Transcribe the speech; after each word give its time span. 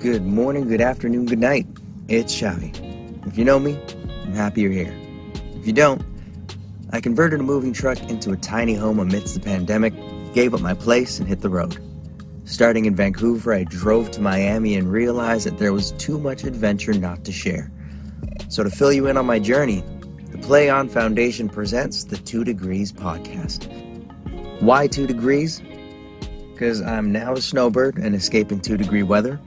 Good 0.00 0.24
morning, 0.24 0.68
good 0.68 0.80
afternoon, 0.80 1.26
good 1.26 1.40
night. 1.40 1.66
It's 2.06 2.32
Xavi. 2.32 3.26
If 3.26 3.36
you 3.36 3.44
know 3.44 3.58
me, 3.58 3.76
I'm 4.22 4.32
happy 4.32 4.60
you're 4.60 4.70
here. 4.70 4.96
If 5.56 5.66
you 5.66 5.72
don't, 5.72 6.00
I 6.92 7.00
converted 7.00 7.40
a 7.40 7.42
moving 7.42 7.72
truck 7.72 7.98
into 8.08 8.30
a 8.30 8.36
tiny 8.36 8.74
home 8.74 9.00
amidst 9.00 9.34
the 9.34 9.40
pandemic, 9.40 9.92
gave 10.34 10.54
up 10.54 10.60
my 10.60 10.72
place, 10.72 11.18
and 11.18 11.26
hit 11.26 11.40
the 11.40 11.48
road. 11.48 11.82
Starting 12.44 12.84
in 12.84 12.94
Vancouver, 12.94 13.52
I 13.52 13.64
drove 13.64 14.12
to 14.12 14.20
Miami 14.20 14.76
and 14.76 14.92
realized 14.92 15.48
that 15.48 15.58
there 15.58 15.72
was 15.72 15.90
too 15.92 16.20
much 16.20 16.44
adventure 16.44 16.94
not 16.94 17.24
to 17.24 17.32
share. 17.32 17.68
So, 18.48 18.62
to 18.62 18.70
fill 18.70 18.92
you 18.92 19.08
in 19.08 19.16
on 19.16 19.26
my 19.26 19.40
journey, 19.40 19.82
the 20.30 20.38
Play 20.38 20.70
On 20.70 20.88
Foundation 20.88 21.48
presents 21.48 22.04
the 22.04 22.18
Two 22.18 22.44
Degrees 22.44 22.92
podcast. 22.92 23.66
Why 24.62 24.86
two 24.86 25.08
degrees? 25.08 25.60
Because 26.52 26.82
I'm 26.82 27.10
now 27.10 27.32
a 27.32 27.40
snowbird 27.40 27.98
and 27.98 28.14
escaping 28.14 28.60
two 28.60 28.76
degree 28.76 29.02
weather. 29.02 29.40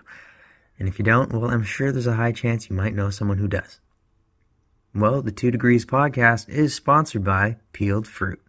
And 0.77 0.87
if 0.87 0.99
you 0.99 1.03
don't, 1.03 1.33
well, 1.33 1.49
I'm 1.49 1.63
sure 1.63 1.91
there's 1.91 2.05
a 2.05 2.13
high 2.13 2.33
chance 2.33 2.69
you 2.69 2.75
might 2.75 2.93
know 2.93 3.09
someone 3.09 3.39
who 3.39 3.47
does. 3.47 3.79
Well, 4.93 5.21
the 5.21 5.31
Two 5.31 5.51
Degrees 5.51 5.85
podcast 5.85 6.49
is 6.49 6.73
sponsored 6.73 7.23
by 7.23 7.57
Peeled 7.73 8.07
Fruit. 8.07 8.41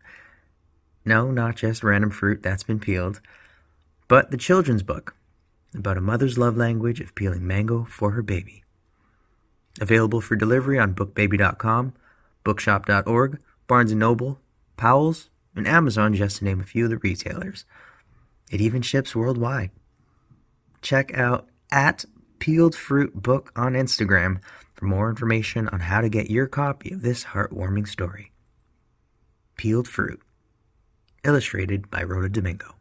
No, 1.05 1.31
not 1.31 1.57
just 1.57 1.85
random 1.85 2.11
fruit 2.11 2.43
that's 2.43 2.63
been 2.63 2.81
peeled, 2.81 3.21
but 4.09 4.31
the 4.31 4.39
children's 4.39 4.83
book 4.83 5.15
about 5.75 5.99
a 5.99 6.01
mother's 6.01 6.39
love 6.39 6.57
language 6.57 6.99
of 7.01 7.15
peeling 7.15 7.47
mango 7.47 7.85
for 7.85 8.13
her 8.13 8.23
baby. 8.23 8.65
Available 9.83 10.23
for 10.23 10.35
delivery 10.35 10.79
on 10.79 10.95
bookbaby.com, 10.95 11.93
bookshop.org, 12.43 13.39
Barnes 13.67 13.93
& 13.93 13.95
Noble, 13.95 14.41
Powell's, 14.79 15.29
and 15.55 15.69
Amazon, 15.69 16.15
just 16.15 16.39
to 16.39 16.45
name 16.45 16.61
a 16.61 16.65
few 16.65 16.85
of 16.85 16.91
the 16.91 16.97
retailers. 16.97 17.67
It 18.51 18.63
even 18.63 18.81
ships 18.81 19.15
worldwide. 19.15 19.71
Check 20.81 21.17
out 21.17 21.49
at 21.71 22.07
Peeled 22.39 22.75
Fruit 22.75 23.23
Book 23.23 23.53
on 23.55 23.75
Instagram 23.75 24.41
for 24.81 24.87
more 24.87 25.11
information 25.11 25.69
on 25.69 25.81
how 25.81 26.01
to 26.01 26.09
get 26.09 26.31
your 26.31 26.47
copy 26.47 26.91
of 26.91 27.03
this 27.03 27.23
heartwarming 27.23 27.87
story. 27.87 28.33
Peeled 29.55 29.87
Fruit, 29.87 30.23
illustrated 31.23 31.91
by 31.91 32.03
Rhoda 32.03 32.31
Domingo. 32.31 32.77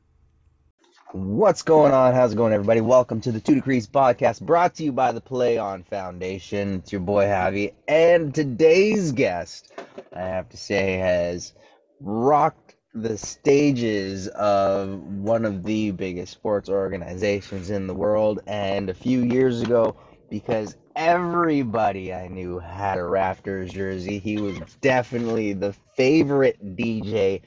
What's 1.12 1.62
going 1.62 1.92
on? 1.92 2.14
How's 2.14 2.32
it 2.32 2.38
going, 2.38 2.54
everybody? 2.54 2.80
Welcome 2.80 3.20
to 3.22 3.34
the 3.34 3.42
Two 3.42 3.56
Degrees 3.56 3.86
podcast 3.86 4.40
brought 4.40 4.76
to 4.76 4.84
you 4.86 4.94
by 4.94 5.12
the 5.12 5.20
Play 5.20 5.58
On 5.58 5.84
Foundation. 5.84 6.76
It's 6.76 6.94
your 6.94 7.02
boy 7.02 7.26
Javi, 7.26 7.74
and 7.86 8.34
today's 8.34 9.12
guest, 9.12 9.74
I 10.16 10.22
have 10.22 10.48
to 10.50 10.58
say, 10.58 10.94
has 10.94 11.52
rocked 12.00 12.78
the 12.94 13.18
stages 13.18 14.30
of 14.30 15.04
one 15.04 15.44
of 15.44 15.64
the 15.64 15.92
biggest 15.92 16.32
sports 16.32 16.70
organizations 16.70 17.70
in 17.70 17.88
the 17.88 17.94
world. 17.94 18.40
And 18.48 18.90
a 18.90 18.94
few 18.94 19.22
years 19.22 19.62
ago, 19.62 19.98
because 20.30 20.76
everybody 20.96 22.14
I 22.14 22.28
knew 22.28 22.60
had 22.60 22.98
a 22.98 23.02
Raptors 23.02 23.72
jersey, 23.72 24.20
he 24.20 24.38
was 24.38 24.58
definitely 24.82 25.54
the 25.54 25.74
favorite 25.96 26.76
DJ 26.76 27.42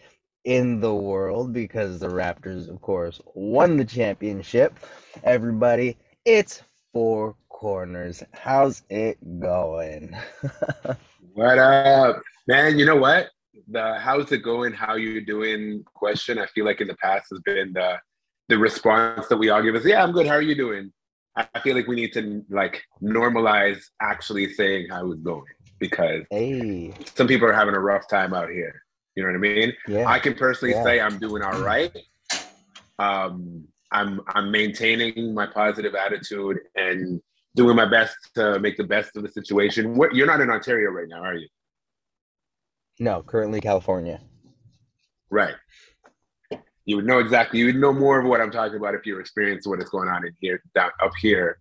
in 0.44 0.80
the 0.80 0.94
world 0.94 1.52
because 1.52 2.00
the 2.00 2.08
Raptors, 2.08 2.68
of 2.68 2.80
course, 2.80 3.20
won 3.34 3.76
the 3.76 3.84
championship. 3.84 4.78
Everybody, 5.22 5.96
it's 6.24 6.62
Four 6.92 7.36
Corners. 7.48 8.22
How's 8.32 8.82
it 8.90 9.18
going? 9.40 10.16
what 11.32 11.58
up, 11.58 12.20
man? 12.48 12.78
You 12.78 12.86
know 12.86 12.96
what? 12.96 13.28
The 13.68 13.98
how's 14.00 14.32
it 14.32 14.38
going? 14.38 14.72
How 14.72 14.96
you 14.96 15.24
doing? 15.24 15.84
Question. 15.94 16.38
I 16.38 16.46
feel 16.46 16.64
like 16.64 16.80
in 16.80 16.88
the 16.88 16.96
past 16.96 17.26
has 17.30 17.40
been 17.40 17.72
the 17.72 17.98
the 18.48 18.58
response 18.58 19.28
that 19.28 19.36
we 19.36 19.50
all 19.50 19.62
give 19.62 19.76
is, 19.76 19.84
"Yeah, 19.84 20.02
I'm 20.02 20.12
good. 20.12 20.26
How 20.26 20.34
are 20.34 20.42
you 20.42 20.56
doing?" 20.56 20.92
I 21.34 21.60
feel 21.60 21.74
like 21.74 21.86
we 21.86 21.96
need 21.96 22.12
to 22.12 22.44
like 22.50 22.82
normalize 23.02 23.82
actually 24.00 24.52
saying 24.52 24.88
how 24.90 25.10
it's 25.10 25.22
going 25.22 25.44
because 25.78 26.24
hey. 26.30 26.92
some 27.14 27.26
people 27.26 27.48
are 27.48 27.52
having 27.52 27.74
a 27.74 27.80
rough 27.80 28.06
time 28.08 28.34
out 28.34 28.50
here. 28.50 28.82
You 29.14 29.22
know 29.22 29.30
what 29.30 29.36
I 29.36 29.40
mean? 29.40 29.72
Yeah. 29.88 30.06
I 30.06 30.18
can 30.18 30.34
personally 30.34 30.74
Yeah. 30.74 30.84
say 30.84 31.00
I'm 31.00 31.18
doing 31.18 31.42
all 31.42 31.60
right. 31.60 31.94
Um, 32.98 33.66
I'm 33.90 34.20
I'm 34.28 34.50
maintaining 34.50 35.34
my 35.34 35.46
positive 35.46 35.94
attitude 35.94 36.58
and 36.76 37.20
doing 37.54 37.76
my 37.76 37.86
best 37.86 38.16
to 38.34 38.58
make 38.58 38.76
the 38.76 38.84
best 38.84 39.16
of 39.16 39.22
the 39.22 39.28
situation. 39.28 39.96
What 39.96 40.14
you're 40.14 40.26
not 40.26 40.40
in 40.40 40.50
Ontario 40.50 40.90
right 40.90 41.08
now, 41.08 41.22
are 41.22 41.34
you? 41.34 41.48
No, 42.98 43.22
currently 43.22 43.60
California. 43.60 44.20
Right. 45.30 45.54
You 46.84 46.96
would 46.96 47.06
know 47.06 47.18
exactly. 47.18 47.60
You 47.60 47.66
would 47.66 47.76
know 47.76 47.92
more 47.92 48.18
of 48.20 48.26
what 48.26 48.40
I'm 48.40 48.50
talking 48.50 48.76
about 48.76 48.94
if 48.94 49.06
you 49.06 49.18
experienced 49.18 49.68
what 49.68 49.80
is 49.80 49.88
going 49.88 50.08
on 50.08 50.26
in 50.26 50.34
here, 50.40 50.62
down 50.74 50.90
up 51.02 51.12
here. 51.20 51.58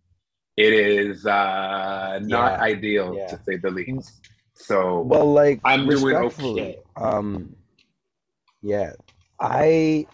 It 0.57 0.73
is 0.73 1.25
uh, 1.25 2.19
not 2.23 2.59
Yeah. 2.59 2.61
ideal 2.61 3.15
Yeah. 3.15 3.27
to 3.27 3.39
say 3.43 3.57
the 3.57 3.71
least. 3.71 4.21
So 4.53 5.01
Well, 5.01 5.31
like 5.31 5.61
I'm 5.63 5.87
doing 5.87 6.03
respectfully, 6.03 6.61
okay. 6.61 6.79
Um, 6.97 7.55
yeah, 8.61 8.93
I 9.39 10.07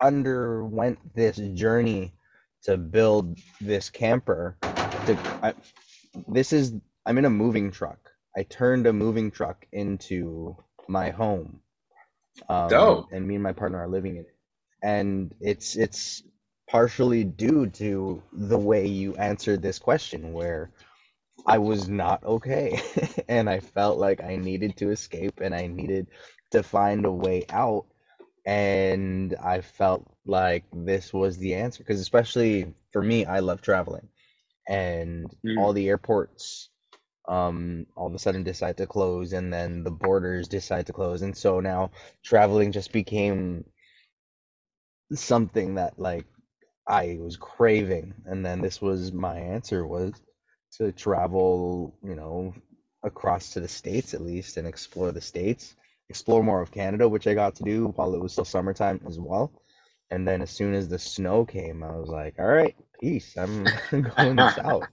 underwent 0.00 0.98
this 1.14 1.36
journey 1.36 2.12
to 2.64 2.76
build 2.76 3.38
this 3.60 3.90
camper. 3.90 4.56
To 5.06 5.18
I, 5.42 5.54
this 6.28 6.52
is 6.52 6.74
I'm 7.06 7.18
in 7.18 7.24
a 7.24 7.30
moving 7.30 7.70
truck. 7.70 7.98
I 8.36 8.42
turned 8.44 8.86
a 8.86 8.92
moving 8.92 9.30
truck 9.30 9.66
into 9.72 10.56
my 10.88 11.10
home. 11.10 11.60
Um, 12.48 12.68
Dope. 12.68 13.08
And 13.12 13.26
me 13.26 13.34
and 13.34 13.42
my 13.42 13.52
partner 13.52 13.78
are 13.78 13.88
living 13.88 14.16
in 14.16 14.22
it, 14.22 14.36
and 14.82 15.34
it's 15.40 15.76
it's 15.76 16.22
partially 16.68 17.24
due 17.24 17.66
to 17.68 18.22
the 18.32 18.58
way 18.58 18.86
you 18.86 19.14
answered 19.16 19.62
this 19.62 19.78
question, 19.78 20.32
where 20.32 20.70
I 21.46 21.58
was 21.58 21.88
not 21.88 22.24
okay. 22.24 22.80
and 23.28 23.48
I 23.50 23.60
felt 23.60 23.98
like 23.98 24.22
I 24.22 24.36
needed 24.36 24.76
to 24.78 24.90
escape 24.90 25.40
and 25.40 25.54
I 25.54 25.66
needed 25.66 26.08
to 26.52 26.62
find 26.62 27.04
a 27.06 27.12
way 27.12 27.46
out. 27.50 27.86
And 28.46 29.34
I 29.42 29.60
felt 29.60 30.06
like 30.26 30.64
this 30.72 31.12
was 31.12 31.38
the 31.38 31.54
answer 31.54 31.82
because, 31.84 32.00
especially 32.00 32.74
for 32.92 33.02
me, 33.02 33.24
I 33.26 33.40
love 33.40 33.62
traveling. 33.62 34.08
And 34.68 35.34
Mm. 35.44 35.58
all 35.58 35.72
the 35.72 35.88
airports 35.88 36.70
um, 37.28 37.86
all 37.96 38.06
of 38.08 38.14
a 38.14 38.18
sudden 38.18 38.42
decide 38.42 38.78
to 38.78 38.86
close, 38.86 39.32
and 39.32 39.52
then 39.52 39.84
the 39.84 39.90
borders 39.90 40.48
decide 40.48 40.86
to 40.86 40.92
close. 40.92 41.22
And 41.22 41.36
so 41.36 41.60
now 41.60 41.90
traveling 42.24 42.72
just 42.72 42.92
became 42.92 43.64
something 45.14 45.74
that, 45.76 45.98
like, 45.98 46.26
I 46.86 47.18
was 47.20 47.36
craving. 47.36 48.14
And 48.26 48.44
then 48.44 48.60
this 48.60 48.80
was 48.80 49.12
my 49.12 49.38
answer 49.38 49.86
was 49.86 50.14
to 50.78 50.92
travel, 50.92 51.96
you 52.02 52.14
know, 52.14 52.54
across 53.02 53.50
to 53.54 53.60
the 53.60 53.68
States 53.68 54.14
at 54.14 54.20
least 54.22 54.56
and 54.56 54.66
explore 54.66 55.12
the 55.12 55.20
States, 55.20 55.74
explore 56.08 56.42
more 56.42 56.60
of 56.60 56.70
Canada, 56.72 57.08
which 57.08 57.26
I 57.26 57.34
got 57.34 57.56
to 57.56 57.64
do 57.64 57.88
while 57.96 58.14
it 58.14 58.20
was 58.20 58.32
still 58.32 58.44
summertime 58.44 59.00
as 59.06 59.18
well. 59.18 59.52
And 60.10 60.26
then 60.26 60.40
as 60.42 60.50
soon 60.50 60.74
as 60.74 60.88
the 60.88 60.98
snow 60.98 61.44
came, 61.44 61.82
I 61.82 61.94
was 61.96 62.08
like, 62.08 62.36
all 62.38 62.46
right, 62.46 62.74
peace. 63.00 63.36
I'm 63.36 63.64
going 63.90 64.38
south. 64.56 64.84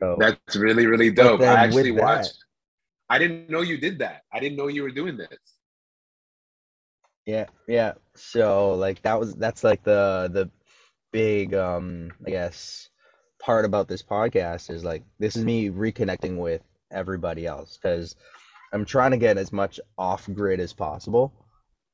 So 0.00 0.16
that's 0.18 0.56
really 0.56 0.86
really 0.86 1.10
dope. 1.10 1.40
I 1.40 1.46
actually 1.64 1.92
that- 1.92 2.02
watched. 2.02 2.36
I 3.08 3.18
didn't 3.18 3.48
know 3.48 3.60
you 3.62 3.78
did 3.78 4.00
that. 4.00 4.22
I 4.32 4.40
didn't 4.40 4.56
know 4.58 4.66
you 4.66 4.82
were 4.82 4.90
doing 4.90 5.16
this. 5.16 5.28
yeah, 7.24 7.46
yeah. 7.68 7.92
So 8.16 8.74
like 8.74 9.02
that 9.02 9.18
was 9.20 9.34
that's 9.34 9.64
like 9.64 9.82
the 9.82 10.30
the 10.32 10.50
big 11.12 11.54
um 11.54 12.10
I 12.26 12.30
guess 12.30 12.88
part 13.40 13.64
about 13.64 13.88
this 13.88 14.02
podcast 14.02 14.70
is 14.70 14.84
like 14.84 15.04
this 15.18 15.36
is 15.36 15.44
me 15.44 15.70
reconnecting 15.70 16.38
with 16.38 16.62
everybody 16.90 17.46
else 17.46 17.78
because 17.80 18.16
I'm 18.72 18.84
trying 18.84 19.12
to 19.12 19.16
get 19.16 19.38
as 19.38 19.52
much 19.52 19.80
off 19.98 20.28
grid 20.32 20.60
as 20.60 20.72
possible 20.72 21.32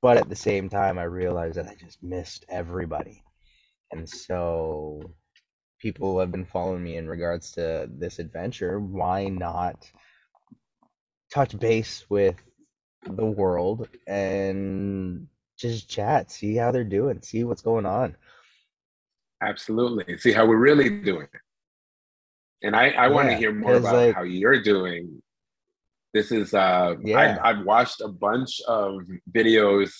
but 0.03 0.17
at 0.17 0.29
the 0.29 0.37
same 0.37 0.69
time, 0.69 0.99
I 0.99 1.05
realized 1.05 1.57
that 1.57 1.69
I 1.69 1.77
just 1.77 2.03
missed 2.03 2.45
everybody. 2.49 3.23
And 3.93 4.09
so 4.09 5.15
people 5.79 6.19
have 6.19 6.33
been 6.33 6.45
following 6.45 6.83
me 6.83 6.97
in 6.97 7.09
regards 7.09 7.53
to 7.53 7.89
this 7.89 8.19
adventure. 8.19 8.81
Why 8.81 9.29
not 9.29 9.89
touch 11.33 11.57
base 11.59 12.05
with 12.11 12.35
the 13.05 13.25
world 13.25 13.89
and 14.07 15.29
just 15.63 15.89
chat, 15.89 16.31
see 16.31 16.57
how 16.57 16.71
they're 16.71 16.85
doing, 16.85 17.23
see 17.23 17.45
what's 17.45 17.63
going 17.63 17.87
on. 17.87 18.17
Absolutely. 19.41 20.19
See 20.19 20.33
how 20.33 20.47
we're 20.47 20.57
really 20.57 20.89
doing. 20.89 21.27
And 22.63 22.77
I, 22.77 22.91
I 22.91 23.07
yeah, 23.07 23.09
want 23.09 23.29
to 23.29 23.37
hear 23.37 23.53
more 23.53 23.75
about 23.75 23.95
like, 23.95 24.15
how 24.15 24.23
you're 24.23 24.63
doing. 24.63 25.21
This 26.15 26.31
is 26.31 26.55
uh 26.55 26.95
yeah. 27.03 27.19
I've, 27.19 27.59
I've 27.59 27.65
watched 27.65 28.01
a 28.03 28.09
bunch 28.09 28.61
of 28.69 29.01
videos. 29.35 29.91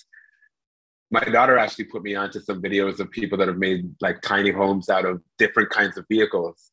My 1.11 1.25
daughter 1.25 1.59
actually 1.59 1.87
put 1.87 2.03
me 2.03 2.15
onto 2.15 2.41
some 2.41 2.63
videos 2.63 3.01
of 3.01 3.11
people 3.11 3.37
that 3.39 3.49
have 3.49 3.59
made 3.59 3.95
like 4.01 4.21
tiny 4.21 4.51
homes 4.51 4.89
out 4.89 5.05
of 5.05 5.23
different 5.39 5.71
kinds 5.71 5.97
of 5.97 6.05
vehicles. 6.09 6.71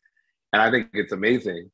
And 0.54 0.62
I 0.62 0.70
think 0.70 0.90
it's 0.94 1.12
amazing. 1.12 1.72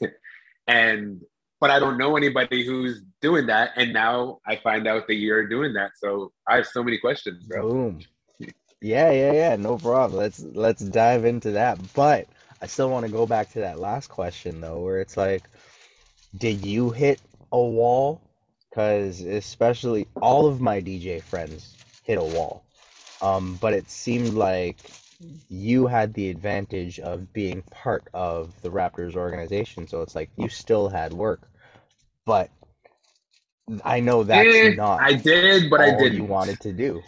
and 0.66 1.20
but 1.60 1.70
I 1.70 1.78
don't 1.78 1.98
know 1.98 2.16
anybody 2.16 2.64
who's 2.64 3.02
doing 3.20 3.46
that. 3.46 3.72
And 3.76 3.92
now 3.92 4.38
I 4.46 4.56
find 4.56 4.86
out 4.86 5.06
that 5.08 5.16
you're 5.16 5.46
doing 5.46 5.72
that. 5.74 5.92
So 5.96 6.32
I 6.46 6.56
have 6.56 6.66
so 6.66 6.82
many 6.82 6.98
questions, 6.98 7.44
bro. 7.44 7.62
Boom. 7.62 8.00
Yeah, 8.80 9.10
yeah, 9.10 9.32
yeah. 9.32 9.56
No 9.56 9.76
problem. 9.76 10.18
Let's 10.20 10.40
let's 10.40 10.82
dive 10.82 11.24
into 11.24 11.52
that. 11.52 11.78
But 11.94 12.28
I 12.62 12.66
still 12.66 12.90
want 12.90 13.06
to 13.06 13.12
go 13.12 13.26
back 13.26 13.50
to 13.52 13.60
that 13.60 13.78
last 13.78 14.08
question 14.08 14.60
though, 14.60 14.80
where 14.80 15.00
it's 15.00 15.16
like, 15.16 15.42
did 16.36 16.64
you 16.64 16.90
hit 16.90 17.20
a 17.52 17.60
wall? 17.60 18.20
Because 18.70 19.20
especially 19.20 20.06
all 20.20 20.46
of 20.46 20.60
my 20.60 20.80
DJ 20.80 21.22
friends 21.22 21.74
hit 22.04 22.18
a 22.18 22.22
wall. 22.22 22.62
Um, 23.20 23.58
but 23.60 23.74
it 23.74 23.90
seemed 23.90 24.34
like 24.34 24.76
you 25.20 25.86
had 25.86 26.14
the 26.14 26.30
advantage 26.30 27.00
of 27.00 27.32
being 27.32 27.62
part 27.62 28.08
of 28.14 28.60
the 28.62 28.70
Raptors 28.70 29.16
organization, 29.16 29.88
so 29.88 30.02
it's 30.02 30.14
like 30.14 30.30
you 30.36 30.48
still 30.48 30.88
had 30.88 31.12
work. 31.12 31.48
But 32.24 32.50
I 33.84 34.00
know 34.00 34.22
that's 34.22 34.48
eh, 34.54 34.74
not. 34.74 35.00
I 35.00 35.14
did, 35.14 35.70
but 35.70 35.80
I 35.80 35.96
didn't. 35.96 36.18
You 36.18 36.24
wanted 36.24 36.60
to 36.60 36.72
do. 36.72 37.02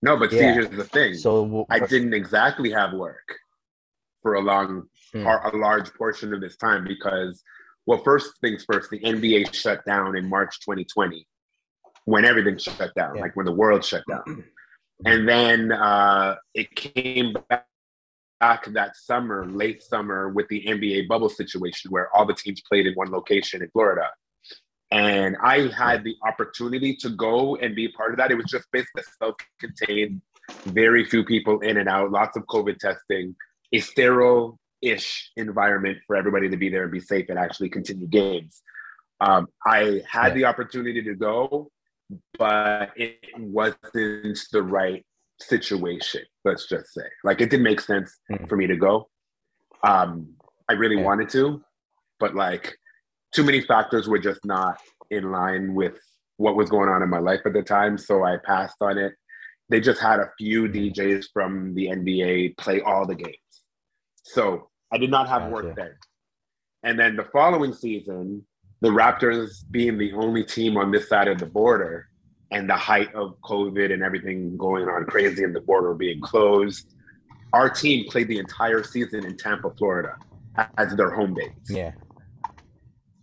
No, 0.00 0.16
but 0.16 0.32
yeah. 0.32 0.38
see, 0.38 0.44
here's 0.54 0.70
the 0.70 0.84
thing. 0.84 1.14
So 1.14 1.66
I 1.70 1.80
didn't 1.80 2.14
exactly 2.14 2.70
have 2.70 2.92
work 2.92 3.36
for 4.22 4.34
a 4.34 4.40
long, 4.40 4.84
hmm. 5.12 5.26
a 5.26 5.50
large 5.54 5.92
portion 5.94 6.32
of 6.32 6.40
this 6.40 6.56
time 6.56 6.84
because, 6.84 7.42
well, 7.86 7.98
first 7.98 8.40
things 8.40 8.64
first, 8.70 8.90
the 8.90 9.00
NBA 9.00 9.52
shut 9.52 9.84
down 9.84 10.16
in 10.16 10.28
March 10.28 10.60
2020 10.60 11.26
when 12.04 12.24
everything 12.24 12.56
shut 12.56 12.94
down, 12.94 13.16
yeah. 13.16 13.22
like 13.22 13.36
when 13.36 13.44
the 13.44 13.52
world 13.52 13.84
shut 13.84 14.02
down. 14.08 14.44
And 15.04 15.28
then 15.28 15.72
uh, 15.72 16.36
it 16.54 16.74
came 16.74 17.34
back, 17.48 17.66
back 18.40 18.66
that 18.72 18.96
summer, 18.96 19.46
late 19.46 19.82
summer, 19.82 20.28
with 20.28 20.48
the 20.48 20.64
NBA 20.66 21.08
bubble 21.08 21.28
situation 21.28 21.90
where 21.90 22.14
all 22.14 22.26
the 22.26 22.34
teams 22.34 22.60
played 22.68 22.86
in 22.86 22.94
one 22.94 23.10
location 23.10 23.62
in 23.62 23.70
Florida. 23.70 24.08
And 24.90 25.36
I 25.42 25.68
had 25.68 26.02
the 26.02 26.16
opportunity 26.26 26.96
to 26.96 27.10
go 27.10 27.56
and 27.56 27.76
be 27.76 27.88
part 27.88 28.12
of 28.12 28.18
that. 28.18 28.30
It 28.30 28.36
was 28.36 28.46
just 28.46 28.66
basically 28.72 29.02
self 29.18 29.34
contained, 29.60 30.22
very 30.64 31.04
few 31.04 31.24
people 31.24 31.60
in 31.60 31.76
and 31.76 31.88
out, 31.88 32.10
lots 32.10 32.36
of 32.36 32.44
COVID 32.46 32.78
testing, 32.78 33.36
a 33.72 33.80
sterile 33.80 34.58
ish 34.80 35.30
environment 35.36 35.98
for 36.06 36.16
everybody 36.16 36.48
to 36.48 36.56
be 36.56 36.70
there 36.70 36.84
and 36.84 36.92
be 36.92 37.00
safe 37.00 37.26
and 37.28 37.38
actually 37.38 37.68
continue 37.68 38.06
games. 38.06 38.62
Um, 39.20 39.48
I 39.66 40.02
had 40.08 40.34
the 40.34 40.44
opportunity 40.44 41.02
to 41.02 41.14
go 41.14 41.70
but 42.38 42.90
it 42.96 43.18
wasn't 43.36 44.38
the 44.52 44.62
right 44.62 45.04
situation. 45.40 46.22
Let's 46.44 46.68
just 46.68 46.92
say, 46.94 47.06
like, 47.24 47.40
it 47.40 47.50
didn't 47.50 47.64
make 47.64 47.80
sense 47.80 48.18
mm. 48.30 48.48
for 48.48 48.56
me 48.56 48.66
to 48.66 48.76
go. 48.76 49.08
Um, 49.84 50.34
I 50.68 50.74
really 50.74 50.96
wanted 50.96 51.28
to, 51.30 51.62
but 52.18 52.34
like, 52.34 52.76
too 53.34 53.44
many 53.44 53.60
factors 53.60 54.08
were 54.08 54.18
just 54.18 54.44
not 54.44 54.78
in 55.10 55.30
line 55.30 55.74
with 55.74 55.98
what 56.36 56.56
was 56.56 56.70
going 56.70 56.88
on 56.88 57.02
in 57.02 57.10
my 57.10 57.18
life 57.18 57.40
at 57.44 57.52
the 57.52 57.62
time. 57.62 57.98
So 57.98 58.24
I 58.24 58.36
passed 58.38 58.76
on 58.80 58.98
it. 58.98 59.14
They 59.68 59.80
just 59.80 60.00
had 60.00 60.18
a 60.18 60.30
few 60.38 60.66
hmm. 60.66 60.72
DJs 60.72 61.26
from 61.32 61.74
the 61.74 61.86
NBA 61.86 62.56
play 62.56 62.80
all 62.80 63.06
the 63.06 63.14
games. 63.14 63.36
So 64.24 64.70
I 64.92 64.98
did 64.98 65.10
not 65.10 65.28
have 65.28 65.50
work 65.50 65.74
then. 65.76 65.94
And 66.82 66.98
then 66.98 67.16
the 67.16 67.24
following 67.32 67.72
season, 67.72 68.46
the 68.80 68.88
Raptors 68.88 69.64
being 69.70 69.98
the 69.98 70.12
only 70.12 70.44
team 70.44 70.76
on 70.76 70.90
this 70.90 71.08
side 71.08 71.28
of 71.28 71.38
the 71.38 71.46
border 71.46 72.08
and 72.50 72.68
the 72.68 72.76
height 72.76 73.14
of 73.14 73.40
COVID 73.42 73.92
and 73.92 74.02
everything 74.02 74.56
going 74.56 74.88
on 74.88 75.04
crazy 75.04 75.44
and 75.44 75.54
the 75.54 75.60
border 75.60 75.94
being 75.94 76.20
closed, 76.20 76.94
our 77.52 77.68
team 77.68 78.06
played 78.08 78.28
the 78.28 78.38
entire 78.38 78.82
season 78.82 79.24
in 79.24 79.36
Tampa, 79.36 79.70
Florida 79.76 80.16
as 80.76 80.94
their 80.96 81.10
home 81.10 81.34
base. 81.34 81.50
Yeah. 81.68 81.92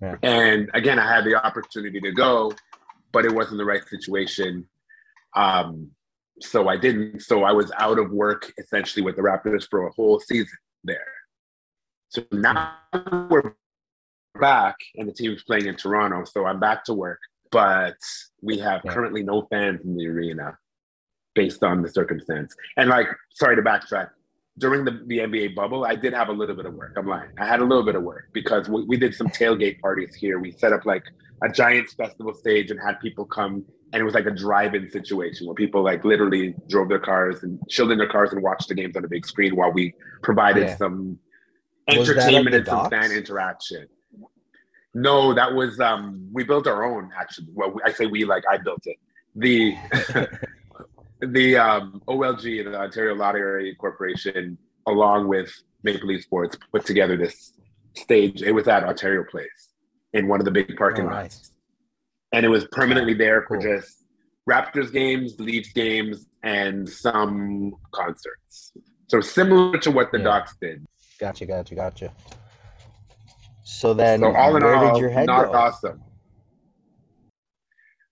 yeah. 0.02 0.16
And 0.24 0.70
again, 0.74 1.00
I 1.00 1.08
had 1.12 1.26
the 1.26 1.36
opportunity 1.36 2.00
to 2.02 2.12
go, 2.12 2.54
but 3.12 3.26
it 3.26 3.34
wasn't 3.34 3.58
the 3.58 3.66
right 3.66 3.84
situation. 3.88 4.68
Um, 5.36 5.92
so 6.42 6.68
I 6.68 6.78
didn't. 6.78 7.22
So 7.22 7.44
I 7.44 7.52
was 7.52 7.72
out 7.78 7.98
of 7.98 8.12
work 8.12 8.52
essentially 8.58 9.04
with 9.04 9.16
the 9.16 9.22
Raptors 9.22 9.68
for 9.70 9.88
a 9.88 9.92
whole 9.92 10.20
season 10.20 10.58
there. 10.84 11.00
So 12.10 12.24
now 12.32 12.76
we're 13.30 13.54
back 14.40 14.76
and 14.96 15.08
the 15.08 15.14
team 15.14 15.32
team's 15.32 15.44
playing 15.44 15.66
in 15.66 15.76
Toronto. 15.76 16.24
So 16.26 16.46
I'm 16.46 16.60
back 16.60 16.84
to 16.86 16.94
work, 16.94 17.20
but 17.52 17.98
we 18.42 18.58
have 18.60 18.82
yeah. 18.84 18.94
currently 18.94 19.24
no 19.24 19.48
fans 19.50 19.82
in 19.84 19.96
the 19.96 20.08
arena 20.08 20.58
based 21.34 21.64
on 21.64 21.82
the 21.82 21.90
circumstance. 21.90 22.56
And 22.78 22.90
like, 22.90 23.08
sorry 23.34 23.56
to 23.56 23.62
backtrack. 23.62 24.10
During 24.58 24.86
the, 24.86 25.04
the 25.08 25.18
NBA 25.18 25.54
bubble, 25.54 25.84
I 25.84 25.96
did 25.96 26.14
have 26.14 26.30
a 26.30 26.32
little 26.32 26.56
bit 26.56 26.66
of 26.66 26.74
work. 26.76 26.94
I'm 26.96 27.08
lying. 27.08 27.30
I 27.38 27.46
had 27.46 27.60
a 27.60 27.66
little 27.66 27.84
bit 27.84 27.96
of 27.96 28.04
work 28.04 28.30
because 28.32 28.70
we, 28.70 28.84
we 28.86 28.98
did 28.98 29.14
some 29.14 29.28
tailgate 29.28 29.82
parties 29.82 30.16
here. 30.16 30.40
We 30.40 30.52
set 30.52 30.72
up 30.72 30.86
like 30.86 31.04
a 31.44 31.50
giant 31.50 31.90
festival 31.90 32.34
stage 32.34 32.72
and 32.72 32.80
had 32.80 33.00
people 33.02 33.26
come 33.26 33.66
and 33.92 34.02
it 34.02 34.04
was 34.04 34.14
like 34.14 34.26
a 34.26 34.32
drive-in 34.32 34.90
situation 34.90 35.46
where 35.46 35.56
people 35.56 35.84
like 35.84 36.04
literally 36.04 36.56
drove 36.68 36.90
their 36.90 37.00
cars 37.00 37.44
and 37.44 37.60
chilled 37.70 37.92
in 37.92 37.98
their 37.98 38.10
cars 38.10 38.32
and 38.34 38.42
watched 38.42 38.68
the 38.68 38.76
games 38.76 38.96
on 38.96 39.06
a 39.06 39.08
big 39.08 39.26
screen 39.26 39.56
while 39.56 39.72
we 39.72 39.94
provided 40.22 40.68
yeah. 40.68 40.78
some 40.78 41.20
entertainment 41.88 42.56
and 42.56 42.66
some 42.66 42.90
fan 42.90 43.12
interaction. 43.12 43.88
No, 44.96 45.34
that 45.34 45.54
was 45.54 45.80
um 45.82 46.30
we 46.32 46.46
built 46.46 46.68
our 46.68 46.84
own 46.86 47.12
actually. 47.16 47.50
Well, 47.54 47.76
I 47.86 47.92
say 47.92 48.06
we 48.06 48.24
like 48.24 48.44
I 48.50 48.58
built 48.58 48.82
it. 48.86 48.98
The 49.36 49.76
the 51.20 51.58
um, 51.58 52.02
OLG, 52.08 52.64
the 52.64 52.80
Ontario 52.80 53.14
Lottery 53.14 53.76
Corporation, 53.76 54.58
along 54.88 55.28
with 55.28 55.52
Maple 55.84 56.08
Leaf 56.08 56.24
Sports, 56.24 56.58
put 56.72 56.86
together 56.86 57.18
this 57.18 57.52
stage. 57.96 58.42
It 58.42 58.54
was 58.54 58.70
at 58.70 58.86
Ontario 58.86 59.26
Place 59.30 59.74
in 60.14 60.30
one 60.30 60.40
of 60.40 60.46
the 60.46 60.52
big 60.52 60.76
parking 60.78 61.06
oh, 61.06 61.10
lots, 61.10 61.38
nice. 61.38 61.52
and 62.32 62.46
it 62.46 62.50
was 62.50 62.66
permanently 62.72 63.14
there 63.14 63.44
for 63.50 63.60
cool. 63.60 63.78
just 63.78 64.06
Raptors 64.50 64.94
games, 64.94 65.38
Leafs 65.40 65.74
games, 65.74 66.26
and 66.44 66.88
some 66.88 67.76
concerts. 67.92 68.72
So 69.08 69.20
similar 69.20 69.78
to 69.80 69.92
what 69.92 70.14
the 70.14 70.20
yeah. 70.20 70.24
Docs 70.24 70.56
did. 70.62 70.86
Gotcha, 71.20 71.46
gotcha, 71.46 71.76
gotcha. 71.76 72.14
So 73.68 73.96
then, 73.96 74.20
so 74.20 74.34
all 74.36 74.56
in 74.56 74.64
where 74.64 74.76
all, 74.76 74.94
did 74.94 75.02
your 75.02 75.10
head 75.10 75.26
not 75.26 75.48
go? 75.48 75.54
awesome. 75.54 76.00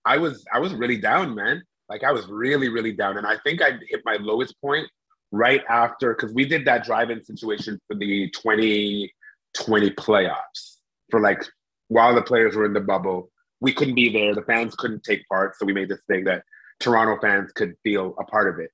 I 0.04 0.18
was 0.18 0.44
I 0.52 0.58
was 0.58 0.74
really 0.74 0.98
down, 0.98 1.32
man. 1.32 1.62
Like 1.88 2.02
I 2.02 2.10
was 2.10 2.26
really 2.26 2.68
really 2.68 2.92
down, 2.92 3.18
and 3.18 3.26
I 3.26 3.36
think 3.38 3.62
I 3.62 3.78
hit 3.88 4.02
my 4.04 4.16
lowest 4.20 4.60
point 4.60 4.88
right 5.30 5.62
after 5.68 6.12
because 6.12 6.34
we 6.34 6.44
did 6.44 6.64
that 6.64 6.84
drive-in 6.84 7.24
situation 7.24 7.80
for 7.86 7.94
the 7.96 8.30
2020 8.30 9.90
playoffs 9.90 10.78
for 11.08 11.20
like 11.20 11.44
while 11.86 12.16
the 12.16 12.22
players 12.22 12.56
were 12.56 12.66
in 12.66 12.72
the 12.72 12.80
bubble. 12.80 13.30
We 13.60 13.72
couldn't 13.72 13.94
be 13.94 14.12
there. 14.12 14.34
The 14.34 14.42
fans 14.42 14.74
couldn't 14.74 15.04
take 15.04 15.26
part, 15.28 15.56
so 15.56 15.64
we 15.64 15.72
made 15.72 15.88
this 15.88 16.02
thing 16.08 16.24
that 16.24 16.42
Toronto 16.80 17.16
fans 17.22 17.52
could 17.52 17.74
feel 17.84 18.16
a 18.18 18.24
part 18.24 18.52
of 18.52 18.58
it. 18.58 18.70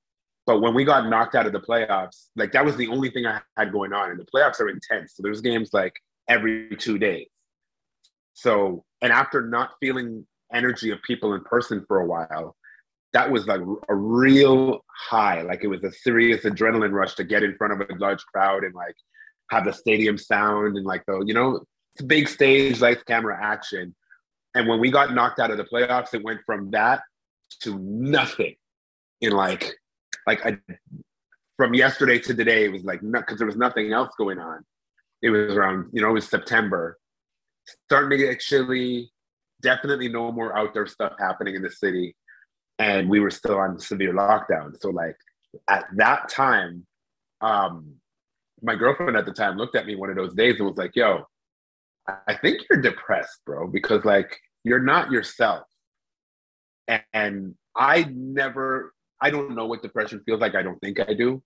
But 0.47 0.61
when 0.61 0.73
we 0.73 0.83
got 0.83 1.07
knocked 1.07 1.35
out 1.35 1.45
of 1.45 1.53
the 1.53 1.61
playoffs, 1.61 2.29
like 2.35 2.51
that 2.53 2.65
was 2.65 2.75
the 2.75 2.87
only 2.87 3.11
thing 3.11 3.27
I 3.27 3.39
had 3.55 3.71
going 3.71 3.93
on. 3.93 4.09
And 4.09 4.19
the 4.19 4.25
playoffs 4.25 4.59
are 4.59 4.69
intense. 4.69 5.13
So 5.15 5.21
there's 5.21 5.41
games 5.41 5.69
like 5.73 5.93
every 6.31 6.69
two 6.77 6.97
days. 6.97 7.27
So, 8.33 8.85
and 9.01 9.11
after 9.11 9.45
not 9.45 9.71
feeling 9.81 10.25
energy 10.53 10.89
of 10.91 11.01
people 11.03 11.33
in 11.33 11.41
person 11.41 11.83
for 11.87 11.99
a 11.99 12.05
while, 12.05 12.55
that 13.13 13.29
was 13.29 13.45
like 13.47 13.59
a 13.89 13.95
real 13.95 14.79
high. 15.09 15.41
Like 15.41 15.63
it 15.63 15.67
was 15.67 15.83
a 15.83 15.91
serious 15.91 16.43
adrenaline 16.45 16.93
rush 16.93 17.15
to 17.15 17.25
get 17.25 17.43
in 17.43 17.55
front 17.57 17.73
of 17.73 17.81
a 17.81 17.93
large 17.95 18.23
crowd 18.27 18.63
and 18.63 18.73
like 18.73 18.95
have 19.49 19.65
the 19.65 19.73
stadium 19.73 20.17
sound 20.17 20.77
and 20.77 20.85
like 20.85 21.03
the, 21.05 21.21
you 21.25 21.33
know, 21.33 21.65
it's 21.93 22.01
a 22.01 22.05
big 22.05 22.29
stage, 22.29 22.79
lights, 22.79 23.03
camera, 23.03 23.37
action. 23.41 23.93
And 24.55 24.69
when 24.69 24.79
we 24.79 24.89
got 24.89 25.13
knocked 25.13 25.39
out 25.39 25.51
of 25.51 25.57
the 25.57 25.65
playoffs, 25.65 26.13
it 26.13 26.23
went 26.23 26.39
from 26.45 26.71
that 26.71 27.01
to 27.63 27.77
nothing 27.79 28.55
in 29.19 29.33
like, 29.33 29.75
like 30.25 30.45
I, 30.45 30.57
from 31.57 31.73
yesterday 31.73 32.19
to 32.19 32.33
today, 32.33 32.63
it 32.63 32.71
was 32.71 32.83
like, 32.83 33.01
because 33.01 33.37
there 33.37 33.47
was 33.47 33.57
nothing 33.57 33.91
else 33.91 34.13
going 34.17 34.39
on 34.39 34.63
it 35.21 35.29
was 35.29 35.55
around, 35.55 35.89
you 35.93 36.01
know, 36.01 36.09
it 36.09 36.13
was 36.13 36.27
September. 36.29 36.97
Starting 37.85 38.09
to 38.11 38.17
get 38.17 38.39
chilly. 38.39 39.11
Definitely 39.61 40.09
no 40.09 40.31
more 40.31 40.57
outdoor 40.57 40.87
stuff 40.87 41.13
happening 41.19 41.55
in 41.55 41.61
the 41.61 41.69
city. 41.69 42.15
and 42.79 43.09
we 43.09 43.19
were 43.19 43.29
still 43.29 43.57
on 43.57 43.79
severe 43.79 44.13
lockdown. 44.13 44.75
So 44.79 44.89
like 44.89 45.15
at 45.69 45.85
that 45.97 46.29
time, 46.29 46.85
um, 47.41 47.93
my 48.63 48.75
girlfriend 48.75 49.17
at 49.17 49.25
the 49.25 49.33
time 49.33 49.57
looked 49.57 49.75
at 49.75 49.85
me 49.85 49.95
one 49.95 50.09
of 50.09 50.15
those 50.15 50.33
days 50.33 50.55
and 50.59 50.67
was 50.67 50.77
like, 50.77 50.95
"Yo, 50.95 51.25
I 52.27 52.33
think 52.35 52.61
you're 52.69 52.81
depressed, 52.81 53.39
bro, 53.45 53.67
because 53.67 54.05
like 54.05 54.35
you're 54.63 54.81
not 54.81 55.11
yourself." 55.11 55.63
And 57.13 57.55
I 57.75 58.05
never, 58.11 58.93
I 59.21 59.29
don't 59.29 59.55
know 59.55 59.65
what 59.65 59.81
depression 59.81 60.21
feels 60.25 60.41
like. 60.41 60.55
I 60.55 60.63
don't 60.63 60.79
think 60.79 60.99
I 60.99 61.13
do. 61.13 61.41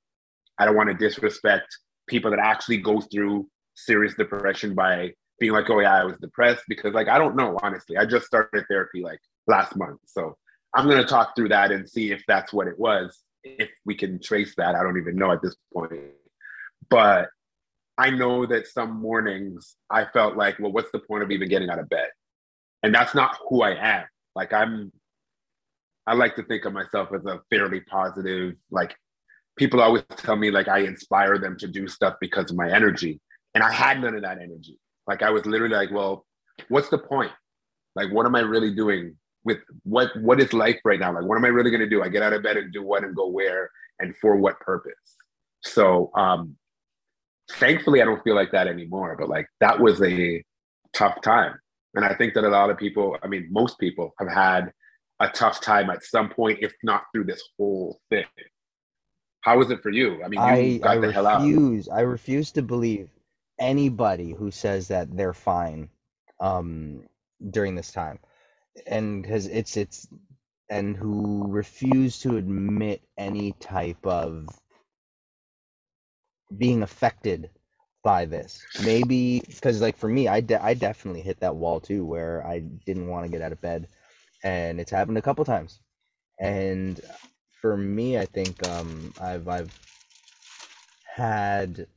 I 0.58 0.66
don't 0.66 0.76
want 0.76 0.90
to 0.90 0.96
disrespect 0.96 1.68
people 2.08 2.32
that 2.32 2.40
actually 2.40 2.78
go 2.78 3.02
through 3.02 3.48
serious 3.76 4.16
depression 4.16 4.74
by 4.74 5.12
being 5.40 5.52
like, 5.52 5.70
oh 5.70 5.80
yeah, 5.80 6.02
I 6.02 6.06
was 6.06 6.18
depressed 6.18 6.64
because 6.68 6.94
like 6.94 7.08
I 7.08 7.18
don't 7.18 7.36
know 7.36 7.58
honestly. 7.62 7.98
I 7.98 8.06
just 8.06 8.26
started 8.26 8.66
therapy 8.70 9.02
like 9.02 9.20
last 9.48 9.76
month, 9.76 10.00
so 10.06 10.38
I'm 10.74 10.88
gonna 10.88 11.06
talk 11.06 11.36
through 11.36 11.50
that 11.50 11.72
and 11.72 11.88
see 11.88 12.12
if 12.12 12.24
that's 12.28 12.54
what 12.54 12.68
it 12.68 12.80
was. 12.80 13.22
If 13.44 13.70
we 13.86 13.96
can 13.96 14.20
trace 14.22 14.56
that, 14.58 14.76
I 14.76 14.84
don't 14.84 14.98
even 14.98 15.16
know 15.16 15.32
at 15.32 15.42
this 15.42 15.56
point. 15.74 15.94
But 16.90 17.30
I 17.98 18.10
know 18.10 18.46
that 18.46 18.68
some 18.68 19.00
mornings 19.00 19.76
I 19.90 20.06
felt 20.06 20.36
like, 20.36 20.60
well, 20.60 20.72
what's 20.72 20.92
the 20.92 21.00
point 21.00 21.24
of 21.24 21.32
even 21.32 21.50
getting 21.50 21.70
out 21.70 21.80
of 21.80 21.90
bed? 21.90 22.10
And 22.84 22.94
that's 22.94 23.16
not 23.16 23.38
who 23.50 23.62
I 23.62 23.76
am. 23.76 24.06
Like 24.36 24.54
I'm 24.54 24.92
I 26.08 26.14
like 26.14 26.36
to 26.36 26.44
think 26.44 26.66
of 26.66 26.74
myself 26.74 27.10
as 27.16 27.26
a 27.26 27.42
fairly 27.50 27.82
positive, 27.82 28.56
like 28.70 28.96
people 29.58 29.82
always 29.82 30.04
tell 30.18 30.36
me 30.36 30.52
like 30.52 30.68
I 30.68 30.80
inspire 30.80 31.38
them 31.40 31.58
to 31.60 31.68
do 31.68 31.88
stuff 31.88 32.16
because 32.22 32.52
of 32.52 32.58
my 32.58 32.70
energy. 32.72 33.20
And 33.56 33.64
I 33.64 33.72
had 33.72 34.02
none 34.02 34.16
of 34.16 34.22
that 34.22 34.38
energy. 34.38 34.78
Like 35.08 35.24
I 35.24 35.32
was 35.32 35.46
literally 35.46 35.76
like, 35.76 35.92
well, 35.92 36.26
what's 36.68 36.90
the 36.90 36.98
point? 36.98 37.32
Like, 37.96 38.12
what 38.12 38.26
am 38.26 38.36
I 38.36 38.42
really 38.42 38.76
doing 38.76 39.16
with 39.46 39.60
what 39.84 40.10
what 40.22 40.42
is 40.42 40.54
life 40.54 40.80
right 40.84 41.00
now? 41.00 41.14
Like, 41.14 41.24
what 41.24 41.38
am 41.38 41.46
I 41.46 41.50
really 41.50 41.72
gonna 41.72 41.90
do? 41.90 42.04
I 42.04 42.10
get 42.10 42.22
out 42.22 42.34
of 42.34 42.44
bed 42.44 42.58
and 42.58 42.74
do 42.74 42.84
what 42.84 43.04
and 43.04 43.16
go 43.16 43.28
where 43.28 43.70
and 44.00 44.16
for 44.18 44.36
what 44.36 44.60
purpose? 44.60 44.94
So 45.64 46.12
um 46.16 46.56
thankfully 47.54 48.02
I 48.02 48.06
don't 48.06 48.24
feel 48.24 48.36
like 48.36 48.52
that 48.52 48.68
anymore. 48.68 49.16
But 49.18 49.30
like 49.30 49.48
that 49.62 49.80
was 49.80 50.02
a 50.02 50.44
tough 50.94 51.22
time. 51.22 51.58
And 51.94 52.04
I 52.04 52.14
think 52.14 52.34
that 52.34 52.44
a 52.44 52.50
lot 52.50 52.70
of 52.70 52.78
people, 52.78 53.18
I 53.24 53.28
mean, 53.28 53.48
most 53.52 53.80
people 53.80 54.14
have 54.20 54.30
had 54.30 54.74
a 55.22 55.30
tough 55.30 55.62
time 55.62 55.90
at 55.90 56.04
some 56.04 56.28
point, 56.28 56.60
if 56.62 56.74
not 56.84 57.04
through 57.14 57.24
this 57.24 57.42
whole 57.58 58.02
thing. 58.10 58.26
How 59.42 59.58
was 59.58 59.72
it 59.72 59.82
for 59.82 59.92
you? 59.92 60.22
I 60.24 60.28
mean, 60.28 60.42
you 60.42 60.46
I 60.46 60.78
got 60.80 60.98
I 60.98 61.00
the 61.00 61.12
hell 61.12 61.28
out. 61.28 61.42
refuse 61.42 61.88
I 61.88 62.02
refuse 62.02 62.52
to 62.52 62.62
believe 62.62 63.10
anybody 63.60 64.34
who 64.34 64.52
says 64.52 64.90
that 64.90 65.16
they're 65.16 65.34
fine 65.34 65.90
um 66.40 67.08
during 67.52 67.76
this 67.76 67.92
time. 67.92 68.20
And 68.88 69.24
because 69.24 69.48
it's 69.48 69.78
it's 69.78 70.08
and 70.70 70.98
who 70.98 71.48
refuse 71.52 72.20
to 72.22 72.38
admit 72.38 73.02
any 73.18 73.54
type 73.54 74.06
of 74.06 74.50
being 76.56 76.84
affected 76.84 77.52
by 78.04 78.26
this. 78.26 78.68
Maybe 78.78 79.42
because 79.48 79.82
like 79.82 79.98
for 79.98 80.10
me, 80.10 80.28
I 80.28 80.42
de- 80.42 80.64
I 80.64 80.74
definitely 80.74 81.22
hit 81.22 81.40
that 81.42 81.56
wall 81.56 81.80
too 81.80 82.06
where 82.06 82.46
I 82.46 82.60
didn't 82.60 83.08
want 83.10 83.26
to 83.26 83.32
get 83.32 83.42
out 83.42 83.52
of 83.52 83.62
bed, 83.62 83.88
and 84.44 84.80
it's 84.80 84.92
happened 84.92 85.18
a 85.18 85.22
couple 85.24 85.46
times. 85.46 85.80
And 86.40 87.00
for 87.62 87.78
me, 87.78 88.18
I 88.18 88.26
think 88.26 88.64
um 88.64 89.14
I've 89.20 89.48
I've 89.48 89.74
had 91.04 91.88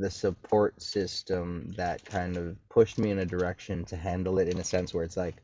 the 0.00 0.10
support 0.10 0.82
system 0.82 1.74
that 1.76 2.06
kind 2.06 2.38
of 2.38 2.56
pushed 2.70 2.98
me 2.98 3.10
in 3.10 3.20
a 3.20 3.26
direction 3.26 3.84
to 3.86 3.96
handle 3.96 4.38
it 4.40 4.48
in 4.48 4.60
a 4.60 4.64
sense 4.64 4.94
where 4.94 5.04
it's 5.04 5.16
like 5.18 5.42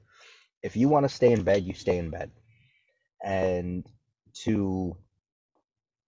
if 0.62 0.76
you 0.76 0.88
want 0.88 1.04
to 1.04 1.14
stay 1.14 1.32
in 1.32 1.44
bed, 1.44 1.64
you 1.64 1.74
stay 1.74 1.98
in 1.98 2.10
bed. 2.10 2.30
And 3.24 3.86
to 4.44 4.96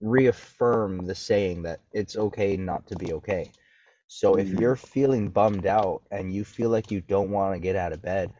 reaffirm 0.00 1.06
the 1.06 1.14
saying 1.14 1.62
that 1.62 1.80
it's 1.92 2.16
okay 2.16 2.56
not 2.56 2.86
to 2.88 2.96
be 2.96 3.12
okay. 3.14 3.54
So 4.08 4.36
if 4.36 4.52
Mhm. 4.52 4.60
you're 4.60 4.76
feeling 4.76 5.30
bummed 5.30 5.66
out 5.66 6.02
and 6.10 6.32
you 6.32 6.44
feel 6.44 6.70
like 6.70 6.90
you 6.90 7.00
don't 7.00 7.30
want 7.30 7.54
to 7.54 7.60
get 7.60 7.76
out 7.76 7.92
of 7.92 8.02
bed, 8.02 8.32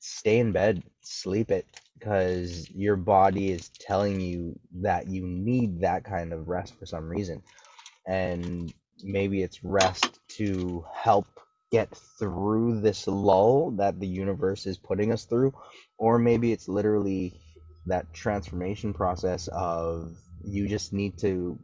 stay 0.00 0.38
in 0.38 0.52
bed, 0.52 0.82
sleep 1.02 1.50
it 1.50 1.66
because 1.98 2.70
your 2.70 2.96
body 2.96 3.50
is 3.52 3.70
telling 3.78 4.20
you 4.20 4.58
that 4.82 5.08
you 5.08 5.26
need 5.26 5.80
that 5.80 6.04
kind 6.04 6.32
of 6.32 6.48
rest 6.48 6.74
for 6.78 6.86
some 6.86 7.08
reason. 7.08 7.42
And 8.06 8.72
maybe 9.02 9.42
it's 9.42 9.64
rest 9.64 10.20
to 10.28 10.84
help 10.92 11.26
get 11.72 11.90
through 12.18 12.80
this 12.80 13.06
lull 13.06 13.72
that 13.72 13.98
the 14.00 14.06
universe 14.06 14.66
is 14.66 14.78
putting 14.78 15.12
us 15.12 15.24
through, 15.24 15.52
or 15.98 16.18
maybe 16.18 16.52
it's 16.52 16.68
literally 16.68 17.34
that 17.86 18.12
transformation 18.14 18.92
process 18.94 19.48
of 19.48 20.16
you 20.44 20.68
just 20.68 20.92
need 20.92 21.18
to 21.18 21.58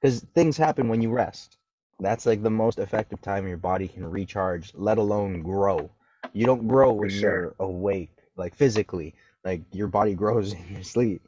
because 0.00 0.20
things 0.34 0.56
happen 0.56 0.88
when 0.88 1.02
you 1.02 1.10
rest. 1.10 1.58
That's 2.00 2.26
like 2.26 2.42
the 2.42 2.50
most 2.50 2.78
effective 2.78 3.20
time 3.20 3.46
your 3.46 3.58
body 3.58 3.88
can 3.88 4.06
recharge, 4.06 4.72
let 4.74 4.98
alone 4.98 5.42
grow. 5.42 5.90
You 6.32 6.46
don't 6.46 6.68
grow 6.68 6.92
when 6.92 7.10
sure. 7.10 7.32
you're 7.32 7.56
awake, 7.60 8.12
like 8.36 8.54
physically. 8.54 9.14
Like 9.44 9.62
your 9.72 9.88
body 9.88 10.14
grows 10.14 10.52
in 10.54 10.66
your 10.72 10.82
sleep. 10.82 11.22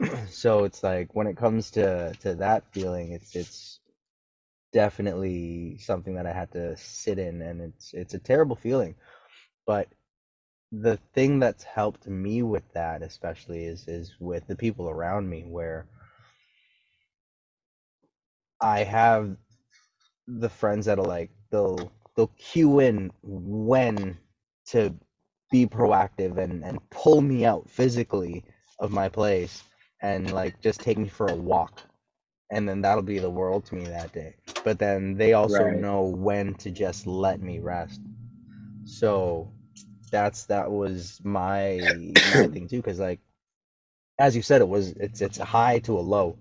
so 0.30 0.64
it's 0.64 0.82
like 0.82 1.14
when 1.14 1.26
it 1.28 1.36
comes 1.36 1.70
to 1.72 2.14
to 2.20 2.34
that 2.36 2.64
feeling, 2.72 3.12
it's 3.12 3.36
it's 3.36 3.77
definitely 4.72 5.78
something 5.78 6.14
that 6.16 6.26
I 6.26 6.32
had 6.32 6.52
to 6.52 6.76
sit 6.76 7.18
in, 7.18 7.42
and 7.42 7.60
it's 7.62 7.94
it's 7.94 8.14
a 8.14 8.18
terrible 8.18 8.56
feeling. 8.56 8.96
But 9.66 9.88
the 10.72 10.98
thing 11.14 11.40
that's 11.40 11.64
helped 11.64 12.06
me 12.08 12.42
with 12.42 12.64
that, 12.74 13.02
especially, 13.02 13.64
is 13.66 13.88
is 13.88 14.16
with 14.20 14.46
the 14.48 14.56
people 14.56 14.88
around 14.90 15.28
me, 15.28 15.44
where 15.44 15.86
I 18.60 18.84
have 18.84 19.36
the 20.28 20.50
friends 20.50 20.86
that 20.86 20.98
are 21.00 21.06
like 21.06 21.30
they'll 21.50 21.92
they'll 22.16 22.32
cue 22.38 22.80
in 22.80 23.12
when 23.22 24.18
to 24.66 24.94
be 25.52 25.66
proactive 25.66 26.38
and 26.38 26.64
and 26.64 26.80
pull 26.90 27.22
me 27.22 27.44
out 27.46 27.70
physically 27.70 28.44
of 28.80 28.92
my 28.92 29.08
place 29.08 29.64
and 30.02 30.32
like 30.34 30.60
just 30.62 30.82
take 30.82 30.98
me 30.98 31.08
for 31.08 31.28
a 31.30 31.36
walk 31.36 31.82
and 32.50 32.68
then 32.68 32.82
that'll 32.82 33.02
be 33.04 33.18
the 33.20 33.30
world 33.30 33.64
to 33.66 33.76
me 33.76 33.86
that 33.86 34.12
day 34.12 34.36
but 34.64 34.78
then 34.78 35.16
they 35.16 35.34
also 35.34 35.68
Right. 35.68 35.70
know 35.70 36.02
when 36.04 36.54
to 36.54 36.70
just 36.70 37.06
let 37.06 37.40
me 37.42 37.60
rest 37.60 38.00
so 38.84 39.52
that's 40.12 40.46
that 40.46 40.70
was 40.70 41.20
my 41.24 42.20
my 42.24 42.46
thing 42.48 42.68
too 42.68 42.78
because 42.78 43.00
like 43.00 43.20
as 44.18 44.36
you 44.36 44.42
said 44.42 44.62
it 44.62 44.68
was 44.68 44.90
it's 44.92 45.22
it's 45.22 45.40
a 45.40 45.46
high 45.46 45.78
to 45.80 45.98
a 45.98 46.00
low 46.00 46.38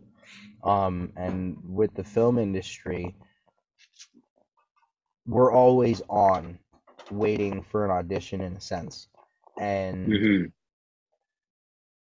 um 0.63 1.13
and 1.17 1.57
with 1.63 1.93
the 1.95 2.03
film 2.05 2.39
industry 2.39 3.15
we're 5.27 5.53
always 5.53 6.01
on 6.09 6.59
waiting 7.11 7.63
for 7.63 7.85
an 7.85 7.91
audition 7.91 8.41
in 8.41 8.53
a 8.55 8.61
sense 8.61 9.07
and 9.59 10.19
Mhm. 10.19 10.51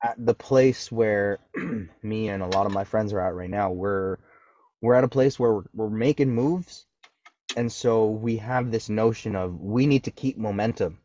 At 0.07 0.15
the 0.25 0.35
place 0.35 0.91
where 0.93 1.39
me 2.03 2.29
and 2.29 2.43
a 2.43 2.47
lot 2.47 2.67
of 2.67 2.73
my 2.73 2.85
friends 2.85 3.13
are 3.13 3.21
at 3.21 3.35
right 3.35 3.51
now 3.51 3.71
we're 3.71 4.19
we're 4.81 4.95
at 4.95 5.05
a 5.05 5.09
place 5.09 5.39
where 5.39 5.55
we're, 5.55 5.65
we're 5.75 5.91
making 5.91 6.31
moves. 6.31 6.87
And 7.57 7.73
so 7.73 8.11
we 8.11 8.37
have 8.37 8.71
this 8.71 8.89
notion 8.89 9.35
of 9.35 9.61
we 9.61 9.87
need 9.87 10.05
to 10.05 10.11
keep 10.11 10.37
momentum. 10.37 10.99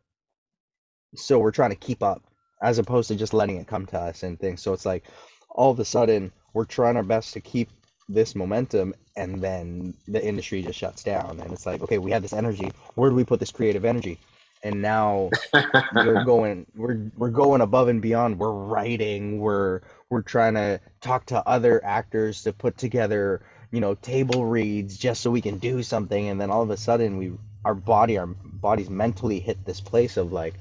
So 1.16 1.38
we're 1.38 1.52
trying 1.52 1.70
to 1.70 1.76
keep 1.76 2.02
up 2.02 2.22
as 2.62 2.78
opposed 2.78 3.08
to 3.08 3.16
just 3.16 3.34
letting 3.34 3.56
it 3.56 3.66
come 3.66 3.86
to 3.86 3.98
us 3.98 4.22
and 4.22 4.38
things. 4.38 4.62
So 4.62 4.72
it's 4.72 4.86
like 4.86 5.04
all 5.50 5.70
of 5.70 5.80
a 5.80 5.84
sudden 5.84 6.32
we're 6.54 6.64
trying 6.64 6.96
our 6.96 7.02
best 7.02 7.32
to 7.34 7.40
keep 7.40 7.70
this 8.08 8.34
momentum 8.34 8.94
and 9.16 9.40
then 9.40 9.94
the 10.06 10.24
industry 10.24 10.62
just 10.62 10.78
shuts 10.78 11.02
down. 11.02 11.40
And 11.40 11.52
it's 11.52 11.66
like 11.66 11.82
okay 11.82 11.98
we 11.98 12.12
have 12.12 12.22
this 12.22 12.32
energy. 12.32 12.70
Where 12.94 13.10
do 13.10 13.16
we 13.16 13.24
put 13.24 13.40
this 13.40 13.52
creative 13.52 13.84
energy 13.84 14.18
and 14.62 14.82
now 14.82 15.30
we're 15.94 16.24
going 16.24 16.66
we're 16.74 17.10
we're 17.16 17.30
going 17.30 17.60
above 17.60 17.88
and 17.88 18.02
beyond. 18.02 18.38
We're 18.38 18.52
writing 18.52 19.38
we're 19.40 19.80
we're 20.10 20.22
trying 20.22 20.54
to 20.54 20.80
talk 21.00 21.26
to 21.26 21.46
other 21.46 21.84
actors 21.84 22.44
to 22.44 22.52
put 22.52 22.78
together 22.78 23.42
you 23.70 23.80
know 23.80 23.94
table 23.94 24.44
reads 24.44 24.96
just 24.98 25.22
so 25.22 25.30
we 25.30 25.40
can 25.40 25.58
do 25.58 25.82
something. 25.82 26.28
And 26.28 26.40
then 26.40 26.50
all 26.50 26.62
of 26.62 26.70
a 26.70 26.76
sudden 26.76 27.18
we 27.18 27.32
our 27.64 27.74
body 27.74 28.18
our 28.18 28.26
bodies 28.26 28.90
mentally 28.90 29.40
hit 29.40 29.64
this 29.64 29.80
place 29.80 30.16
of 30.16 30.32
like 30.32 30.54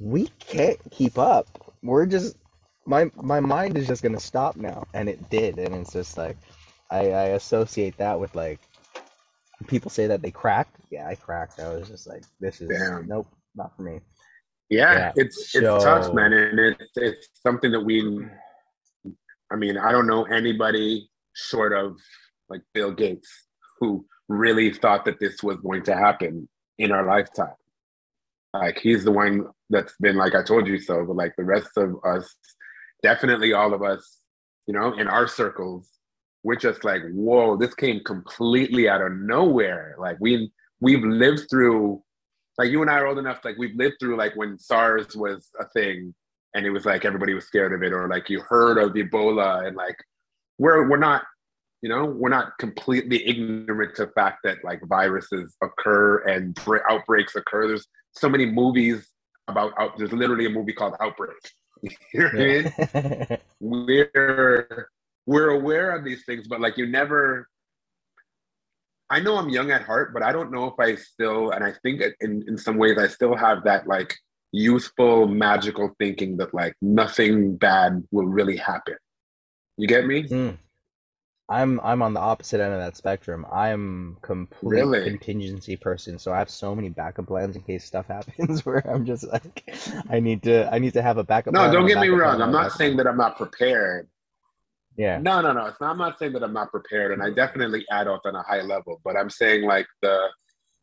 we 0.00 0.28
can't 0.40 0.78
keep 0.90 1.18
up. 1.18 1.46
We're 1.82 2.06
just 2.06 2.36
my 2.86 3.10
my 3.16 3.40
mind 3.40 3.76
is 3.78 3.86
just 3.86 4.02
gonna 4.02 4.20
stop 4.20 4.56
now. 4.56 4.84
And 4.94 5.08
it 5.08 5.30
did. 5.30 5.58
And 5.58 5.74
it's 5.74 5.92
just 5.92 6.16
like 6.18 6.36
i 6.90 7.10
i 7.10 7.24
associate 7.30 7.96
that 7.98 8.20
with 8.20 8.34
like 8.36 8.60
people 9.66 9.90
say 9.90 10.08
that 10.08 10.22
they 10.22 10.30
cracked 10.30 10.75
yeah 10.90 11.06
i 11.06 11.14
cracked 11.14 11.60
i 11.60 11.68
was 11.68 11.88
just 11.88 12.06
like 12.06 12.22
this 12.40 12.60
is 12.60 12.68
Damn. 12.68 13.06
nope 13.06 13.26
not 13.54 13.76
for 13.76 13.82
me 13.82 14.00
yeah, 14.68 14.92
Yeah. 14.94 15.12
it's 15.16 15.54
it's 15.54 15.84
tough, 15.84 16.12
man, 16.12 16.32
and 16.32 16.58
it's 16.58 16.90
it's 16.96 17.28
something 17.34 17.70
that 17.72 17.80
we. 17.80 18.26
I 19.50 19.54
mean, 19.56 19.78
I 19.78 19.92
don't 19.92 20.08
know 20.08 20.24
anybody 20.24 21.08
short 21.34 21.72
of 21.72 21.96
like 22.48 22.62
Bill 22.74 22.90
Gates 22.92 23.28
who 23.78 24.04
really 24.28 24.72
thought 24.72 25.04
that 25.04 25.20
this 25.20 25.42
was 25.42 25.58
going 25.58 25.84
to 25.84 25.94
happen 25.96 26.48
in 26.78 26.90
our 26.90 27.06
lifetime. 27.06 27.54
Like 28.52 28.78
he's 28.78 29.04
the 29.04 29.12
one 29.12 29.46
that's 29.70 29.94
been 30.00 30.16
like 30.16 30.34
I 30.34 30.42
told 30.42 30.66
you 30.66 30.80
so, 30.80 31.04
but 31.04 31.14
like 31.14 31.34
the 31.36 31.44
rest 31.44 31.70
of 31.76 31.96
us 32.04 32.34
definitely 33.02 33.52
all 33.52 33.72
of 33.72 33.82
us, 33.82 34.18
you 34.66 34.74
know, 34.74 34.94
in 34.94 35.06
our 35.06 35.28
circles, 35.28 35.88
we're 36.42 36.56
just 36.56 36.82
like, 36.82 37.02
whoa, 37.12 37.56
this 37.56 37.74
came 37.74 38.00
completely 38.04 38.88
out 38.88 39.02
of 39.02 39.12
nowhere. 39.12 39.94
Like 39.98 40.16
we 40.18 40.50
we've 40.80 41.04
lived 41.04 41.48
through 41.50 42.02
like 42.58 42.70
you 42.70 42.80
and 42.80 42.90
I 42.90 42.98
are 42.98 43.06
old 43.06 43.18
enough, 43.18 43.40
like 43.44 43.56
we've 43.58 43.76
lived 43.76 43.96
through 44.00 44.16
like 44.16 44.34
when 44.34 44.58
SARS 44.58 45.14
was 45.14 45.50
a 45.60 45.68
thing 45.68 46.14
and 46.54 46.64
it 46.64 46.70
was 46.70 46.86
like 46.86 47.04
everybody 47.04 47.34
was 47.34 47.46
scared 47.46 47.74
of 47.74 47.82
it, 47.82 47.92
or 47.92 48.08
like 48.08 48.30
you 48.30 48.40
heard 48.40 48.78
of 48.78 48.92
Ebola 48.92 49.66
and 49.66 49.76
like 49.76 49.96
we're 50.58 50.88
we're 50.88 50.96
not, 50.96 51.24
you 51.82 51.88
know, 51.88 52.06
we're 52.06 52.30
not 52.30 52.56
completely 52.58 53.26
ignorant 53.28 53.94
to 53.96 54.06
the 54.06 54.12
fact 54.12 54.38
that 54.44 54.64
like 54.64 54.80
viruses 54.88 55.54
occur 55.62 56.18
and 56.24 56.58
outbreaks 56.90 57.36
occur. 57.36 57.68
There's 57.68 57.86
so 58.12 58.28
many 58.28 58.46
movies 58.46 59.06
about 59.48 59.72
out 59.78 59.96
there's 59.98 60.12
literally 60.12 60.46
a 60.46 60.50
movie 60.50 60.72
called 60.72 60.94
Outbreak. 61.00 61.36
You 62.14 62.20
know 62.22 62.30
yeah. 62.32 62.70
I 62.94 63.28
mean? 63.28 63.38
we're 63.60 64.88
we're 65.26 65.50
aware 65.50 65.90
of 65.90 66.04
these 66.04 66.24
things, 66.24 66.48
but 66.48 66.58
like 66.58 66.78
you 66.78 66.86
never 66.86 67.48
I 69.08 69.20
know 69.20 69.36
I'm 69.36 69.48
young 69.48 69.70
at 69.70 69.82
heart, 69.82 70.12
but 70.12 70.22
I 70.22 70.32
don't 70.32 70.50
know 70.50 70.66
if 70.66 70.74
I 70.80 70.96
still, 70.96 71.50
and 71.50 71.62
I 71.62 71.72
think 71.82 72.02
in, 72.20 72.44
in 72.48 72.58
some 72.58 72.76
ways 72.76 72.98
I 72.98 73.06
still 73.06 73.36
have 73.36 73.64
that 73.64 73.86
like 73.86 74.16
youthful, 74.52 75.28
magical 75.28 75.94
thinking 75.98 76.36
that 76.38 76.52
like 76.52 76.74
nothing 76.82 77.56
bad 77.56 78.02
will 78.10 78.26
really 78.26 78.56
happen. 78.56 78.96
You 79.76 79.86
get 79.86 80.06
me? 80.06 80.24
Mm. 80.24 80.58
I'm 81.48 81.78
I'm 81.84 82.02
on 82.02 82.12
the 82.12 82.20
opposite 82.20 82.60
end 82.60 82.72
of 82.72 82.80
that 82.80 82.96
spectrum. 82.96 83.46
I'm 83.52 84.16
complete 84.20 84.80
really? 84.80 85.04
contingency 85.04 85.76
person, 85.76 86.18
so 86.18 86.32
I 86.32 86.38
have 86.38 86.50
so 86.50 86.74
many 86.74 86.88
backup 86.88 87.28
plans 87.28 87.54
in 87.54 87.62
case 87.62 87.84
stuff 87.84 88.06
happens. 88.08 88.66
Where 88.66 88.78
I'm 88.90 89.06
just 89.06 89.24
like, 89.28 89.62
I 90.10 90.18
need 90.18 90.42
to 90.44 90.72
I 90.72 90.80
need 90.80 90.94
to 90.94 91.02
have 91.02 91.18
a 91.18 91.24
backup. 91.24 91.54
No, 91.54 91.70
don't 91.70 91.86
get 91.86 92.00
me 92.00 92.08
wrong. 92.08 92.42
I'm 92.42 92.50
not 92.50 92.72
saying 92.72 92.96
that 92.96 93.06
I'm 93.06 93.16
not 93.16 93.36
prepared. 93.36 94.08
Yeah. 94.96 95.18
No, 95.18 95.40
no, 95.40 95.52
no. 95.52 95.66
It's 95.66 95.80
not, 95.80 95.90
I'm 95.90 95.98
not 95.98 96.18
saying 96.18 96.32
that 96.32 96.42
I'm 96.42 96.52
not 96.52 96.70
prepared, 96.70 97.12
and 97.12 97.22
I 97.22 97.30
definitely 97.30 97.84
adult 97.90 98.22
on 98.24 98.34
a 98.34 98.42
high 98.42 98.62
level. 98.62 99.00
But 99.04 99.16
I'm 99.16 99.30
saying 99.30 99.64
like 99.64 99.86
the 100.02 100.28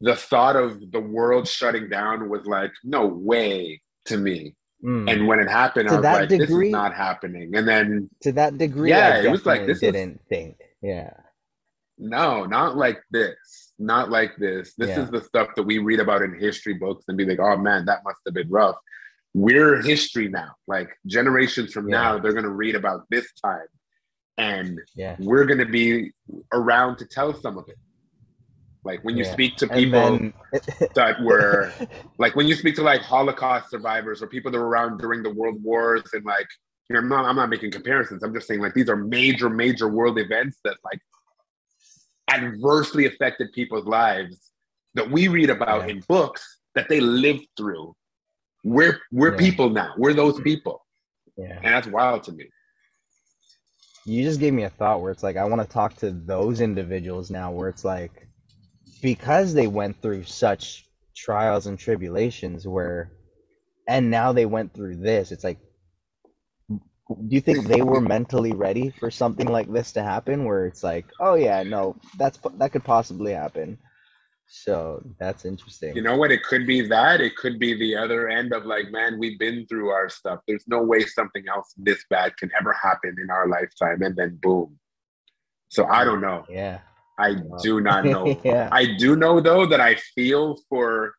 the 0.02 0.16
thought 0.16 0.56
of 0.56 0.92
the 0.92 1.00
world 1.00 1.48
shutting 1.48 1.90
down 1.90 2.30
was 2.30 2.46
like 2.46 2.72
no 2.84 3.06
way 3.06 3.82
to 4.06 4.18
me. 4.18 4.56
Mm. 4.84 5.12
And 5.12 5.28
when 5.28 5.40
it 5.40 5.50
happened, 5.50 5.88
to 5.88 5.96
I 5.96 5.98
was 5.98 6.04
like, 6.04 6.30
degree, 6.30 6.46
"This 6.46 6.68
is 6.68 6.72
not 6.72 6.94
happening." 6.94 7.56
And 7.56 7.68
then 7.68 8.10
to 8.22 8.32
that 8.34 8.58
degree, 8.58 8.90
yeah, 8.90 9.22
it 9.22 9.32
was 9.32 9.46
like 9.46 9.66
this 9.66 9.80
didn't 9.80 10.14
was, 10.14 10.22
think, 10.30 10.58
yeah. 10.82 11.14
No, 11.98 12.46
not 12.46 12.76
like 12.76 13.02
this. 13.10 13.74
Not 13.80 14.10
like 14.10 14.36
this. 14.38 14.74
This 14.78 14.90
yeah. 14.90 15.04
is 15.04 15.10
the 15.10 15.22
stuff 15.22 15.50
that 15.56 15.64
we 15.64 15.78
read 15.78 16.00
about 16.00 16.22
in 16.22 16.38
history 16.38 16.74
books 16.74 17.06
and 17.08 17.18
be 17.18 17.26
like, 17.26 17.40
"Oh 17.40 17.56
man, 17.58 17.86
that 17.86 18.04
must 18.04 18.20
have 18.26 18.34
been 18.34 18.50
rough." 18.50 18.78
We're 19.34 19.82
history 19.82 20.28
now. 20.28 20.54
Like 20.68 20.90
generations 21.08 21.72
from 21.72 21.88
yeah. 21.88 22.02
now, 22.02 22.20
they're 22.20 22.34
gonna 22.34 22.50
read 22.50 22.76
about 22.76 23.06
this 23.10 23.32
time 23.42 23.66
and 24.38 24.80
yeah. 24.96 25.16
we're 25.20 25.46
going 25.46 25.60
to 25.60 25.66
be 25.66 26.12
around 26.52 26.98
to 26.98 27.06
tell 27.06 27.34
some 27.34 27.58
of 27.58 27.68
it. 27.68 27.78
Like 28.84 29.04
when 29.04 29.16
you 29.16 29.24
yeah. 29.24 29.32
speak 29.32 29.56
to 29.58 29.68
people 29.68 30.18
then... 30.18 30.34
that 30.96 31.22
were 31.22 31.72
like 32.18 32.36
when 32.36 32.48
you 32.48 32.56
speak 32.56 32.76
to 32.76 32.82
like 32.82 33.02
holocaust 33.02 33.70
survivors 33.70 34.22
or 34.22 34.28
people 34.28 34.52
that 34.52 34.58
were 34.58 34.68
around 34.68 35.00
during 35.00 35.24
the 35.24 35.30
world 35.30 35.62
wars 35.64 36.04
and 36.14 36.26
like 36.26 36.48
you 36.90 36.96
know 36.96 37.00
I'm 37.00 37.10
not, 37.10 37.26
I'm 37.26 37.36
not 37.38 37.50
making 37.50 37.72
comparisons. 37.72 38.24
I'm 38.24 38.34
just 38.34 38.48
saying 38.48 38.60
like 38.60 38.74
these 38.74 38.90
are 38.90 38.98
major 38.98 39.50
major 39.50 39.88
world 39.88 40.20
events 40.20 40.58
that 40.66 40.76
like 40.84 41.00
adversely 42.30 43.06
affected 43.06 43.54
people's 43.54 43.86
lives 43.86 44.52
that 44.96 45.10
we 45.10 45.30
read 45.30 45.50
about 45.50 45.88
yeah. 45.88 45.96
in 45.96 46.04
books 46.08 46.60
that 46.76 46.90
they 46.90 47.00
lived 47.00 47.48
through. 47.56 47.96
We're 48.66 49.00
we're 49.12 49.38
people 49.38 49.70
now. 49.70 49.94
We're 49.98 50.14
those 50.14 50.42
people. 50.42 50.86
Yeah. 51.38 51.60
And 51.64 51.74
that's 51.74 51.88
wild 51.88 52.24
to 52.24 52.34
me 52.34 52.48
you 54.06 54.24
just 54.24 54.40
gave 54.40 54.54
me 54.54 54.64
a 54.64 54.70
thought 54.70 55.02
where 55.02 55.12
it's 55.12 55.24
like 55.24 55.38
I 55.38 55.46
want 55.46 55.62
to 55.62 55.68
talk 55.68 55.96
to 55.98 56.12
those 56.12 56.62
individuals 56.62 57.32
now 57.32 57.52
where 57.52 57.70
it's 57.70 57.86
like 57.86 58.28
because 59.02 59.54
they 59.54 59.68
went 59.68 60.02
through 60.02 60.24
such 60.24 60.86
trials 61.16 61.68
and 61.68 61.78
tribulations 61.80 62.68
where 62.68 63.12
and 63.88 64.10
now 64.12 64.34
they 64.34 64.46
went 64.46 64.74
through 64.74 64.98
this 64.98 65.32
it's 65.32 65.44
like 65.44 65.60
do 67.10 67.36
you 67.36 67.42
think 67.42 67.68
they 67.68 67.82
were 67.82 68.02
mentally 68.02 68.54
ready 68.54 68.90
for 68.90 69.12
something 69.12 69.48
like 69.48 69.72
this 69.72 69.94
to 69.94 70.04
happen 70.04 70.46
where 70.46 70.66
it's 70.66 70.84
like 70.84 71.06
oh 71.20 71.36
yeah 71.36 71.64
no 71.64 71.96
that's 72.18 72.40
that 72.58 72.72
could 72.72 72.84
possibly 72.84 73.34
happen 73.34 73.78
so 74.56 75.04
that's 75.18 75.46
interesting. 75.46 75.96
You 75.96 76.04
know 76.04 76.16
what? 76.16 76.32
It 76.32 76.44
could 76.44 76.68
be 76.68 76.88
that. 76.88 77.22
It 77.22 77.36
could 77.36 77.58
be 77.58 77.74
the 77.74 77.96
other 77.96 78.30
end 78.30 78.54
of 78.54 78.68
like, 78.68 78.92
man, 78.92 79.18
we've 79.18 79.40
been 79.40 79.66
through 79.66 79.90
our 79.90 80.10
stuff. 80.10 80.42
There's 80.48 80.68
no 80.68 80.84
way 80.84 81.06
something 81.06 81.44
else 81.50 81.74
this 81.76 82.06
bad 82.12 82.38
can 82.38 82.52
ever 82.60 82.72
happen 82.72 83.16
in 83.20 83.32
our 83.32 83.48
lifetime. 83.48 84.04
And 84.04 84.16
then 84.16 84.38
boom. 84.44 84.78
So 85.70 85.88
I 85.88 86.04
don't 86.04 86.22
know. 86.22 86.46
Yeah. 86.48 86.82
I 87.18 87.38
do 87.64 87.82
not 87.82 88.06
know. 88.14 88.40
yeah. 88.44 88.70
I 88.72 88.96
do 88.96 89.16
know 89.16 89.42
though 89.42 89.66
that 89.66 89.82
I 89.82 89.96
feel 90.14 90.60
for 90.70 91.16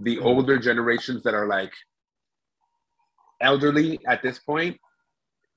the 0.00 0.16
mm-hmm. 0.16 0.26
older 0.26 0.58
generations 0.58 1.22
that 1.24 1.34
are 1.34 1.46
like 1.46 1.72
elderly 3.42 4.00
at 4.06 4.22
this 4.22 4.38
point 4.38 4.78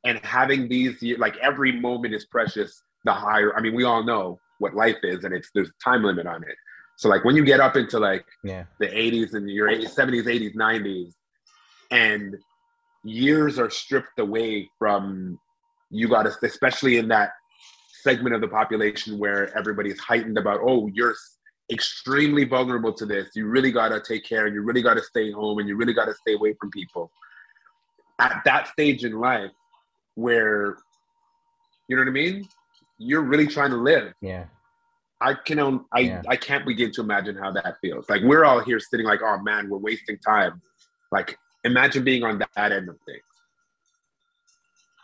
and 0.04 0.20
having 0.26 0.68
these 0.68 1.02
like 1.18 1.38
every 1.38 1.72
moment 1.80 2.14
is 2.14 2.26
precious 2.26 2.84
the 3.06 3.12
higher 3.12 3.58
i 3.58 3.60
mean 3.60 3.74
we 3.74 3.84
all 3.84 4.04
know 4.04 4.40
what 4.60 4.76
life 4.76 5.00
is 5.02 5.24
and 5.24 5.34
it's 5.34 5.50
there's 5.56 5.70
a 5.70 5.84
time 5.84 6.04
limit 6.04 6.28
on 6.28 6.44
it 6.44 6.56
so 6.98 7.10
like 7.10 7.24
when 7.24 7.36
you 7.36 7.44
get 7.44 7.60
up 7.60 7.76
into 7.76 8.00
like 8.00 8.26
yeah. 8.44 8.66
the 8.80 8.88
80s 8.88 9.34
and 9.34 9.50
your 9.50 9.70
80s, 9.70 9.96
70s, 9.96 10.26
80s, 10.26 10.56
90s, 10.56 11.14
and 11.90 12.36
years 13.04 13.60
are 13.60 13.70
stripped 13.70 14.20
away 14.20 14.70
from 14.78 15.40
you 15.90 16.08
got 16.08 16.24
to, 16.24 16.34
especially 16.44 16.98
in 16.98 17.08
that 17.10 17.32
segment 18.02 18.36
of 18.36 18.42
the 18.42 18.48
population 18.48 19.20
where 19.20 19.56
everybody's 19.58 20.00
heightened 20.00 20.38
about, 20.38 20.60
oh, 20.64 20.90
you're 20.94 21.16
extremely 21.72 22.44
vulnerable 22.44 22.94
to 22.94 23.06
this. 23.06 23.30
You 23.36 23.48
really 23.48 23.72
got 23.72 23.90
to 23.90 24.02
take 24.02 24.26
care 24.26 24.46
and 24.46 24.56
you 24.56 24.62
really 24.62 24.82
got 24.82 24.96
to 24.96 25.04
stay 25.04 25.32
home 25.32 25.60
and 25.60 25.68
you 25.68 25.76
really 25.76 25.94
got 25.94 26.06
to 26.06 26.16
stay 26.16 26.34
away 26.34 26.56
from 26.60 26.72
people. 26.72 27.12
At 28.20 28.42
that 28.46 28.68
stage 28.68 29.04
in 29.04 29.14
life 29.20 29.52
where, 30.16 30.78
you 31.88 31.96
know 31.96 32.02
what 32.02 32.10
I 32.10 32.14
mean? 32.14 32.48
You're 32.98 33.22
really 33.22 33.48
trying 33.48 33.72
to 33.72 33.78
live. 33.78 34.14
Yeah. 34.22 34.46
I 35.22 35.36
can 35.36 35.60
own, 35.60 35.86
I 35.94 36.00
yeah. 36.00 36.22
I 36.28 36.36
can't 36.36 36.66
begin 36.66 36.92
to 36.94 37.02
imagine 37.02 37.36
how 37.36 37.52
that 37.52 37.78
feels. 37.82 38.10
Like 38.10 38.22
we're 38.24 38.44
all 38.44 38.60
here 38.64 38.80
sitting 38.80 39.06
like, 39.06 39.22
oh 39.24 39.40
man, 39.42 39.70
we're 39.70 39.78
wasting 39.78 40.18
time. 40.18 40.62
Like 41.12 41.38
imagine 41.64 42.04
being 42.04 42.24
on 42.24 42.40
that 42.40 42.72
end 42.72 42.90
of 42.90 42.98
things. 43.06 43.22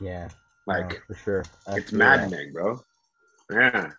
Yeah. 0.02 0.30
Like 0.66 0.90
no, 0.90 1.00
for 1.08 1.16
sure. 1.16 1.46
That's, 1.66 1.78
it's 1.78 1.92
maddening, 1.92 2.52
bro. 2.52 2.82
Yeah. 3.52 3.92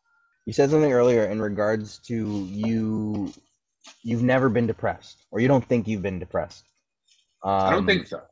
You 0.45 0.53
said 0.53 0.71
something 0.71 0.93
earlier 0.93 1.27
in 1.27 1.41
regards 1.41 1.99
to 2.07 2.45
you 2.45 3.33
you've 4.03 4.23
never 4.23 4.49
been 4.49 4.67
depressed 4.67 5.25
or 5.31 5.41
you 5.41 5.49
don't 5.49 5.65
think 5.65 5.87
you've 5.87 6.03
been 6.03 6.19
depressed. 6.19 6.65
Um, 7.45 7.53
I 7.53 7.71
don't 7.71 7.87
think 7.87 8.03
um, 8.03 8.07
so. 8.07 8.23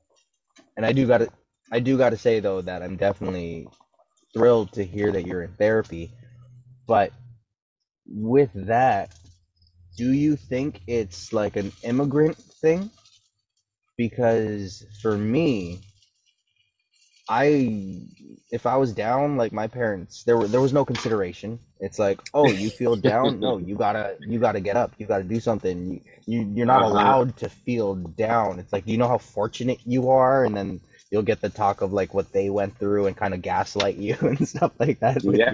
And 0.77 0.85
I 0.85 0.92
do 0.92 1.07
got 1.07 1.18
to 1.18 1.29
I 1.72 1.81
do 1.81 1.96
got 1.96 2.11
to 2.11 2.16
say 2.16 2.40
though 2.40 2.61
that 2.62 2.83
I'm 2.83 2.96
definitely 2.96 3.68
thrilled 4.35 4.72
to 4.72 4.85
hear 4.85 5.12
that 5.12 5.27
you're 5.27 5.42
in 5.42 5.53
therapy. 5.53 6.12
But 6.87 7.12
with 8.09 8.51
that, 8.55 9.14
do 9.97 10.12
you 10.12 10.37
think 10.37 10.81
it's 10.87 11.33
like 11.33 11.57
an 11.57 11.73
immigrant 11.83 12.37
thing? 12.37 12.90
Because 13.97 14.85
for 15.01 15.16
me, 15.16 15.81
I 17.29 18.03
if 18.51 18.66
I 18.66 18.77
was 18.77 18.92
down, 18.92 19.37
like 19.37 19.53
my 19.53 19.66
parents, 19.66 20.23
there 20.25 20.37
were 20.37 20.47
there 20.47 20.61
was 20.61 20.73
no 20.73 20.85
consideration. 20.85 21.59
It's 21.81 21.99
like, 21.99 22.21
oh, 22.33 22.49
you 22.49 22.71
feel 22.71 22.95
down? 23.12 23.40
no, 23.40 23.59
you 23.59 23.75
gotta 23.75 24.16
you 24.21 24.38
gotta 24.38 24.61
get 24.61 24.77
up. 24.77 24.92
You 24.99 25.07
gotta 25.07 25.25
do 25.25 25.40
something. 25.40 25.95
You, 26.27 26.40
you 26.40 26.53
you're 26.55 26.66
not 26.66 26.83
uh-huh. 26.83 26.92
allowed 26.92 27.37
to 27.38 27.49
feel 27.49 27.95
down. 27.95 28.61
It's 28.61 28.73
like 28.73 28.87
you 28.87 28.97
know 28.99 29.09
how 29.09 29.19
fortunate 29.19 29.81
you 29.85 30.11
are, 30.11 30.45
and 30.45 30.57
then 30.57 30.81
you'll 31.11 31.23
get 31.23 31.40
the 31.40 31.49
talk 31.49 31.81
of 31.81 31.92
like 31.92 32.14
what 32.14 32.33
they 32.33 32.51
went 32.51 32.79
through 32.79 33.07
and 33.07 33.16
kind 33.16 33.35
of 33.35 33.42
gaslight 33.42 33.97
you 33.97 34.16
and 34.21 34.47
stuff 34.47 34.73
like 34.79 35.01
that. 35.01 35.25
yeah. 35.25 35.51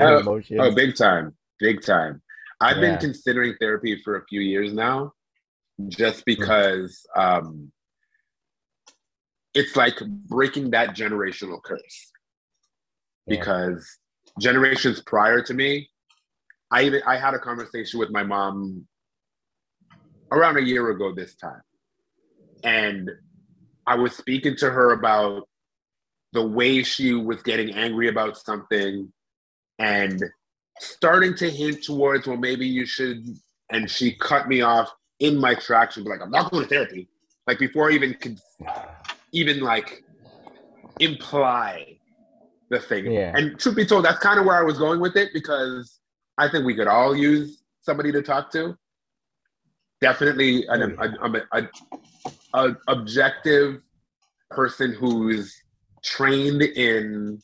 Oh, 0.61 0.75
big 0.75 0.95
time, 0.97 1.35
big 1.59 1.83
time. 1.83 2.21
I've 2.63 2.77
yeah. 2.77 2.93
been 2.93 2.99
considering 2.99 3.55
therapy 3.61 4.01
for 4.03 4.17
a 4.17 4.25
few 4.27 4.41
years 4.41 4.73
now, 4.73 5.13
just 5.89 6.25
because 6.25 7.05
um, 7.17 7.73
it's 9.53 9.75
like 9.77 10.01
breaking 10.29 10.71
that 10.71 10.97
generational 10.97 11.63
curse. 11.63 12.13
Yeah. 13.27 13.39
Because 13.39 13.99
generations 14.41 15.03
prior 15.05 15.43
to 15.43 15.55
me, 15.55 15.89
I 16.71 16.85
even 16.85 17.03
I 17.07 17.17
had 17.17 17.35
a 17.35 17.39
conversation 17.39 17.99
with 17.99 18.11
my 18.11 18.23
mom 18.23 18.87
around 20.31 20.57
a 20.57 20.63
year 20.63 20.89
ago 20.91 21.13
this 21.15 21.35
time, 21.35 21.63
and 22.63 23.11
I 23.87 23.97
was 23.97 24.17
speaking 24.17 24.57
to 24.59 24.71
her 24.71 24.93
about 24.93 25.49
the 26.33 26.47
way 26.47 26.83
she 26.83 27.13
was 27.13 27.43
getting 27.43 27.75
angry 27.75 28.09
about 28.09 28.39
something 28.39 29.13
and 29.79 30.23
starting 30.83 31.35
to 31.37 31.51
hint 31.51 31.85
towards, 31.85 32.27
well, 32.27 32.37
maybe 32.37 32.67
you 32.67 32.87
should. 32.87 33.25
And 33.71 33.91
she 33.91 34.13
cut 34.17 34.49
me 34.49 34.61
off 34.61 34.93
in 35.21 35.39
my 35.39 35.55
tracks 35.55 35.97
and 35.97 36.05
be 36.05 36.11
like, 36.11 36.21
I'm 36.21 36.31
not 36.31 36.51
going 36.51 36.65
to 36.65 36.69
therapy. 36.69 37.09
Like 37.47 37.59
before 37.59 37.91
I 37.91 37.95
even 37.95 38.15
could 38.15 38.39
even 39.33 39.61
like 39.61 40.05
imply 41.01 41.99
the 42.71 42.81
thing. 42.81 43.11
Yeah. 43.11 43.33
And 43.35 43.59
truth 43.59 43.77
be 43.77 43.87
told, 43.87 44.05
that's 44.05 44.19
kind 44.19 44.39
of 44.39 44.47
where 44.47 44.57
I 44.57 44.63
was 44.63 44.79
going 44.79 45.01
with 45.01 45.17
it 45.17 45.31
because 45.33 46.01
I 46.39 46.49
think 46.49 46.65
we 46.65 46.75
could 46.75 46.89
all 46.89 47.17
use 47.17 47.63
somebody 47.81 48.13
to 48.13 48.23
talk 48.23 48.51
to. 48.53 48.77
Definitely 50.01 50.67
an, 50.69 50.97
Oh, 50.99 51.05
a, 51.23 51.59
a, 51.59 51.69
a, 52.55 52.69
a 52.69 52.77
objective 52.89 53.83
person 54.51 54.93
who's 54.93 55.55
trained 56.03 56.63
in 56.63 57.41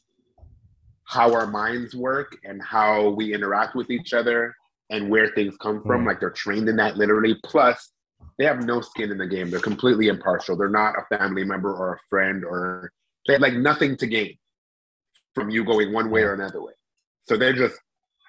how 1.09 1.33
our 1.33 1.47
minds 1.47 1.95
work 1.95 2.37
and 2.45 2.63
how 2.63 3.09
we 3.09 3.33
interact 3.33 3.75
with 3.75 3.91
each 3.91 4.13
other 4.13 4.55
and 4.91 5.09
where 5.09 5.29
things 5.31 5.57
come 5.57 5.83
from. 5.83 6.03
Yeah. 6.03 6.09
Like 6.09 6.21
they're 6.21 6.31
trained 6.31 6.69
in 6.69 6.77
that 6.77 6.99
literally. 6.99 7.35
Plus, 7.45 7.93
they 8.39 8.45
have 8.45 8.63
no 8.65 8.83
skin 8.83 9.11
in 9.11 9.17
the 9.17 9.27
game. 9.27 9.51
They're 9.51 9.59
completely 9.59 10.09
impartial. 10.09 10.55
They're 10.55 10.69
not 10.69 10.97
a 10.99 11.17
family 11.17 11.45
member 11.45 11.75
or 11.75 11.95
a 11.95 11.99
friend 12.11 12.45
or 12.45 12.93
they 13.27 13.33
have 13.33 13.41
like 13.41 13.55
nothing 13.55 13.97
to 13.97 14.07
gain 14.07 14.37
from 15.35 15.49
you 15.49 15.65
going 15.65 15.95
one 15.95 16.11
way 16.11 16.23
or 16.23 16.35
another 16.35 16.63
way. 16.63 16.75
So 17.23 17.39
they're 17.39 17.55
just 17.55 17.79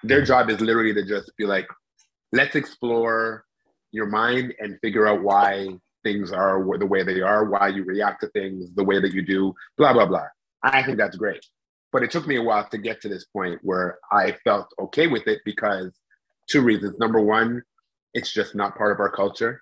their 0.02 0.22
job 0.22 0.48
is 0.48 0.62
literally 0.62 0.94
to 0.94 1.04
just 1.04 1.30
be 1.36 1.44
like, 1.44 1.68
let's 2.32 2.56
explore 2.56 3.44
your 3.92 4.06
mind 4.06 4.54
and 4.58 4.78
figure 4.80 5.06
out 5.06 5.22
why 5.22 5.68
things 6.02 6.32
are 6.32 6.64
the 6.78 6.86
way 6.86 7.02
they 7.02 7.20
are, 7.20 7.44
why 7.44 7.68
you 7.68 7.84
react 7.84 8.22
to 8.22 8.28
things 8.28 8.70
the 8.74 8.84
way 8.84 9.00
that 9.00 9.12
you 9.12 9.20
do, 9.20 9.52
blah 9.76 9.92
blah 9.92 10.06
blah. 10.06 10.26
I 10.62 10.82
think 10.82 10.96
that's 10.96 11.16
great. 11.16 11.44
But 11.92 12.02
it 12.02 12.10
took 12.10 12.26
me 12.26 12.36
a 12.36 12.42
while 12.42 12.68
to 12.68 12.78
get 12.78 13.00
to 13.02 13.08
this 13.08 13.24
point 13.24 13.58
where 13.62 13.98
I 14.12 14.36
felt 14.44 14.72
okay 14.80 15.06
with 15.06 15.26
it 15.26 15.40
because 15.44 15.92
two 16.48 16.62
reasons. 16.62 16.98
Number 16.98 17.20
one, 17.20 17.62
it's 18.14 18.32
just 18.32 18.54
not 18.54 18.76
part 18.76 18.92
of 18.92 19.00
our 19.00 19.10
culture. 19.10 19.60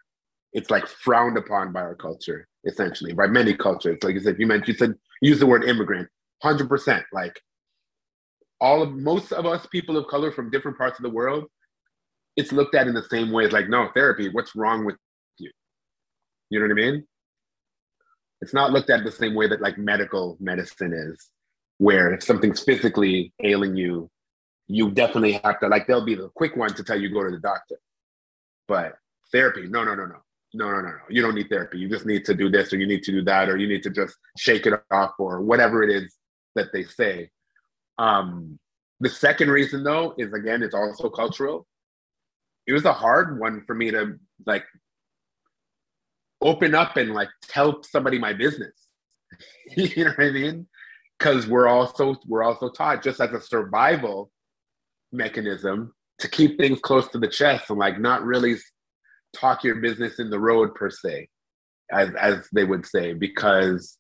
It's 0.53 0.71
like 0.71 0.87
frowned 0.87 1.37
upon 1.37 1.73
by 1.73 1.81
our 1.81 1.95
culture, 1.95 2.49
essentially, 2.65 3.13
by 3.13 3.27
many 3.27 3.55
cultures. 3.55 3.99
Like 4.03 4.15
you 4.15 4.21
said, 4.21 4.37
you 4.39 4.47
mentioned, 4.47 4.69
you 4.69 4.75
said, 4.75 4.95
use 5.21 5.39
the 5.39 5.47
word 5.47 5.65
immigrant, 5.65 6.09
100%. 6.43 7.03
Like 7.13 7.39
all 8.61 8.83
of, 8.83 8.93
most 8.95 9.33
of 9.33 9.47
us 9.47 9.67
people 9.67 9.97
of 9.97 10.07
color 10.09 10.33
from 10.33 10.51
different 10.51 10.79
parts 10.79 10.99
of 10.99 11.03
the 11.03 11.11
world, 11.11 11.45
it's 12.37 12.53
looked 12.53 12.75
at 12.75 12.87
in 12.87 12.95
the 12.95 13.03
same 13.05 13.31
way 13.31 13.45
as 13.45 13.53
like, 13.53 13.69
no, 13.69 13.89
therapy, 13.95 14.29
what's 14.31 14.55
wrong 14.55 14.85
with 14.85 14.97
you? 15.39 15.51
You 16.51 16.61
know 16.61 16.67
what 16.67 16.73
I 16.73 16.75
mean? 16.75 17.07
It's 18.41 18.55
not 18.55 18.73
looked 18.73 18.91
at 18.91 19.05
the 19.05 19.11
same 19.11 19.35
way 19.35 19.49
that 19.49 19.61
like 19.61 19.77
medical 19.77 20.37
medicine 20.41 20.93
is, 20.93 21.29
where 21.79 22.13
if 22.13 22.23
something's 22.23 22.61
physically 22.61 23.33
ailing 23.43 23.77
you, 23.77 24.11
you 24.67 24.91
definitely 24.91 25.33
have 25.45 25.59
to 25.61 25.69
like 25.69 25.87
they'll 25.87 26.05
be 26.05 26.15
the 26.15 26.29
quick 26.35 26.57
one 26.57 26.75
to 26.75 26.85
tell 26.85 27.01
you 27.01 27.09
go 27.09 27.25
to 27.25 27.31
the 27.31 27.39
doctor. 27.39 27.77
But 28.67 28.99
therapy, 29.33 29.67
no, 29.67 29.83
no, 29.85 29.95
no, 29.95 30.07
no. 30.07 30.17
No, 30.55 30.71
no, 30.71 30.81
no, 30.81 30.89
no. 30.89 30.99
You 31.11 31.21
don't 31.21 31.35
need 31.35 31.51
therapy. 31.51 31.79
You 31.79 31.89
just 31.89 32.07
need 32.07 32.25
to 32.25 32.35
do 32.35 32.51
this 32.51 32.73
or 32.73 32.79
you 32.79 32.87
need 32.87 33.03
to 33.03 33.13
do 33.13 33.23
that 33.25 33.49
or 33.49 33.59
you 33.59 33.69
need 33.69 33.83
to 33.83 33.91
just 33.91 34.17
shake 34.39 34.67
it 34.67 34.75
off 34.91 35.13
or 35.19 35.43
whatever 35.43 35.83
it 35.83 35.91
is 35.91 36.17
that 36.55 36.73
they 36.73 36.85
say. 36.85 37.31
Um, 37.99 38.59
the 39.01 39.11
second 39.11 39.51
reason 39.51 39.85
though 39.85 40.15
is 40.17 40.33
again, 40.33 40.63
it's 40.63 40.75
also 40.75 41.11
cultural. 41.11 41.67
It 42.67 42.73
was 42.73 42.87
a 42.87 42.93
hard 42.93 43.39
one 43.39 43.63
for 43.67 43.75
me 43.75 43.91
to 43.91 44.19
like 44.47 44.65
open 46.41 46.75
up 46.75 46.97
and 46.97 47.15
like 47.15 47.29
tell 47.43 47.83
somebody 47.83 48.19
my 48.19 48.33
business. 48.33 48.73
you 49.77 50.05
know 50.05 50.13
what 50.17 50.29
I 50.29 50.31
mean? 50.31 50.67
Because 51.19 51.47
we're 51.47 51.69
also 51.69 52.17
we're 52.27 52.45
also 52.45 52.69
taught 52.69 53.03
just 53.03 53.21
as 53.21 53.33
a 53.33 53.41
survival 53.41 54.31
mechanism 55.13 55.95
to 56.19 56.29
keep 56.29 56.59
things 56.59 56.79
close 56.81 57.09
to 57.09 57.19
the 57.19 57.29
chest 57.29 57.71
and 57.71 57.79
like 57.79 57.99
not 57.99 58.25
really 58.25 58.57
talk 59.35 59.65
your 59.65 59.77
business 59.77 60.19
in 60.19 60.31
the 60.31 60.39
road 60.39 60.75
per 60.75 60.91
se, 60.91 61.29
as 61.91 62.15
as 62.15 62.49
they 62.53 62.65
would 62.65 62.87
say, 62.87 63.15
because 63.15 63.99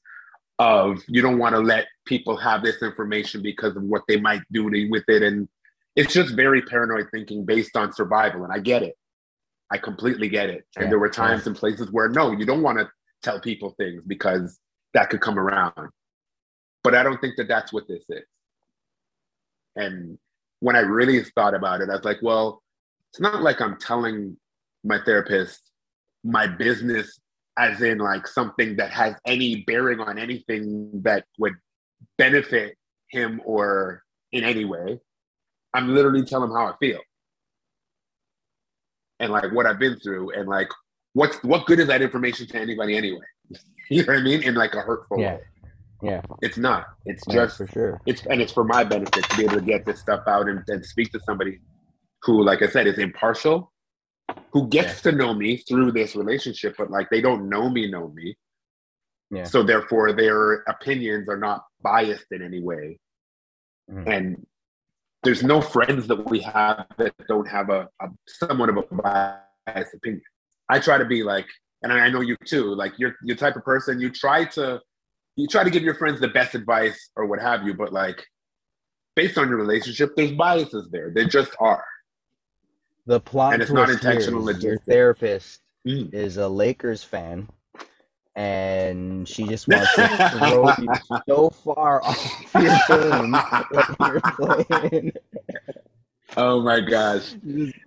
of 0.58 1.02
you 1.08 1.22
don't 1.22 1.38
want 1.38 1.54
to 1.54 1.60
let 1.60 1.86
people 2.04 2.36
have 2.36 2.62
this 2.62 2.82
information 2.82 3.42
because 3.42 3.76
of 3.76 3.82
what 3.84 4.02
they 4.08 4.18
might 4.18 4.42
do 4.50 4.68
to, 4.70 4.88
with 4.88 5.04
it 5.06 5.22
and 5.22 5.48
it's 5.94 6.12
just 6.12 6.34
very 6.34 6.62
paranoid 6.62 7.06
thinking 7.12 7.44
based 7.44 7.76
on 7.76 7.92
survival 7.92 8.44
and 8.44 8.52
i 8.52 8.58
get 8.58 8.82
it. 8.82 8.96
I 9.70 9.78
completely 9.78 10.28
get 10.28 10.48
it. 10.48 10.64
And 10.76 10.84
Yeah, 10.84 10.90
there 10.90 10.98
were 10.98 11.10
times 11.10 11.46
and 11.46 11.54
places 11.54 11.90
where 11.92 12.08
no 12.08 12.32
you 12.32 12.46
don't 12.46 12.62
want 12.62 12.78
to 12.78 12.88
tell 13.22 13.40
people 13.40 13.74
things 13.78 14.02
because 14.06 14.58
that 14.94 15.10
could 15.10 15.20
come 15.20 15.38
around 15.38 15.90
but 16.88 16.96
i 16.98 17.02
don't 17.02 17.20
think 17.20 17.36
that 17.36 17.48
that's 17.48 17.72
what 17.72 17.86
this 17.86 18.04
is 18.08 18.24
and 19.76 20.18
when 20.60 20.74
i 20.74 20.80
really 20.80 21.22
thought 21.34 21.54
about 21.54 21.80
it 21.82 21.90
i 21.90 21.94
was 21.94 22.04
like 22.04 22.18
well 22.22 22.62
it's 23.10 23.20
not 23.20 23.42
like 23.42 23.60
i'm 23.60 23.76
telling 23.78 24.36
my 24.84 24.98
therapist 25.04 25.70
my 26.24 26.46
business 26.46 27.20
as 27.58 27.82
in 27.82 27.98
like 27.98 28.26
something 28.26 28.76
that 28.76 28.90
has 28.90 29.14
any 29.26 29.64
bearing 29.66 30.00
on 30.00 30.16
anything 30.18 30.90
that 31.02 31.24
would 31.38 31.54
benefit 32.16 32.76
him 33.10 33.40
or 33.44 34.02
in 34.32 34.44
any 34.44 34.64
way. 34.64 35.00
I'm 35.74 35.94
literally 35.94 36.24
telling 36.24 36.50
him 36.50 36.56
how 36.56 36.66
I 36.66 36.76
feel 36.78 37.00
and 39.20 39.32
like 39.32 39.52
what 39.52 39.66
I've 39.66 39.78
been 39.78 39.98
through 39.98 40.32
and 40.32 40.48
like 40.48 40.68
what's 41.14 41.42
what 41.42 41.66
good 41.66 41.80
is 41.80 41.88
that 41.88 42.00
information 42.00 42.46
to 42.46 42.58
anybody 42.58 42.96
anyway? 42.96 43.26
you 43.90 44.04
know 44.04 44.12
what 44.12 44.20
I 44.20 44.22
mean? 44.22 44.42
In 44.42 44.54
like 44.54 44.74
a 44.74 44.80
hurtful 44.80 45.20
Yeah. 45.20 45.34
way. 45.34 45.40
Yeah, 46.02 46.22
It's 46.42 46.56
not. 46.58 46.86
It's 47.06 47.22
yeah, 47.28 47.34
just 47.34 47.56
for 47.58 47.66
sure. 47.66 48.00
it's 48.06 48.24
and 48.26 48.40
it's 48.40 48.52
for 48.52 48.64
my 48.64 48.84
benefit 48.84 49.24
to 49.24 49.36
be 49.36 49.44
able 49.44 49.54
to 49.56 49.60
get 49.60 49.84
this 49.84 50.00
stuff 50.00 50.22
out 50.28 50.48
and, 50.48 50.62
and 50.68 50.84
speak 50.86 51.10
to 51.12 51.20
somebody 51.20 51.58
who, 52.22 52.44
like 52.44 52.62
I 52.62 52.68
said, 52.68 52.86
is 52.86 52.98
impartial, 52.98 53.72
who 54.52 54.68
gets 54.68 55.02
to 55.02 55.12
know 55.12 55.34
me 55.34 55.56
through 55.56 55.92
this 55.92 56.14
relationship, 56.14 56.76
but 56.78 56.90
like 56.90 57.08
they 57.10 57.20
don't 57.20 57.48
know 57.48 57.68
me, 57.68 57.90
know 57.90 58.08
me. 58.08 58.36
Yeah. 59.30 59.44
So 59.44 59.62
therefore, 59.62 60.12
their 60.12 60.62
opinions 60.68 61.28
are 61.28 61.36
not 61.36 61.64
biased 61.82 62.26
in 62.30 62.42
any 62.42 62.60
way, 62.62 62.98
Mhm. 63.90 64.06
and 64.06 64.46
there's 65.24 65.42
no 65.42 65.60
friends 65.60 66.06
that 66.06 66.24
we 66.30 66.38
have 66.40 66.86
that 66.96 67.12
don't 67.26 67.48
have 67.48 67.70
a, 67.70 67.88
a 68.00 68.08
somewhat 68.26 68.68
of 68.68 68.76
a 68.78 68.82
biased 69.66 69.94
opinion. 69.94 70.22
I 70.68 70.78
try 70.78 70.96
to 70.98 71.04
be 71.04 71.22
like, 71.24 71.46
and 71.82 71.92
I 71.92 72.08
know 72.08 72.20
you 72.20 72.36
too. 72.44 72.74
Like 72.74 72.92
you're 72.98 73.16
you're 73.24 73.34
the 73.36 73.40
type 73.40 73.56
of 73.56 73.64
person 73.64 74.00
you 74.00 74.10
try 74.10 74.44
to 74.44 74.80
you 75.38 75.46
try 75.46 75.62
to 75.62 75.70
give 75.70 75.84
your 75.84 75.94
friends 75.94 76.20
the 76.20 76.28
best 76.28 76.54
advice 76.54 77.10
or 77.16 77.26
what 77.26 77.40
have 77.40 77.64
you, 77.64 77.72
but 77.72 77.92
like 77.92 78.26
based 79.14 79.38
on 79.38 79.48
your 79.48 79.56
relationship, 79.56 80.10
there's 80.16 80.32
biases 80.32 80.88
there. 80.90 81.10
There 81.14 81.24
just 81.26 81.52
are. 81.60 81.84
The 83.06 83.20
plot 83.20 83.54
And 83.54 83.62
it's 83.62 83.70
not 83.70 83.88
intentional, 83.88 84.48
is 84.48 84.62
your 84.62 84.78
therapist 84.78 85.60
Mm. 85.86 86.12
is 86.12 86.36
a 86.36 86.48
Lakers 86.48 87.04
fan, 87.04 87.48
and 88.34 89.26
she 89.28 89.46
just 89.46 89.68
wants 89.68 89.94
to 89.94 90.28
throw 90.38 90.74
you 90.80 90.92
so 91.28 91.50
far 91.50 92.04
off 92.04 92.54
your 92.56 92.70
game 92.88 93.32
when 93.70 93.96
you're 94.00 94.20
playing, 94.20 95.12
oh 96.38 96.62
my 96.62 96.80
gosh, 96.80 97.34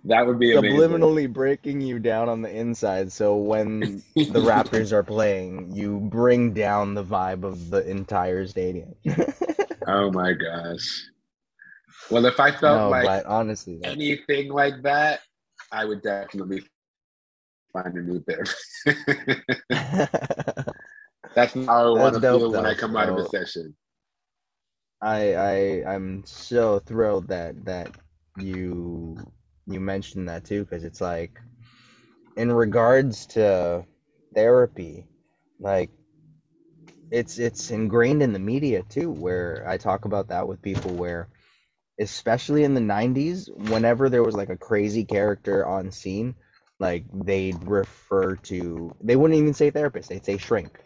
that 0.04 0.26
would 0.26 0.38
be 0.38 0.52
amazing. 0.52 0.78
subliminally 0.78 1.32
breaking 1.32 1.80
you 1.80 1.98
down 1.98 2.28
on 2.28 2.42
the 2.42 2.54
inside. 2.54 3.10
So 3.10 3.36
when 3.36 4.02
the 4.14 4.40
Raptors 4.40 4.92
are 4.92 5.02
playing, 5.02 5.74
you 5.74 5.98
bring 5.98 6.52
down 6.52 6.94
the 6.94 7.02
vibe 7.04 7.42
of 7.42 7.70
the 7.70 7.88
entire 7.88 8.46
stadium. 8.46 8.94
Oh 9.88 10.12
my 10.12 10.32
gosh. 10.32 11.08
Well, 12.10 12.24
if 12.26 12.38
I 12.38 12.52
felt 12.52 12.78
no, 12.78 12.90
like 12.90 13.24
honestly, 13.26 13.78
that, 13.82 13.92
anything 13.92 14.48
like 14.48 14.80
that, 14.82 15.20
I 15.70 15.84
would 15.84 16.02
definitely 16.02 16.62
find 17.72 17.94
a 17.96 18.02
new 18.02 18.20
therapist. 18.20 18.56
That's 21.34 21.54
how 21.54 21.96
I 21.96 21.98
want 21.98 22.14
to 22.14 22.20
feel 22.20 22.52
when 22.52 22.66
I 22.66 22.74
come 22.74 22.96
out 22.96 23.08
of 23.08 23.18
a 23.18 23.28
session. 23.28 23.74
I 25.00 25.34
I 25.34 25.94
I'm 25.94 26.22
so 26.24 26.78
thrilled 26.80 27.28
that 27.28 27.64
that 27.64 27.90
you 28.38 29.16
you 29.66 29.80
mentioned 29.80 30.28
that 30.28 30.44
too 30.44 30.64
because 30.64 30.84
it's 30.84 31.00
like 31.00 31.38
in 32.36 32.50
regards 32.52 33.26
to 33.26 33.84
therapy 34.34 35.06
like 35.60 35.90
it's 37.10 37.38
it's 37.38 37.70
ingrained 37.70 38.22
in 38.22 38.32
the 38.32 38.38
media 38.38 38.82
too 38.88 39.10
where 39.10 39.64
I 39.68 39.76
talk 39.76 40.04
about 40.06 40.28
that 40.28 40.48
with 40.48 40.62
people 40.62 40.96
where 40.96 41.28
especially 42.00 42.64
in 42.64 42.74
the 42.74 42.80
90s 42.80 43.50
whenever 43.54 44.08
there 44.08 44.22
was 44.24 44.34
like 44.34 44.50
a 44.50 44.56
crazy 44.56 45.04
character 45.04 45.66
on 45.66 45.90
scene 45.90 46.34
like 46.80 47.04
they'd 47.12 47.62
refer 47.64 48.36
to 48.36 48.94
they 49.02 49.16
wouldn't 49.16 49.38
even 49.38 49.54
say 49.54 49.70
therapist 49.70 50.08
they'd 50.08 50.24
say 50.24 50.38
shrink 50.38 50.78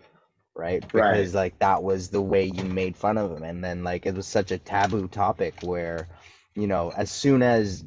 right 0.57 0.85
Right. 0.93 1.05
because 1.07 1.35
like 1.35 1.59
that 1.61 1.83
was 1.83 2.11
the 2.11 2.21
way 2.23 2.45
you 2.45 2.65
made 2.65 2.97
fun 2.97 3.19
of 3.19 3.31
them 3.31 3.45
and 3.45 3.63
then 3.65 3.85
like 3.85 4.07
it 4.07 4.15
was 4.15 4.27
such 4.27 4.51
a 4.51 4.59
taboo 4.59 5.09
topic 5.09 5.55
where 5.63 6.09
you 6.57 6.69
know 6.69 6.93
as 6.97 7.11
soon 7.13 7.43
as 7.43 7.85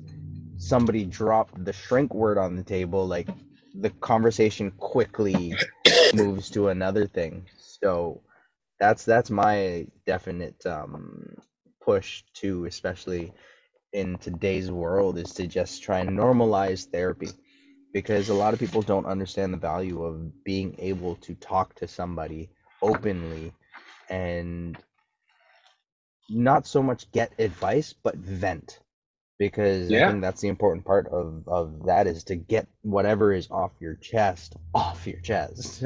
somebody 0.58 1.06
dropped 1.06 1.64
the 1.66 1.74
shrink 1.74 2.14
word 2.16 2.38
on 2.40 2.56
the 2.58 2.64
table 2.64 3.08
like 3.08 3.30
the 3.76 3.92
conversation 3.92 4.72
quickly 4.78 5.60
moves 6.14 6.52
to 6.52 6.70
another 6.70 7.08
thing. 7.08 7.46
So 7.58 8.22
that's 8.80 9.06
that's 9.06 9.32
my 9.32 9.88
definite 10.06 10.66
um 10.66 11.36
push 11.82 12.24
to, 12.36 12.66
especially 12.66 13.34
in 13.94 14.18
today's 14.18 14.72
world 14.72 15.18
is 15.18 15.34
to 15.36 15.48
just 15.48 15.84
try 15.84 16.00
and 16.00 16.18
normalize 16.18 16.88
therapy. 16.88 17.30
Because 17.94 18.30
a 18.30 18.36
lot 18.36 18.54
of 18.54 18.60
people 18.60 18.84
don't 18.84 19.08
understand 19.08 19.54
the 19.54 19.58
value 19.58 20.04
of 20.04 20.44
being 20.46 20.76
able 20.80 21.16
to 21.18 21.36
talk 21.36 21.76
to 21.76 21.88
somebody 21.88 22.50
openly 22.84 23.54
and 24.10 24.78
not 26.30 26.66
so 26.68 26.82
much 26.84 27.12
get 27.12 27.32
advice, 27.40 27.94
but 27.94 28.16
vent. 28.16 28.80
Because 29.38 29.90
I 29.90 30.10
think 30.10 30.22
that's 30.22 30.42
the 30.42 30.50
important 30.50 30.86
part 30.86 31.08
of, 31.08 31.48
of 31.48 31.86
that 31.86 32.08
is 32.08 32.26
to 32.26 32.36
get 32.36 32.68
whatever 32.82 33.32
is 33.34 33.50
off 33.50 33.72
your 33.80 33.96
chest 33.96 34.58
off 34.76 35.08
your 35.08 35.22
chest. 35.22 35.84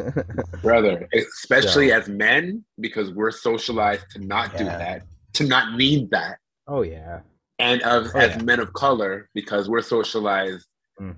brother. 0.64 1.08
Especially 1.14 1.90
So, 1.90 1.96
as 2.00 2.08
men, 2.10 2.64
because 2.80 3.12
we're 3.12 3.30
socialized 3.30 4.06
to 4.12 4.20
not 4.26 4.58
do 4.58 4.64
that, 4.66 5.04
to 5.34 5.44
not 5.46 5.76
need 5.78 6.10
that. 6.10 6.40
Oh 6.68 6.82
yeah. 6.82 7.20
And 7.60 7.84
of 7.84 8.08
Oh 8.16 8.20
as 8.20 8.32
yeah. 8.36 8.42
men 8.42 8.60
of 8.60 8.74
color, 8.74 9.30
because 9.36 9.70
we're 9.70 9.82
socialized 9.84 10.66
Mm. 11.00 11.16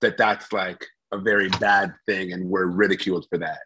that 0.00 0.16
that's 0.16 0.52
like 0.54 0.84
a 1.12 1.18
very 1.18 1.48
bad 1.60 1.94
thing 2.06 2.32
and 2.32 2.48
we're 2.48 2.66
ridiculed 2.66 3.26
for 3.30 3.36
that. 3.38 3.58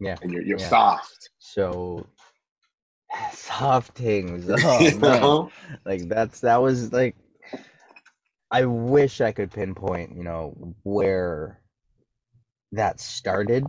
Yeah. 0.00 0.16
And 0.22 0.32
you're 0.32 0.42
you're 0.42 0.58
Yeah. 0.58 0.68
soft. 0.68 1.30
So 1.38 2.06
soft 3.32 3.96
things. 3.96 4.46
Oh 4.64 4.90
know? 4.90 5.50
Like 5.84 6.08
that's 6.08 6.40
that 6.40 6.58
was 6.62 6.92
like 6.92 7.16
I 8.50 8.64
wish 8.64 9.20
I 9.20 9.32
could 9.32 9.50
pinpoint, 9.52 10.16
you 10.16 10.24
know, 10.24 10.74
where 10.82 11.60
that 12.72 13.00
started, 13.00 13.66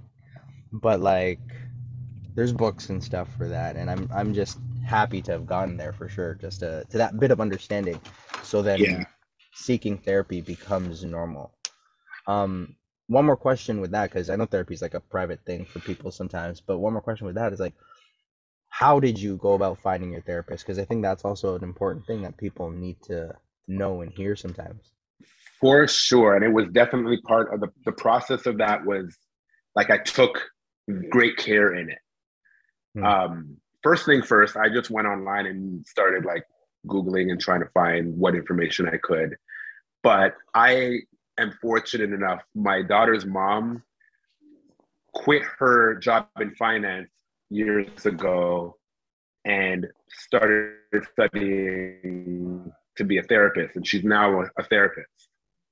but 0.72 1.00
like 1.00 1.40
there's 2.36 2.54
books 2.54 2.90
and 2.90 3.04
stuff 3.04 3.30
for 3.38 3.48
that 3.48 3.76
and 3.76 3.90
I'm 3.90 4.08
I'm 4.14 4.34
just 4.34 4.60
happy 4.84 5.22
to 5.24 5.32
have 5.34 5.46
gotten 5.46 5.78
there 5.78 5.94
for 5.94 6.10
sure, 6.10 6.36
just 6.36 6.60
to 6.62 6.86
to 6.90 6.98
that 6.98 7.20
bit 7.20 7.32
of 7.32 7.42
understanding. 7.42 8.00
So 8.44 8.62
Yeah. 8.76 8.90
then 8.90 9.06
seeking 9.54 9.98
therapy 9.98 10.42
becomes 10.42 11.04
normal. 11.04 11.52
Um 12.28 12.76
one 13.08 13.26
more 13.26 13.38
question 13.38 13.82
with 13.82 13.92
that 13.92 14.10
because 14.10 14.30
I 14.30 14.36
know 14.38 14.46
therapy 14.46 14.74
is 14.74 14.82
like 14.82 14.94
a 14.94 15.00
private 15.02 15.42
thing 15.46 15.66
for 15.66 15.80
people 15.80 16.12
sometimes, 16.12 16.62
but 16.62 16.80
one 16.80 16.94
more 16.94 17.02
question 17.02 17.28
with 17.28 17.36
that 17.36 17.54
is 17.54 17.60
like 17.60 17.74
how 18.72 19.00
did 19.00 19.20
you 19.20 19.36
go 19.38 19.54
about 19.54 19.80
finding 19.80 20.12
your 20.12 20.22
therapist? 20.22 20.66
Because 20.66 20.80
I 20.80 20.86
think 20.86 21.04
that's 21.04 21.26
also 21.26 21.56
an 21.56 21.64
important 21.64 22.08
thing 22.08 22.22
that 22.24 22.38
people 22.38 22.72
need 22.72 23.02
to 23.04 23.36
know 23.68 24.02
and 24.02 24.12
hear 24.12 24.36
sometimes. 24.36 24.94
For 25.60 25.88
sure. 25.88 26.36
And 26.36 26.44
it 26.44 26.52
was 26.52 26.68
definitely 26.72 27.22
part 27.22 27.54
of 27.54 27.60
the, 27.60 27.68
the 27.86 27.92
process 27.92 28.46
of 28.46 28.58
that 28.58 28.84
was 28.84 29.16
like 29.76 29.92
I 29.92 29.98
took 29.98 30.42
great 31.10 31.38
care 31.38 31.76
in 31.76 31.90
it. 31.90 32.00
Hmm. 32.96 33.04
Um, 33.04 33.58
first 33.84 34.06
thing 34.06 34.24
first, 34.24 34.56
I 34.56 34.70
just 34.70 34.90
went 34.90 35.08
online 35.08 35.48
and 35.48 35.86
started 35.86 36.24
like 36.24 36.46
Googling 36.88 37.30
and 37.30 37.40
trying 37.40 37.60
to 37.60 37.70
find 37.74 38.18
what 38.18 38.36
information 38.36 38.88
I 38.88 38.98
could. 38.98 39.36
But 40.02 40.36
I 40.56 41.00
am 41.38 41.52
fortunate 41.62 42.14
enough, 42.14 42.42
my 42.56 42.82
daughter's 42.82 43.26
mom 43.26 43.84
quit 45.14 45.44
her 45.60 45.96
job 45.96 46.28
in 46.40 46.56
finance 46.56 47.12
years 47.52 48.06
ago 48.06 48.78
and 49.46 49.86
started 50.10 50.76
studying 51.12 52.72
to 52.98 53.04
be 53.04 53.18
a 53.18 53.24
therapist. 53.24 53.76
And 53.76 53.86
she's 53.86 54.04
now 54.04 54.42
a, 54.58 54.64
therapist. 54.64 55.30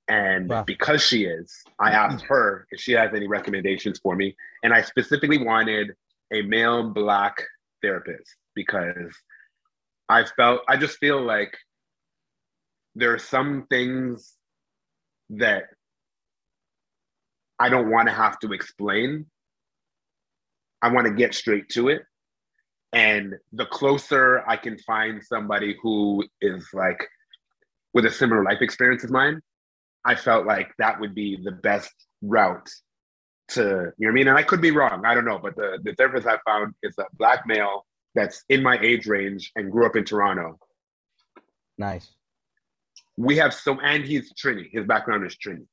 And 0.08 0.50
Wow. 0.50 0.64
because 0.64 1.02
she 1.04 1.26
is, 1.26 1.56
I 1.80 1.92
asked 1.92 2.26
her 2.26 2.68
if 2.72 2.82
she 2.82 2.94
has 2.94 3.12
any 3.14 3.28
recommendations 3.28 4.00
for 4.00 4.16
me. 4.16 4.36
And 4.64 4.74
I 4.74 4.82
specifically 4.82 5.38
wanted 5.44 5.94
a 6.34 6.42
male 6.42 6.90
black 6.90 7.44
therapist 7.82 8.36
because 8.56 9.14
I 10.10 10.26
felt, 10.36 10.62
I 10.68 10.78
just 10.78 10.98
feel 10.98 11.22
like 11.22 11.56
there 12.96 13.14
are 13.14 13.20
some 13.20 13.68
things 13.70 14.36
that 15.30 15.64
I 17.60 17.70
don't 17.70 17.92
want 17.92 18.08
to 18.08 18.14
have 18.14 18.40
to 18.40 18.52
explain. 18.54 19.28
I 20.82 20.92
want 20.92 21.08
to 21.08 21.14
get 21.14 21.34
straight 21.34 21.70
to 21.70 21.90
it. 21.90 22.04
And 22.94 23.36
the 23.54 23.66
closer 23.68 24.44
I 24.48 24.58
can 24.58 24.78
find 24.80 25.24
somebody 25.24 25.78
who 25.82 26.24
is 26.42 26.68
like 26.74 27.08
with 27.94 28.06
a 28.06 28.12
similar 28.12 28.44
life 28.44 28.62
experience 28.62 29.04
as 29.04 29.12
mine, 29.12 29.42
I 30.06 30.16
felt 30.16 30.46
like 30.46 30.72
that 30.80 31.00
would 31.00 31.14
be 31.14 31.38
the 31.44 31.52
best 31.52 31.94
route 32.22 32.70
to, 33.50 33.62
you 33.62 33.66
know 33.66 33.92
what 33.98 34.10
I 34.10 34.12
mean? 34.12 34.28
And 34.28 34.38
I 34.38 34.44
could 34.44 34.62
be 34.62 34.72
wrong. 34.72 35.06
I 35.06 35.14
don't 35.14 35.26
know. 35.26 35.40
But 35.40 35.56
the, 35.56 35.80
the 35.84 35.94
therapist 35.96 36.28
I 36.28 36.38
found 36.48 36.74
is 36.84 36.96
a 37.00 37.06
black 37.18 37.46
male 37.46 37.86
that's 38.16 38.44
in 38.50 38.64
my 38.64 38.80
age 38.82 39.08
range 39.08 39.52
and 39.56 39.72
grew 39.72 39.86
up 39.86 39.96
in 39.96 40.04
Toronto. 40.04 40.58
Nice. 41.78 42.10
We 43.18 43.38
have 43.38 43.54
so, 43.54 43.80
and 43.82 44.04
he's 44.04 44.34
Trini. 44.34 44.70
His 44.72 44.86
background 44.86 45.26
is 45.26 45.36
Trini. 45.36 45.66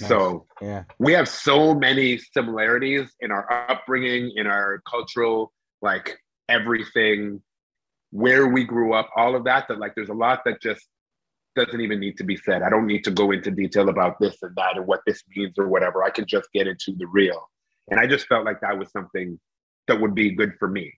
Nice. 0.00 0.08
So 0.08 0.46
Yeah. 0.60 0.84
we 0.98 1.12
have 1.12 1.28
so 1.28 1.74
many 1.74 2.18
similarities 2.18 3.14
in 3.20 3.30
our 3.30 3.50
upbringing, 3.70 4.32
in 4.36 4.46
our 4.46 4.80
cultural, 4.88 5.52
like 5.80 6.18
everything, 6.48 7.42
where 8.10 8.48
we 8.48 8.64
grew 8.64 8.92
up, 8.92 9.10
all 9.16 9.34
of 9.34 9.44
that, 9.44 9.68
that 9.68 9.78
like 9.78 9.94
there's 9.94 10.08
a 10.08 10.14
lot 10.14 10.44
that 10.44 10.60
just 10.60 10.88
doesn't 11.54 11.80
even 11.80 12.00
need 12.00 12.16
to 12.16 12.24
be 12.24 12.36
said. 12.36 12.62
I 12.62 12.70
don't 12.70 12.86
need 12.86 13.04
to 13.04 13.10
go 13.10 13.30
into 13.30 13.50
detail 13.50 13.88
about 13.88 14.18
this 14.18 14.36
and 14.42 14.54
that 14.56 14.76
and 14.76 14.86
what 14.86 15.00
this 15.06 15.22
means 15.34 15.58
or 15.58 15.68
whatever. 15.68 16.02
I 16.02 16.10
can 16.10 16.26
just 16.26 16.50
get 16.52 16.66
into 16.66 16.92
the 16.96 17.06
real. 17.06 17.50
And 17.90 18.00
I 18.00 18.06
just 18.06 18.26
felt 18.26 18.44
like 18.44 18.60
that 18.60 18.78
was 18.78 18.90
something 18.90 19.38
that 19.88 20.00
would 20.00 20.14
be 20.14 20.30
good 20.30 20.54
for 20.58 20.68
me. 20.68 20.92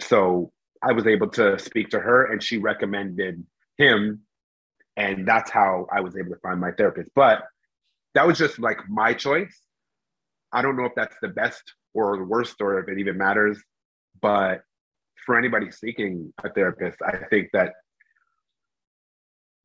So 0.00 0.52
I 0.82 0.92
was 0.92 1.06
able 1.06 1.28
to 1.30 1.58
speak 1.58 1.90
to 1.90 2.00
her 2.00 2.26
and 2.26 2.42
she 2.42 2.58
recommended 2.58 3.44
him. 3.78 4.22
And 4.96 5.26
that's 5.26 5.50
how 5.50 5.86
I 5.92 6.00
was 6.00 6.16
able 6.16 6.30
to 6.30 6.40
find 6.40 6.60
my 6.60 6.72
therapist. 6.72 7.10
But 7.14 7.44
that 8.14 8.26
was 8.26 8.38
just 8.38 8.58
like 8.58 8.78
my 8.88 9.14
choice. 9.14 9.60
I 10.52 10.62
don't 10.62 10.76
know 10.76 10.84
if 10.84 10.92
that's 10.94 11.16
the 11.22 11.28
best 11.28 11.62
or 11.94 12.16
the 12.16 12.24
worst 12.24 12.56
or 12.60 12.78
if 12.78 12.88
it 12.88 12.98
even 12.98 13.16
matters. 13.16 13.62
But 14.20 14.62
for 15.24 15.38
anybody 15.38 15.70
seeking 15.70 16.32
a 16.44 16.50
therapist, 16.50 16.98
I 17.02 17.16
think 17.30 17.50
that 17.52 17.72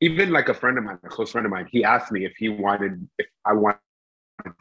even 0.00 0.30
like 0.30 0.48
a 0.48 0.54
friend 0.54 0.78
of 0.78 0.84
mine, 0.84 0.98
a 1.04 1.08
close 1.08 1.32
friend 1.32 1.44
of 1.44 1.50
mine, 1.50 1.68
he 1.70 1.84
asked 1.84 2.12
me 2.12 2.24
if 2.24 2.34
he 2.36 2.48
wanted, 2.48 3.08
if 3.18 3.26
I 3.44 3.52
wanted 3.52 3.80
to 4.44 4.52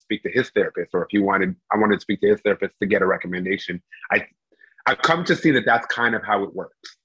speak 0.00 0.22
to 0.22 0.30
his 0.30 0.50
therapist 0.50 0.90
or 0.94 1.02
if 1.02 1.08
he 1.10 1.18
wanted, 1.18 1.56
I 1.72 1.76
wanted 1.76 1.96
to 1.96 2.00
speak 2.00 2.20
to 2.20 2.28
his 2.28 2.40
therapist 2.40 2.78
to 2.78 2.86
get 2.86 3.02
a 3.02 3.06
recommendation. 3.06 3.82
I, 4.10 4.26
I've 4.86 4.98
come 4.98 5.24
to 5.24 5.34
see 5.34 5.50
that 5.50 5.64
that's 5.66 5.86
kind 5.86 6.14
of 6.14 6.22
how 6.24 6.44
it 6.44 6.54
works. 6.54 6.96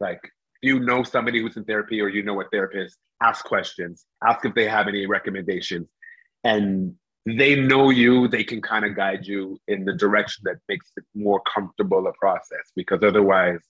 Like, 0.00 0.20
you 0.62 0.80
know 0.80 1.02
somebody 1.02 1.40
who's 1.40 1.56
in 1.56 1.64
therapy 1.64 2.00
or 2.00 2.08
you 2.08 2.22
know 2.22 2.40
a 2.40 2.44
therapist, 2.50 2.98
ask 3.22 3.44
questions, 3.44 4.06
ask 4.24 4.44
if 4.44 4.54
they 4.54 4.66
have 4.68 4.88
any 4.88 5.06
recommendations, 5.06 5.88
and 6.44 6.94
they 7.26 7.54
know 7.54 7.90
you, 7.90 8.26
they 8.28 8.44
can 8.44 8.60
kind 8.62 8.84
of 8.84 8.96
guide 8.96 9.26
you 9.26 9.58
in 9.68 9.84
the 9.84 9.92
direction 9.92 10.42
that 10.44 10.56
makes 10.68 10.90
it 10.96 11.04
more 11.14 11.40
comfortable 11.52 12.06
a 12.06 12.12
process. 12.14 12.72
Because 12.74 13.02
otherwise, 13.02 13.60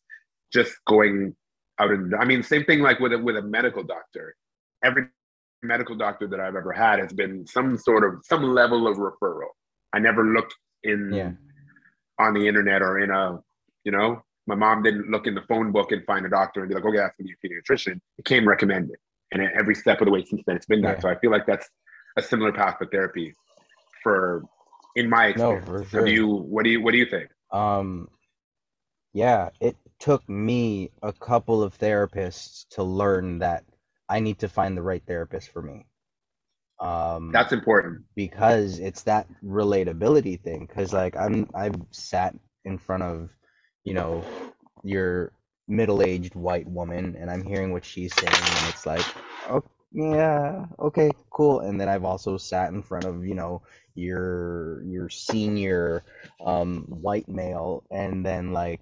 just 0.53 0.73
going 0.87 1.35
out 1.79 1.91
and 1.91 2.15
I 2.15 2.25
mean, 2.25 2.43
same 2.43 2.65
thing 2.65 2.81
like 2.81 3.01
with 3.01 3.13
a, 3.13 3.19
with 3.19 3.37
a 3.37 3.43
medical 3.43 3.83
doctor. 3.83 4.35
Every 4.85 5.07
medical 5.63 5.97
doctor 5.97 6.27
that 6.27 6.41
I've 6.41 6.57
ever 6.57 6.73
had 6.73 6.99
has 6.99 7.13
been 7.13 7.47
some 7.47 7.79
sort 7.79 8.05
of 8.05 8.21
some 8.25 8.43
level 8.43 8.87
of 8.87 8.99
referral. 8.99 9.53
I 9.93 9.99
never 9.99 10.25
looked 10.25 10.55
in 10.83 11.13
Yeah. 11.13 11.33
on 12.19 12.35
the 12.35 12.47
internet 12.49 12.83
or 12.83 12.99
in 13.01 13.11
a, 13.11 13.39
you 13.85 13.93
know, 13.93 14.23
my 14.47 14.55
mom 14.55 14.83
didn't 14.83 15.11
look 15.11 15.27
in 15.27 15.35
the 15.35 15.43
phone 15.43 15.73
book 15.73 15.93
and 15.93 16.05
find 16.05 16.27
a 16.27 16.29
doctor 16.29 16.61
and 16.61 16.69
be 16.69 16.75
like, 16.75 16.85
okay, 16.85 16.99
that's 16.99 17.17
gonna 17.17 17.29
be 17.29 17.35
a 17.57 17.61
pediatrician. 17.63 18.01
It 18.19 18.25
came 18.25 18.47
recommended. 18.49 18.97
And 19.33 19.43
at 19.43 19.53
every 19.53 19.75
step 19.75 20.01
of 20.01 20.07
the 20.07 20.11
way 20.11 20.25
since 20.25 20.43
then, 20.47 20.57
it's 20.57 20.67
been 20.67 20.83
that. 20.83 20.97
Yeah. 20.97 21.01
So 21.01 21.09
I 21.09 21.19
feel 21.19 21.31
like 21.31 21.47
that's 21.47 21.69
a 22.17 22.23
similar 22.23 22.53
path 22.53 22.77
for 22.79 22.87
therapy 22.87 23.35
for 24.03 24.45
in 24.97 25.09
my 25.09 25.33
No, 25.37 25.53
experience. 25.53 25.67
for 25.67 25.85
sure. 25.85 26.05
do 26.05 26.13
you 26.13 26.27
what 26.29 26.65
do 26.65 26.71
you 26.71 26.83
what 26.83 26.93
do 26.93 26.99
you 26.99 27.07
think? 27.07 27.31
Um, 27.51 28.09
yeah, 29.15 29.51
it 29.61 29.77
took 29.99 30.27
me 30.29 30.91
a 31.03 31.13
couple 31.13 31.63
of 31.63 31.79
therapists 31.79 32.67
to 32.71 32.83
learn 32.83 33.39
that 33.41 33.65
I 34.09 34.21
need 34.21 34.39
to 34.41 34.49
find 34.49 34.77
the 34.77 34.83
right 34.83 35.03
therapist 35.07 35.51
for 35.51 35.63
me. 35.63 35.87
Um, 36.81 37.31
That's 37.33 37.53
important. 37.53 38.05
because 38.17 38.79
it's 38.81 39.03
that 39.05 39.29
relatability 39.45 40.41
thing. 40.43 40.67
Because 40.67 40.93
like 40.93 41.17
I'm, 41.17 41.49
I've 41.55 41.77
sat 41.93 42.35
in 42.65 42.79
front 42.79 43.03
of, 43.05 43.31
you 43.85 43.95
know, 43.95 44.25
your 44.83 45.33
middle-aged 45.69 46.35
white 46.35 46.69
woman, 46.69 47.17
and 47.19 47.31
I'm 47.31 47.45
hearing 47.45 47.73
what 47.73 47.85
she's 47.85 48.15
saying, 48.15 48.57
and 48.57 48.67
it's 48.67 48.87
like, 48.87 49.09
oh 49.49 49.63
yeah, 49.93 50.67
okay, 50.79 51.13
cool. 51.31 51.61
And 51.61 51.81
then 51.81 51.89
I've 51.89 52.05
also 52.05 52.37
sat 52.39 52.73
in 52.73 52.83
front 52.83 53.07
of, 53.07 53.25
you 53.27 53.35
know, 53.35 53.63
your 53.95 54.83
your 54.85 55.09
senior 55.11 56.05
um 56.45 56.85
white 56.89 57.29
male, 57.29 57.85
and 57.91 58.25
then 58.25 58.53
like 58.53 58.81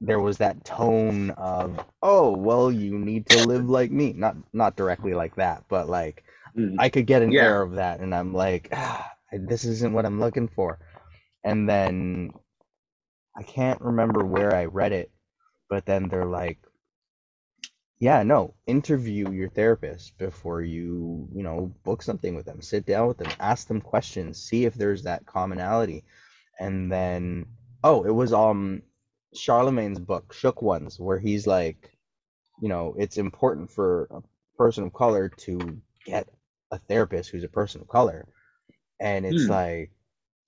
there 0.00 0.20
was 0.20 0.38
that 0.38 0.64
tone 0.64 1.30
of, 1.32 1.78
oh 2.02 2.32
well, 2.32 2.70
you 2.70 2.98
need 2.98 3.26
to 3.26 3.38
live 3.38 3.68
like 3.68 3.90
me. 3.90 4.12
Not 4.12 4.36
not 4.52 4.76
directly 4.76 5.14
like 5.14 5.36
that, 5.36 5.64
but 5.68 5.88
like. 5.88 6.24
Mhm. 6.54 6.80
I 6.80 6.90
could 6.90 7.06
get 7.06 7.22
an 7.22 7.34
Yeah. 7.34 7.36
air 7.36 7.62
of 7.62 7.74
that, 7.74 8.00
and 8.00 8.14
I'm 8.14 8.34
like, 8.34 8.68
ah, 8.72 9.10
this 9.32 9.64
isn't 9.64 9.92
what 9.92 10.06
I'm 10.06 10.20
looking 10.20 10.48
for. 10.48 10.78
And 11.44 11.68
then 11.68 12.32
I 13.36 13.44
can't 13.44 13.80
remember 13.80 14.24
where 14.24 14.54
I 14.54 14.64
read 14.66 14.92
it, 14.92 15.12
but 15.68 15.86
then 15.86 16.08
they're 16.08 16.26
like, 16.26 16.58
yeah, 17.98 18.22
no, 18.22 18.54
interview 18.66 19.30
your 19.30 19.48
therapist 19.48 20.18
before 20.18 20.60
you, 20.62 21.28
you 21.34 21.42
know, 21.42 21.72
book 21.84 22.02
something 22.02 22.34
with 22.34 22.44
them. 22.44 22.60
Sit 22.60 22.84
down 22.84 23.08
with 23.08 23.16
them, 23.18 23.32
ask 23.40 23.68
them 23.68 23.80
questions, 23.80 24.42
see 24.42 24.64
if 24.66 24.74
there's 24.74 25.04
that 25.04 25.26
commonality. 25.26 26.04
And 26.60 26.90
then, 26.92 27.46
Oh, 27.84 28.04
it 28.04 28.10
was 28.12 28.32
um 28.32 28.82
Charlamagne's 29.36 30.00
book, 30.00 30.32
Shook 30.34 30.62
Ones, 30.62 30.98
where 31.00 31.18
he's 31.20 31.46
like, 31.46 31.96
you 32.60 32.68
know, 32.68 32.94
it's 32.98 33.18
important 33.18 33.70
for 33.70 34.08
a 34.10 34.22
person 34.58 34.84
of 34.84 34.92
color 34.94 35.28
to 35.30 35.80
get 36.06 36.28
a 36.72 36.78
therapist 36.78 37.30
who's 37.30 37.44
a 37.44 37.48
person 37.48 37.80
of 37.82 37.88
color. 37.88 38.26
And 39.00 39.26
it's 39.26 39.48
Hmm. 39.48 39.50
like, 39.50 39.92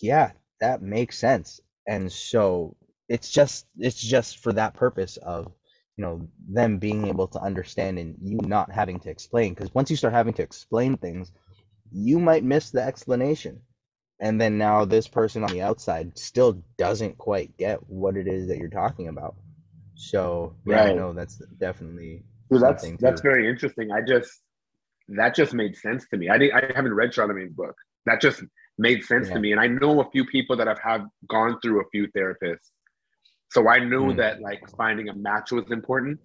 yeah, 0.00 0.32
that 0.60 0.82
makes 0.82 1.18
sense. 1.18 1.60
And 1.88 2.12
so 2.12 2.76
it's 3.08 3.30
just 3.30 3.66
it's 3.78 4.00
just 4.00 4.38
for 4.38 4.52
that 4.52 4.74
purpose 4.74 5.16
of, 5.18 5.52
you 5.96 6.04
know, 6.04 6.28
them 6.48 6.78
being 6.78 7.08
able 7.08 7.28
to 7.28 7.40
understand 7.40 7.98
and 7.98 8.16
you 8.22 8.38
not 8.46 8.70
having 8.70 9.00
to 9.00 9.10
explain. 9.10 9.54
Because 9.54 9.74
once 9.74 9.90
you 9.90 9.96
start 9.96 10.14
having 10.14 10.34
to 10.34 10.42
explain 10.42 10.96
things, 10.98 11.32
you 11.90 12.20
might 12.20 12.44
miss 12.44 12.70
the 12.70 12.82
explanation. 12.82 13.62
And 14.20 14.40
then 14.40 14.58
now 14.58 14.84
this 14.84 15.08
person 15.08 15.44
on 15.44 15.52
the 15.52 15.62
outside 15.62 16.18
still 16.18 16.62
doesn't 16.76 17.18
quite 17.18 17.56
get 17.56 17.88
what 17.88 18.16
it 18.16 18.28
is 18.28 18.48
that 18.48 18.58
you're 18.58 18.68
talking 18.68 19.08
about. 19.08 19.36
So 19.96 20.54
yeah, 20.66 20.84
Right. 20.84 20.96
no, 20.96 21.14
that's 21.14 21.38
definitely 21.60 22.24
So 22.52 22.58
that's 22.60 22.92
that's 23.00 23.22
very 23.22 23.48
interesting. 23.48 23.90
I 23.92 24.02
just 24.02 24.42
that 25.08 25.34
just 25.34 25.54
made 25.54 25.76
sense 25.76 26.06
to 26.10 26.16
me. 26.18 26.28
I 26.28 26.38
didn't, 26.38 26.54
I 26.54 26.72
haven't 26.74 26.94
read 26.94 27.12
Charlamagne's 27.12 27.54
book. 27.54 27.76
That 28.06 28.20
just 28.20 28.42
made 28.78 29.02
sense 29.04 29.28
Yeah. 29.28 29.34
to 29.34 29.40
me, 29.40 29.52
and 29.52 29.60
I 29.60 29.66
know 29.66 30.00
a 30.00 30.10
few 30.10 30.24
people 30.24 30.56
that 30.56 30.66
have 30.66 30.78
have 30.80 31.06
gone 31.28 31.60
through 31.60 31.80
a 31.80 31.88
few 31.90 32.08
therapists, 32.12 32.70
so 33.50 33.68
I 33.68 33.78
knew 33.80 34.12
Mm. 34.12 34.16
that 34.16 34.40
like 34.40 34.60
finding 34.76 35.08
a 35.08 35.14
match 35.14 35.52
was 35.52 35.70
important. 35.70 36.20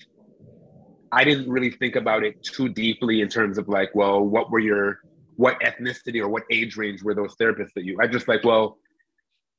I 1.11 1.23
didn't 1.23 1.49
really 1.49 1.71
think 1.71 1.95
about 1.95 2.23
it 2.23 2.35
too 2.43 2.69
deeply 2.69 3.21
in 3.21 3.29
terms 3.29 3.57
of 3.57 3.67
like, 3.67 3.91
well, 3.93 4.21
what 4.21 4.49
were 4.51 4.59
your 4.59 4.99
what 5.35 5.59
ethnicity 5.61 6.19
or 6.21 6.27
what 6.29 6.43
age 6.51 6.75
range 6.77 7.01
were 7.03 7.15
those 7.15 7.35
therapists 7.35 7.73
that 7.75 7.83
you? 7.85 7.97
I 8.01 8.07
just 8.07 8.27
like, 8.27 8.43
well, 8.43 8.77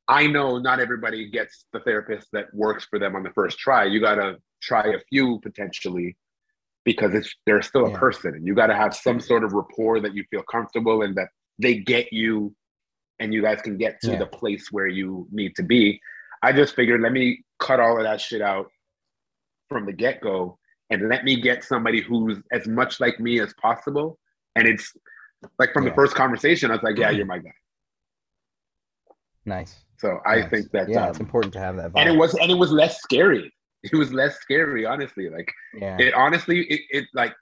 I 0.09 0.27
know 0.27 0.59
not 0.59 0.79
everybody 0.81 1.31
gets 1.31 1.65
the 1.73 1.81
therapist 1.81 2.29
that 2.33 2.53
works 2.55 2.85
for 2.85 2.99
them 2.99 3.17
on 3.17 3.23
the 3.23 3.31
first 3.31 3.59
try. 3.59 3.85
You 3.85 4.01
got 4.01 4.17
to 4.17 4.37
try 4.63 4.83
a 4.89 4.99
few 5.09 5.41
potentially 5.41 6.17
because 6.85 7.15
it's 7.15 7.35
they're 7.47 7.63
still 7.63 7.87
a 7.87 7.91
Yeah. 7.91 7.99
person 7.99 8.35
and 8.35 8.47
you 8.47 8.55
got 8.55 8.67
to 8.69 8.75
have 8.77 8.95
some 8.95 9.19
sort 9.21 9.43
of 9.45 9.53
rapport 9.53 10.01
that 10.01 10.15
you 10.15 10.25
feel 10.31 10.43
comfortable 10.43 11.03
and 11.03 11.17
that 11.17 11.29
they 11.59 11.77
get 11.79 12.13
you 12.13 12.55
and 13.21 13.33
you 13.33 13.43
guys 13.43 13.61
can 13.63 13.77
get 13.77 14.01
to 14.03 14.13
Yeah. 14.13 14.19
the 14.19 14.27
place 14.27 14.69
where 14.71 14.87
you 14.87 15.27
need 15.31 15.55
to 15.57 15.63
be. 15.63 16.01
I 16.43 16.53
just 16.53 16.75
figured 16.75 17.01
let 17.01 17.13
me 17.13 17.43
cut 17.59 17.81
all 17.81 17.97
of 17.97 18.05
that 18.05 18.21
shit 18.21 18.43
out 18.43 18.71
from 19.69 19.87
the 19.87 19.93
get-go 19.93 20.59
and 20.91 21.09
let 21.09 21.25
me 21.25 21.41
get 21.41 21.65
somebody 21.65 22.03
who's 22.03 22.39
as 22.53 22.67
much 22.67 23.01
like 23.01 23.19
me 23.19 23.41
as 23.41 23.55
possible 23.55 24.19
and 24.57 24.69
it's 24.69 24.93
like 25.59 25.73
from 25.73 25.85
Yeah. 25.85 25.91
the 25.91 25.95
first 25.97 26.15
conversation 26.15 26.71
I 26.71 26.75
was 26.75 26.83
like 26.83 26.99
yeah 26.99 27.11
you're 27.11 27.25
my 27.27 27.39
guy. 27.39 27.55
Nice. 29.47 29.85
So 29.99 30.19
I 30.27 30.41
nice. 30.41 30.51
think 30.51 30.71
that 30.73 30.89
yeah, 30.89 31.05
um, 31.05 31.11
it's 31.11 31.21
important 31.21 31.53
to 31.55 31.61
have 31.61 31.77
that 31.77 31.93
vibe. 31.93 32.01
and 32.01 32.09
it 32.11 32.17
was 32.19 32.35
and 32.35 32.51
it 32.51 32.59
was 32.59 32.71
less 32.73 33.01
scary. 33.01 33.51
It 33.93 33.95
was 33.97 34.15
less 34.15 34.37
scary 34.41 34.87
honestly 34.87 35.29
like 35.29 35.53
yeah. 35.75 35.99
it 36.01 36.15
honestly 36.15 36.63
it, 36.71 36.81
it 36.89 37.05
like 37.13 37.35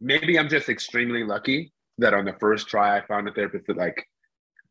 maybe 0.00 0.38
i'm 0.38 0.48
just 0.48 0.68
extremely 0.68 1.24
lucky 1.24 1.72
that 1.98 2.14
on 2.14 2.24
the 2.24 2.34
first 2.38 2.68
try 2.68 2.96
i 2.96 3.04
found 3.04 3.26
a 3.28 3.32
therapist 3.32 3.66
that 3.66 3.76
like 3.76 3.98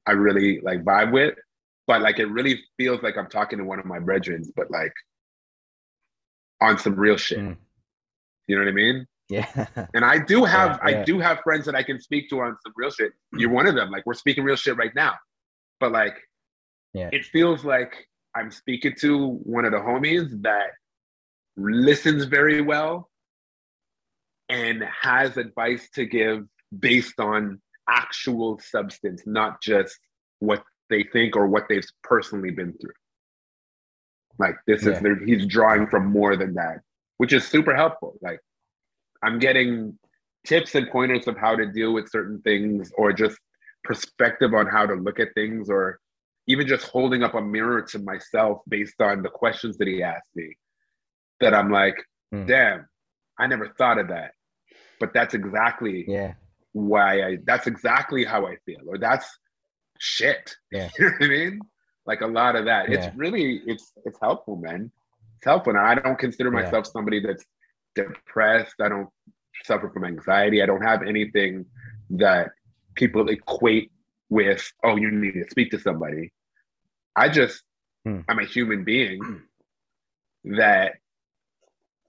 i 0.08 0.12
really 0.12 0.60
like 0.62 0.84
vibe 0.84 1.12
with 1.12 1.36
but 1.88 2.02
like 2.02 2.20
it 2.20 2.26
really 2.26 2.60
feels 2.78 3.02
like 3.04 3.18
i'm 3.18 3.28
talking 3.30 3.60
to 3.60 3.66
one 3.66 3.80
of 3.80 3.86
my 3.86 4.00
brethren 4.00 4.44
but 4.56 4.70
like 4.72 4.94
on 6.62 6.78
some 6.78 6.96
real 6.96 7.18
shit 7.18 7.38
Mm. 7.40 7.58
you 8.48 8.56
know 8.56 8.64
what 8.64 8.70
i 8.70 8.74
mean 8.74 9.06
yeah. 9.30 9.68
and 9.94 10.04
i 10.06 10.18
do 10.18 10.44
have 10.46 10.80
Yeah, 10.84 10.90
yeah. 10.90 11.02
i 11.02 11.04
do 11.04 11.20
have 11.20 11.40
friends 11.42 11.66
that 11.66 11.76
i 11.76 11.84
can 11.84 12.00
speak 12.00 12.30
to 12.30 12.40
on 12.42 12.58
some 12.64 12.74
real 12.76 12.90
shit 12.92 13.12
you're 13.34 13.50
one 13.52 13.68
of 13.68 13.76
them 13.76 13.90
like 13.92 14.06
we're 14.06 14.14
speaking 14.14 14.44
real 14.44 14.56
shit 14.56 14.78
right 14.78 14.96
now 14.96 15.14
but 15.80 15.92
like 15.92 16.16
Yeah. 16.94 17.10
it 17.12 17.26
feels 17.26 17.64
like 17.66 17.94
i'm 18.36 18.50
speaking 18.52 18.94
to 19.02 19.34
one 19.44 19.66
of 19.66 19.72
the 19.72 19.80
homies 19.80 20.30
that 20.44 20.70
listens 21.58 22.24
very 22.26 22.62
well 22.62 23.10
and 24.50 24.84
has 25.02 25.38
advice 25.38 25.90
to 25.96 26.06
give 26.06 26.46
based 26.80 27.20
on 27.20 27.60
actual 27.90 28.60
substance 28.60 29.24
not 29.26 29.62
just 29.62 29.98
what 30.40 30.64
they 30.90 31.04
think 31.14 31.36
or 31.36 31.48
what 31.48 31.64
they've 31.70 31.86
personally 32.04 32.52
been 32.52 32.74
through 32.80 32.92
like 34.40 34.56
this 34.68 34.84
Yeah. 34.84 34.92
is 35.04 35.18
he's 35.26 35.46
drawing 35.46 35.88
from 35.88 36.06
more 36.08 36.36
than 36.36 36.54
that 36.56 36.80
which 37.18 37.34
is 37.34 37.48
super 37.48 37.76
helpful 37.76 38.18
like 38.22 38.40
i'm 39.24 39.40
getting 39.40 39.98
tips 40.46 40.76
and 40.76 40.90
pointers 40.90 41.28
of 41.28 41.38
how 41.38 41.56
to 41.56 41.66
deal 41.72 41.94
with 41.94 42.10
certain 42.10 42.42
things 42.42 42.92
or 42.98 43.12
just 43.12 43.38
perspective 43.84 44.54
on 44.54 44.66
how 44.68 44.86
to 44.86 44.94
look 44.96 45.20
at 45.20 45.34
things 45.34 45.70
or 45.70 46.00
even 46.48 46.66
just 46.68 46.86
holding 46.88 47.24
up 47.24 47.34
a 47.36 47.42
mirror 47.42 47.82
to 47.82 48.00
myself 48.00 48.62
based 48.70 49.02
on 49.02 49.22
the 49.22 49.30
questions 49.30 49.78
that 49.78 49.88
he 49.88 50.04
asked 50.04 50.30
me 50.36 50.56
that 51.40 51.54
i'm 51.54 51.72
like 51.72 51.96
Hmm. 52.32 52.46
damn 52.46 52.86
i 53.40 53.48
never 53.48 53.70
thought 53.78 53.98
of 53.98 54.10
that 54.10 54.32
but 55.00 55.14
that's 55.14 55.34
exactly 55.34 56.04
Yeah. 56.08 56.34
Why 56.82 57.22
i 57.24 57.38
that's 57.46 57.68
exactly 57.68 58.24
how 58.24 58.46
i 58.46 58.56
feel 58.66 58.82
or 58.88 58.98
that's 58.98 59.28
shit 60.00 60.56
Yeah. 60.72 60.90
you 61.00 61.06
know 61.06 61.12
what 61.20 61.26
i 61.26 61.28
mean 61.30 61.60
like 62.06 62.22
a 62.22 62.28
lot 62.28 62.56
of 62.56 62.66
that 62.66 62.90
Yeah. 62.90 62.96
it's 63.06 63.16
really 63.16 63.62
it's 63.66 63.94
it's 64.06 64.20
helpful 64.22 64.56
man 64.58 64.92
it's 65.38 65.46
helpful 65.46 65.72
and 65.76 65.80
i 65.80 65.96
don't 65.96 66.20
consider 66.20 66.50
Yeah. 66.54 66.62
myself 66.64 66.86
somebody 66.88 67.20
that's 67.20 67.44
depressed 67.96 68.76
i 68.82 68.90
don't 68.90 69.10
suffer 69.64 69.90
from 69.90 70.06
anxiety 70.06 70.62
i 70.62 70.66
don't 70.68 70.84
have 70.84 71.02
anything 71.04 71.66
that 72.12 72.52
people 72.96 73.28
equate 73.30 73.92
with 74.30 74.72
oh 74.84 74.96
you 74.98 75.10
need 75.10 75.34
to 75.34 75.46
speak 75.50 75.72
to 75.72 75.80
somebody 75.80 76.32
i 77.16 77.28
just 77.30 77.64
Hmm. 78.06 78.20
i'm 78.30 78.40
a 78.40 78.46
human 78.46 78.84
being 78.84 79.20
that 80.46 80.94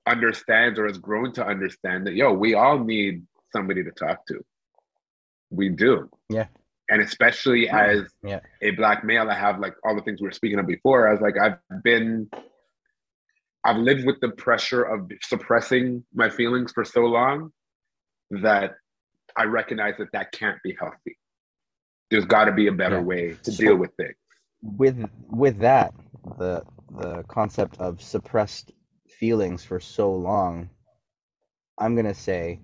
understands 0.07 0.79
or 0.79 0.87
has 0.87 0.99
grown 0.99 1.33
to 1.33 1.45
understand 1.45 2.07
that 2.07 2.15
yo 2.15 2.33
we 2.33 2.55
all 2.55 2.79
need 2.79 3.27
somebody 3.53 3.83
to 3.83 3.91
talk 3.93 4.25
to 4.27 4.45
we 5.51 5.69
do 5.69 6.09
Yeah. 6.29 6.47
and 6.91 7.01
especially 7.03 7.69
as 7.69 8.09
Yeah. 8.23 8.41
a 8.63 8.71
black 8.73 9.05
male 9.05 9.31
i 9.31 9.35
have 9.35 9.59
like 9.59 9.75
all 9.85 9.95
the 9.95 10.03
things 10.03 10.21
we 10.21 10.27
were 10.29 10.33
speaking 10.33 10.59
of 10.59 10.67
before 10.67 11.09
i 11.09 11.13
was 11.13 11.21
like 11.21 11.35
i've 11.39 11.83
been 11.83 12.29
i've 13.65 13.77
lived 13.79 14.05
with 14.07 14.21
the 14.21 14.31
pressure 14.31 14.83
of 14.83 15.11
suppressing 15.23 16.05
my 16.15 16.29
feelings 16.29 16.73
for 16.73 16.85
so 16.85 17.01
long 17.03 17.51
that 18.31 18.73
i 19.37 19.45
recognize 19.45 19.95
that 19.99 20.09
that 20.13 20.33
can't 20.33 20.59
be 20.63 20.77
healthy 20.79 21.17
there's 22.11 22.25
got 22.27 22.45
to 22.47 22.53
be 22.53 22.67
a 22.69 22.73
better 22.73 22.97
Yeah. 22.97 23.03
way 23.03 23.35
to 23.43 23.53
So- 23.53 23.63
deal 23.63 23.77
with 23.77 23.93
things 23.97 24.17
with 24.63 24.99
with 25.31 25.59
that 25.61 25.95
the 26.39 26.65
the 26.91 27.23
concept 27.29 27.79
of 27.79 28.03
suppressed 28.03 28.73
feelings 29.09 29.65
for 29.65 29.79
so 29.81 30.13
long 30.13 30.69
i'm 31.79 31.95
to 31.97 32.15
say 32.15 32.61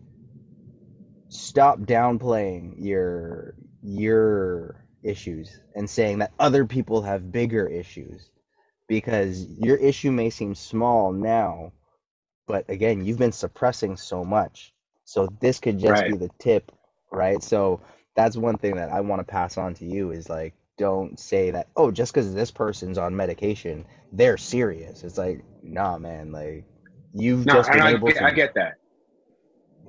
stop 1.34 1.80
downplaying 1.80 2.74
your 2.78 3.54
your 3.82 4.84
issues 5.02 5.60
and 5.74 5.90
saying 5.90 6.20
that 6.20 6.32
other 6.38 6.64
people 6.64 7.02
have 7.02 7.32
bigger 7.32 7.66
issues 7.66 8.30
because 8.88 9.44
your 9.46 9.76
issue 9.76 10.12
may 10.12 10.30
seem 10.30 10.54
small 10.54 11.12
now 11.12 11.72
but 12.46 12.68
again 12.70 13.04
you've 13.04 13.18
been 13.18 13.32
suppressing 13.32 13.96
so 13.96 14.24
much. 14.24 14.72
So 15.04 15.28
this 15.40 15.60
could 15.60 15.78
just 15.78 16.04
Right. 16.04 16.06
be 16.06 16.16
the 16.16 16.30
tip 16.38 16.72
right? 17.12 17.42
So 17.42 17.80
that's 18.16 18.36
one 18.36 18.58
thing 18.58 18.76
that 18.76 18.90
i 18.90 19.00
want 19.00 19.20
to 19.20 19.24
pass 19.24 19.58
on 19.58 19.74
to 19.74 19.84
you 19.84 20.12
is 20.12 20.28
like 20.28 20.54
don't 20.78 21.18
say 21.18 21.50
that 21.52 21.68
oh 21.76 21.90
just 21.90 22.12
because 22.14 22.34
this 22.34 22.50
person's 22.52 22.98
on 22.98 23.16
medication 23.16 23.86
they're 24.12 24.38
serious. 24.38 25.04
It's 25.04 25.18
like 25.18 25.44
nah 25.62 25.98
man 25.98 26.32
like 26.32 26.64
you've 27.12 27.46
no 27.46 27.54
just 27.54 27.72
been 27.72 27.82
I, 27.82 27.92
able 27.92 28.08
get, 28.08 28.16
to 28.18 28.24
I 28.24 28.30
get 28.30 28.54
that 28.54 28.74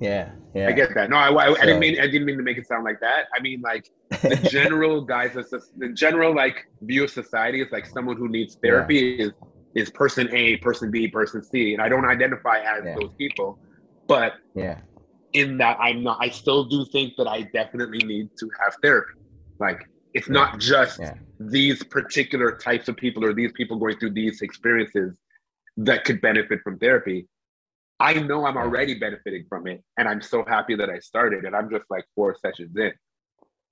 yeah 0.00 0.30
yeah 0.54 0.68
I 0.68 0.72
get 0.72 0.94
that. 0.94 1.10
No, 1.10 1.16
I, 1.16 1.28
I, 1.30 1.52
I 1.52 1.60
didn't 1.66 1.78
mean 1.80 1.98
I 2.00 2.06
didn't 2.06 2.26
mean 2.26 2.36
to 2.36 2.42
make 2.42 2.58
it 2.58 2.66
sound 2.66 2.84
like 2.84 3.00
that. 3.00 3.26
I 3.34 3.40
mean 3.40 3.60
like 3.60 3.88
the 4.22 4.36
general 4.50 5.00
guys, 5.00 5.34
the, 5.34 5.60
the 5.78 5.88
general 5.90 6.34
like 6.34 6.64
view 6.82 7.04
of 7.04 7.10
society 7.10 7.60
is 7.60 7.68
like 7.72 7.86
someone 7.86 8.16
who 8.16 8.28
needs 8.28 8.56
therapy 8.62 9.16
is 9.16 9.32
is 9.74 9.90
person 9.90 10.28
A, 10.32 10.56
person 10.58 10.90
B, 10.90 11.08
person 11.08 11.42
C, 11.42 11.74
and 11.74 11.82
I 11.82 11.88
don't 11.88 12.06
identify 12.06 12.58
as 12.58 12.84
Yeah. 12.84 12.96
those 12.98 13.10
people, 13.18 13.58
but 14.08 14.34
yeah 14.54 14.80
in 15.32 15.58
that 15.58 15.76
I'm 15.80 16.02
not. 16.02 16.18
I 16.20 16.30
still 16.30 16.64
do 16.64 16.86
think 16.86 17.14
that 17.18 17.28
I 17.28 17.42
definitely 17.42 17.98
need 17.98 18.30
to 18.40 18.50
have 18.62 18.74
therapy. 18.82 19.12
Like 19.60 19.84
it's 20.14 20.28
not 20.28 20.58
just 20.58 20.98
yeah 20.98 21.14
these 21.38 21.82
particular 21.84 22.52
types 22.52 22.88
of 22.88 22.96
people 22.96 23.22
or 23.24 23.34
these 23.34 23.52
people 23.52 23.76
going 23.76 23.98
through 23.98 24.10
these 24.10 24.40
experiences 24.40 25.18
that 25.76 26.04
could 26.04 26.20
benefit 26.22 26.60
from 26.62 26.78
therapy. 26.78 27.28
I 27.98 28.14
know 28.14 28.44
I'm 28.44 28.56
already 28.56 28.94
benefiting 28.94 29.46
from 29.48 29.66
it, 29.66 29.82
and 29.98 30.06
I'm 30.06 30.20
so 30.20 30.44
happy 30.46 30.74
that 30.76 30.90
I 30.90 30.98
started. 30.98 31.44
And 31.44 31.56
I'm 31.56 31.70
just 31.70 31.84
like 31.88 32.04
four 32.14 32.36
sessions 32.40 32.76
in. 32.76 32.92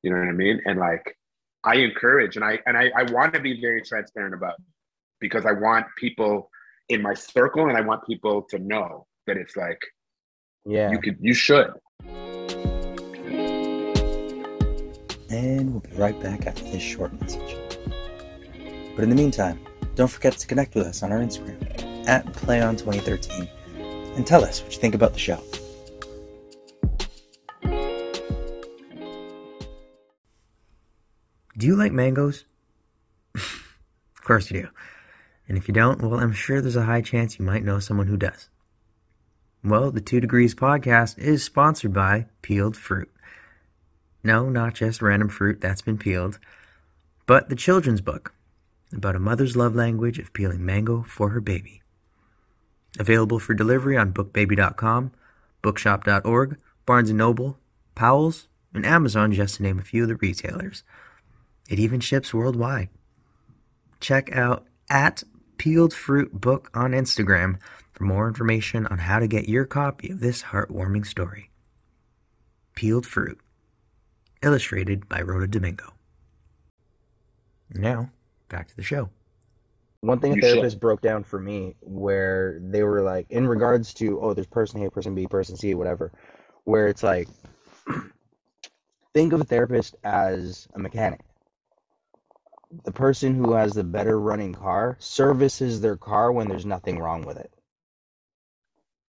You 0.02 0.10
know 0.10 0.18
what 0.18 0.28
I 0.28 0.32
mean? 0.32 0.60
And 0.64 0.78
like, 0.78 1.16
I 1.64 1.76
encourage, 1.76 2.36
and 2.36 2.44
I 2.44 2.58
and 2.66 2.76
I, 2.76 2.90
I 2.96 3.10
want 3.12 3.34
to 3.34 3.40
be 3.40 3.60
very 3.60 3.82
transparent 3.82 4.34
about 4.34 4.54
it 4.54 4.64
because 5.20 5.44
I 5.46 5.52
want 5.52 5.86
people 5.98 6.50
in 6.88 7.02
my 7.02 7.14
circle, 7.14 7.68
and 7.68 7.76
I 7.76 7.82
want 7.82 8.06
people 8.06 8.42
to 8.50 8.58
know 8.58 9.06
that 9.26 9.36
it's 9.36 9.56
like 9.56 9.80
yeah 10.66 10.90
you 10.90 10.98
could, 10.98 11.16
you 11.20 11.34
should. 11.34 11.72
And 15.30 15.72
we'll 15.72 15.80
be 15.80 15.92
right 15.96 16.18
back 16.22 16.46
after 16.46 16.64
this 16.64 16.82
short 16.82 17.18
message. 17.20 17.56
But 18.94 19.02
in 19.02 19.10
the 19.10 19.16
meantime, 19.16 19.58
don't 19.96 20.10
forget 20.10 20.34
to 20.34 20.46
connect 20.46 20.74
with 20.74 20.86
us 20.86 21.02
on 21.02 21.12
our 21.12 21.18
Instagram 21.18 22.06
at 22.06 22.24
PlayOn2013 22.26 23.48
and 24.16 24.26
tell 24.26 24.44
us 24.44 24.62
what 24.62 24.72
you 24.72 24.80
think 24.80 24.94
about 24.94 25.12
the 25.12 25.18
show. 25.18 25.42
Do 31.56 31.66
you 31.66 31.76
like 31.76 31.92
mangoes? 31.92 32.44
of 33.34 34.22
course 34.22 34.50
you 34.50 34.62
do. 34.62 34.68
And 35.48 35.56
if 35.56 35.68
you 35.68 35.74
don't, 35.74 36.02
well, 36.02 36.18
I'm 36.18 36.32
sure 36.32 36.60
there's 36.60 36.76
a 36.76 36.84
high 36.84 37.00
chance 37.00 37.38
you 37.38 37.44
might 37.44 37.64
know 37.64 37.78
someone 37.78 38.06
who 38.06 38.16
does. 38.16 38.48
Well, 39.62 39.90
the 39.90 40.00
Two 40.00 40.20
Degrees 40.20 40.54
podcast 40.54 41.18
is 41.18 41.42
sponsored 41.42 41.92
by 41.92 42.26
Peeled 42.42 42.76
Fruit. 42.76 43.10
No, 44.22 44.48
not 44.48 44.74
just 44.74 45.00
random 45.00 45.28
fruit 45.28 45.60
that's 45.60 45.82
been 45.82 45.98
peeled, 45.98 46.38
but 47.26 47.48
the 47.48 47.56
children's 47.56 48.00
book 48.00 48.34
about 48.92 49.16
a 49.16 49.20
mother's 49.20 49.56
love 49.56 49.74
language 49.74 50.18
of 50.18 50.32
peeling 50.32 50.64
mango 50.64 51.02
for 51.02 51.30
her 51.30 51.40
baby. 51.40 51.82
Available 52.98 53.38
for 53.38 53.54
delivery 53.54 53.96
on 53.96 54.12
bookbaby.com, 54.12 55.12
bookshop.org, 55.62 56.58
Barnes 56.86 57.10
& 57.10 57.12
Noble, 57.12 57.58
Powell's, 57.94 58.48
and 58.72 58.86
Amazon, 58.86 59.32
just 59.32 59.56
to 59.56 59.62
name 59.62 59.78
a 59.78 59.82
few 59.82 60.02
of 60.02 60.08
the 60.08 60.16
retailers. 60.16 60.82
It 61.68 61.78
even 61.78 62.00
ships 62.00 62.34
worldwide. 62.34 62.88
Check 64.00 64.34
out 64.36 64.66
at 64.90 65.22
Peeled 65.56 65.94
Fruit 65.94 66.40
Book 66.40 66.70
on 66.74 66.92
Instagram 66.92 67.58
for 67.92 68.04
more 68.04 68.28
information 68.28 68.86
on 68.88 68.98
how 68.98 69.18
to 69.18 69.26
get 69.26 69.48
your 69.48 69.64
copy 69.64 70.10
of 70.10 70.20
this 70.20 70.42
heartwarming 70.42 71.06
story. 71.06 71.50
Peeled 72.74 73.06
Fruit, 73.06 73.40
illustrated 74.42 75.08
by 75.08 75.20
Rhoda 75.22 75.46
Domingo. 75.46 75.94
Now, 77.70 78.10
back 78.48 78.68
to 78.68 78.76
the 78.76 78.82
show. 78.82 79.10
One 80.04 80.20
thing 80.20 80.36
a 80.36 80.40
therapist 80.40 80.80
broke 80.80 81.00
down 81.00 81.24
for 81.24 81.40
me 81.40 81.76
where 81.80 82.58
they 82.62 82.82
were 82.82 83.00
like, 83.00 83.30
in 83.30 83.48
regards 83.48 83.94
to, 83.94 84.20
oh, 84.20 84.34
there's 84.34 84.46
person 84.46 84.84
A, 84.84 84.90
person 84.90 85.14
B, 85.14 85.26
person 85.26 85.56
C, 85.56 85.72
whatever, 85.72 86.12
where 86.64 86.88
it's 86.88 87.02
like, 87.02 87.26
think 89.14 89.32
of 89.32 89.40
a 89.40 89.44
therapist 89.44 89.96
as 90.04 90.68
a 90.74 90.78
mechanic. 90.78 91.20
The 92.84 92.92
person 92.92 93.34
who 93.34 93.52
has 93.54 93.72
the 93.72 93.82
better 93.84 94.20
running 94.20 94.52
car 94.52 94.98
services 95.00 95.80
their 95.80 95.96
car 95.96 96.30
when 96.32 96.48
there's 96.48 96.66
nothing 96.66 96.98
wrong 96.98 97.24
with 97.24 97.38
it. 97.38 97.50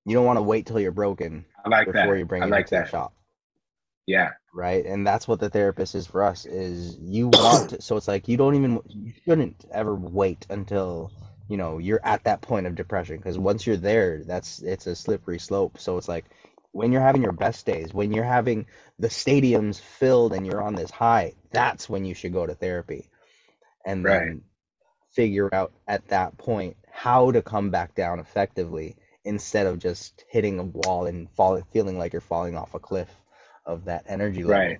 You 0.05 0.13
don't 0.15 0.25
want 0.25 0.37
to 0.37 0.43
wait 0.43 0.67
till 0.67 0.79
you're 0.79 0.91
broken 0.91 1.45
I 1.65 1.69
like 1.69 1.87
before 1.87 2.13
that. 2.13 2.19
you 2.19 2.25
bring 2.25 2.43
I 2.43 2.45
it 2.45 2.49
like 2.51 2.71
into 2.71 2.83
the 2.83 2.85
shop. 2.85 3.13
Yeah. 4.05 4.33
Right? 4.53 4.85
And 4.85 5.05
that's 5.05 5.27
what 5.27 5.39
the 5.39 5.49
therapist 5.49 5.95
is 5.95 6.07
for 6.07 6.23
us 6.23 6.45
is 6.45 6.95
you 7.01 7.27
want 7.27 7.71
to, 7.71 7.81
so 7.81 7.97
it's 7.97 8.07
like 8.07 8.27
you 8.27 8.37
don't 8.37 8.55
even 8.55 8.79
you 8.87 9.13
shouldn't 9.25 9.65
ever 9.71 9.95
wait 9.95 10.45
until 10.49 11.11
you 11.49 11.57
know 11.57 11.79
you're 11.79 11.99
at 12.03 12.23
that 12.25 12.41
point 12.41 12.67
of 12.67 12.75
depression 12.75 13.17
because 13.17 13.37
once 13.37 13.65
you're 13.67 13.77
there 13.77 14.23
that's 14.23 14.61
it's 14.61 14.87
a 14.87 14.95
slippery 14.95 15.39
slope. 15.39 15.79
So 15.79 15.97
it's 15.97 16.07
like 16.07 16.25
when 16.71 16.91
you're 16.91 17.01
having 17.01 17.23
your 17.23 17.31
best 17.31 17.65
days 17.65 17.93
when 17.93 18.13
you're 18.13 18.23
having 18.23 18.67
the 18.99 19.07
stadiums 19.09 19.79
filled 19.79 20.33
and 20.33 20.45
you're 20.45 20.61
on 20.61 20.75
this 20.75 20.91
high 20.91 21.33
that's 21.51 21.89
when 21.89 22.05
you 22.05 22.13
should 22.13 22.33
go 22.33 22.45
to 22.45 22.55
therapy. 22.55 23.09
And 23.85 24.05
then 24.05 24.43
figure 25.11 25.53
out 25.53 25.73
at 25.87 26.07
that 26.07 26.37
point 26.37 26.77
how 26.89 27.31
to 27.31 27.41
come 27.41 27.69
back 27.69 27.95
down 27.95 28.19
effectively 28.19 28.95
instead 29.25 29.67
of 29.67 29.79
just 29.79 30.23
hitting 30.29 30.59
a 30.59 30.63
wall 30.63 31.05
and 31.05 31.29
falling 31.31 31.63
feeling 31.73 31.97
like 31.97 32.13
you're 32.13 32.21
falling 32.21 32.55
off 32.55 32.73
a 32.73 32.79
cliff 32.79 33.09
of 33.65 33.85
that 33.85 34.03
energy 34.07 34.43
level. 34.43 34.67
Right. 34.67 34.79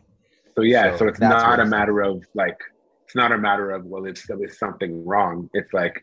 So 0.55 0.61
yeah, 0.61 0.91
So 0.91 0.97
so, 0.97 1.07
it's 1.07 1.19
not 1.19 1.59
a 1.59 1.65
matter 1.65 2.01
of 2.01 2.23
like 2.35 2.57
it's 3.05 3.15
not 3.15 3.31
a 3.31 3.37
matter 3.37 3.71
of 3.71 3.85
well, 3.85 4.05
it's 4.05 4.25
there's 4.27 4.59
something 4.59 5.05
wrong. 5.05 5.49
It's 5.53 5.73
like, 5.73 6.01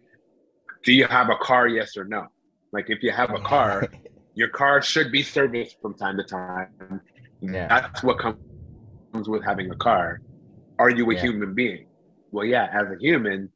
do 0.84 0.92
you 0.92 1.06
have 1.06 1.28
a 1.30 1.36
car? 1.36 1.68
Yes 1.68 1.96
or 1.96 2.04
no. 2.04 2.26
Like 2.72 2.86
if 2.88 3.02
you 3.02 3.12
have 3.12 3.30
a 3.30 3.38
car, 3.52 3.88
your 4.34 4.48
car 4.48 4.82
should 4.82 5.12
be 5.12 5.22
serviced 5.22 5.76
from 5.80 5.94
time 5.94 6.16
to 6.16 6.24
time. 6.24 6.68
Yeah. 7.40 7.68
That's 7.68 8.02
what 8.02 8.18
comes 8.18 8.36
with 9.28 9.44
having 9.44 9.70
a 9.70 9.76
car. 9.76 10.20
Are 10.78 10.90
you 10.90 11.10
a 11.10 11.14
Yeah. 11.14 11.20
human 11.20 11.54
being? 11.54 11.86
Well, 12.32 12.44
yeah, 12.44 12.68
as 12.72 12.86
a 12.90 12.96
human, 13.00 13.50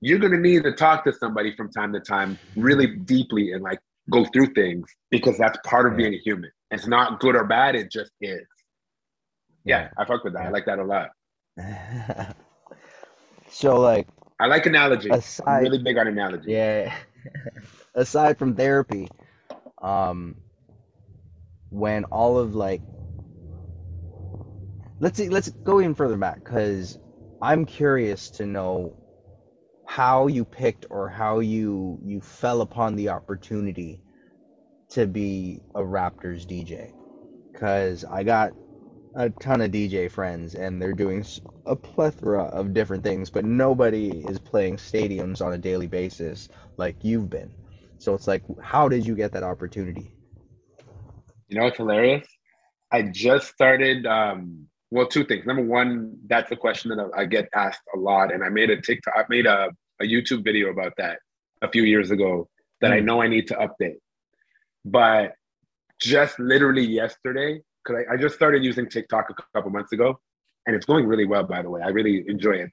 you're 0.00 0.18
gonna 0.18 0.38
need 0.38 0.62
to 0.64 0.72
talk 0.72 1.04
to 1.04 1.12
somebody 1.12 1.54
from 1.56 1.70
time 1.70 1.92
to 1.92 2.00
time, 2.00 2.38
really 2.56 2.86
deeply, 2.86 3.52
and 3.52 3.62
like 3.62 3.78
go 4.10 4.24
through 4.26 4.52
things 4.54 4.88
because 5.10 5.36
that's 5.38 5.58
part 5.64 5.86
of 5.86 5.92
Yeah. 5.92 5.96
being 6.08 6.14
a 6.14 6.18
human. 6.18 6.50
It's 6.70 6.86
not 6.86 7.20
good 7.20 7.34
or 7.36 7.44
bad; 7.44 7.74
it 7.74 7.90
just 7.90 8.12
is. 8.20 8.46
Yeah, 9.64 9.90
I 9.96 10.04
fuck 10.04 10.24
with 10.24 10.34
that. 10.34 10.46
I 10.46 10.50
like 10.50 10.66
that 10.66 10.78
a 10.78 10.84
lot. 10.84 11.10
so 13.48 13.78
like 13.80 14.06
I 14.40 14.46
like 14.46 14.66
analogy. 14.66 15.10
I'm 15.46 15.58
really 15.58 15.78
big 15.78 15.98
on 15.98 16.06
analogy. 16.08 16.52
yeah 16.52 16.94
aside 17.94 18.38
from 18.38 18.54
therapy 18.54 19.08
um 19.82 20.34
when 21.70 22.04
all 22.04 22.38
of 22.38 22.54
like 22.54 22.82
let's 25.00 25.16
see 25.16 25.28
let's 25.28 25.50
go 25.64 25.80
even 25.80 25.94
further 25.94 26.16
back 26.16 26.42
because 26.44 26.98
i'm 27.40 27.64
curious 27.64 28.30
to 28.30 28.46
know 28.46 28.94
how 29.86 30.26
you 30.26 30.44
picked 30.44 30.86
or 30.90 31.08
how 31.08 31.40
you 31.40 31.98
you 32.04 32.20
fell 32.20 32.60
upon 32.60 32.96
the 32.96 33.08
opportunity 33.08 34.00
to 34.90 35.06
be 35.06 35.60
a 35.74 35.80
raptors 35.80 36.46
dj 36.46 36.90
because 37.52 38.04
i 38.04 38.22
got 38.22 38.52
a 39.14 39.28
ton 39.30 39.60
of 39.60 39.70
dj 39.70 40.10
friends 40.10 40.54
and 40.54 40.80
they're 40.80 40.92
doing 40.92 41.24
a 41.66 41.74
plethora 41.76 42.44
of 42.44 42.72
different 42.74 43.02
things 43.02 43.30
but 43.30 43.44
nobody 43.44 44.10
is 44.28 44.38
playing 44.38 44.76
stadiums 44.76 45.44
on 45.44 45.52
a 45.52 45.58
daily 45.58 45.86
basis 45.86 46.48
like 46.76 46.96
you've 47.02 47.28
been 47.30 47.50
so 47.98 48.14
it's 48.14 48.26
like 48.26 48.42
how 48.62 48.88
did 48.88 49.06
you 49.06 49.14
get 49.14 49.32
that 49.32 49.42
opportunity 49.42 50.12
You 51.48 51.58
know 51.58 51.64
what's 51.64 51.76
hilarious? 51.78 52.26
I 52.92 53.02
just 53.02 53.48
started. 53.48 54.06
Um, 54.06 54.66
well, 54.90 55.06
two 55.06 55.24
things. 55.24 55.46
Number 55.46 55.62
one, 55.64 56.16
that's 56.26 56.50
a 56.52 56.56
question 56.56 56.90
that 56.96 57.10
I 57.16 57.24
get 57.24 57.48
asked 57.54 57.82
a 57.94 57.98
lot, 57.98 58.32
and 58.32 58.42
I 58.44 58.48
made 58.48 58.70
a 58.70 58.80
TikTok. 58.80 59.14
I 59.16 59.24
made 59.28 59.46
a, 59.46 59.70
a 60.00 60.04
YouTube 60.04 60.44
video 60.44 60.70
about 60.70 60.92
that 60.98 61.18
a 61.62 61.70
few 61.70 61.82
years 61.82 62.10
ago 62.10 62.48
that 62.80 62.92
I 62.92 63.00
Mm. 63.00 63.04
know 63.04 63.22
I 63.22 63.28
need 63.28 63.46
to 63.48 63.54
update. 63.56 63.96
But 64.84 65.34
just 66.00 66.38
literally 66.38 66.84
yesterday, 66.84 67.60
because 67.84 68.04
I, 68.08 68.14
I 68.14 68.16
just 68.16 68.34
started 68.34 68.64
using 68.64 68.88
TikTok 68.88 69.30
a 69.30 69.34
couple 69.54 69.70
months 69.70 69.92
ago, 69.92 70.18
and 70.66 70.76
it's 70.76 70.86
going 70.86 71.06
really 71.06 71.26
well. 71.26 71.44
By 71.44 71.62
the 71.62 71.70
way, 71.70 71.80
I 71.82 71.88
really 71.88 72.24
enjoy 72.28 72.52
it. 72.52 72.70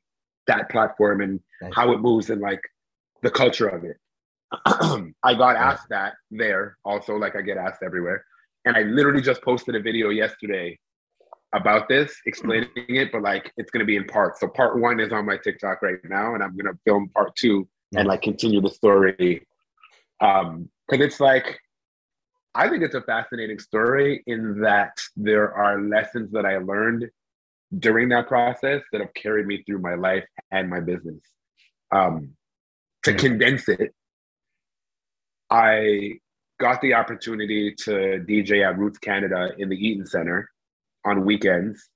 That 0.47 0.69
platform 0.69 1.21
and 1.21 1.39
Nice. 1.61 1.73
how 1.75 1.91
it 1.91 1.99
moves 1.99 2.29
and 2.29 2.39
like 2.41 2.61
the 3.23 3.31
culture 3.31 3.67
of 3.67 3.83
it. 3.83 3.97
I 5.23 5.33
got 5.33 5.55
asked 5.55 5.89
that 5.89 6.13
there 6.31 6.77
also, 6.85 7.15
like 7.15 7.35
I 7.35 7.41
get 7.41 7.57
asked 7.57 7.83
everywhere. 7.83 8.23
And 8.65 8.75
I 8.77 8.83
literally 8.83 9.21
just 9.21 9.41
posted 9.41 9.75
a 9.75 9.81
video 9.81 10.09
yesterday 10.09 10.77
about 11.53 11.87
this, 11.89 12.13
explaining 12.25 12.69
it, 12.75 13.11
but 13.11 13.21
like 13.21 13.51
it's 13.57 13.71
gonna 13.71 13.85
be 13.85 13.95
in 13.95 14.05
parts. 14.05 14.39
So 14.39 14.47
part 14.47 14.79
one 14.79 14.99
is 14.99 15.11
on 15.11 15.25
my 15.25 15.37
TikTok 15.37 15.81
right 15.81 15.97
now, 16.03 16.33
and 16.35 16.43
I'm 16.43 16.55
gonna 16.55 16.77
film 16.85 17.09
part 17.09 17.35
two 17.35 17.67
and 17.95 18.07
like 18.07 18.21
continue 18.21 18.61
the 18.61 18.69
story. 18.69 19.45
Um, 20.19 20.69
because 20.89 21.05
it's 21.05 21.19
like 21.19 21.59
I 22.57 22.67
think 22.69 22.81
it's 22.81 22.95
a 22.95 23.01
fascinating 23.01 23.59
story 23.59 24.23
in 24.25 24.61
that 24.61 24.99
there 25.15 25.53
are 25.53 25.79
lessons 25.79 26.31
that 26.31 26.43
I 26.43 26.57
learned 26.57 27.07
during 27.77 28.09
that 28.09 28.27
process 28.27 28.81
that 28.91 29.01
have 29.01 29.13
carried 29.13 29.45
me 29.45 29.61
through 29.63 29.79
my 29.79 29.93
life 29.93 30.25
and 30.49 30.67
my 30.67 30.79
business. 30.79 31.21
Um, 31.91 32.35
to 33.03 33.13
Mm. 33.13 33.19
condense 33.19 33.69
it, 33.69 33.93
I 35.51 36.19
got 36.59 36.81
the 36.81 36.95
opportunity 36.95 37.75
to 37.75 38.25
DJ 38.27 38.63
at 38.67 38.77
Roots 38.77 38.97
Canada 38.97 39.53
in 39.59 39.69
the 39.69 39.77
Eaton 39.77 40.07
Center 40.07 40.49
on 41.05 41.25
weekends 41.25 41.89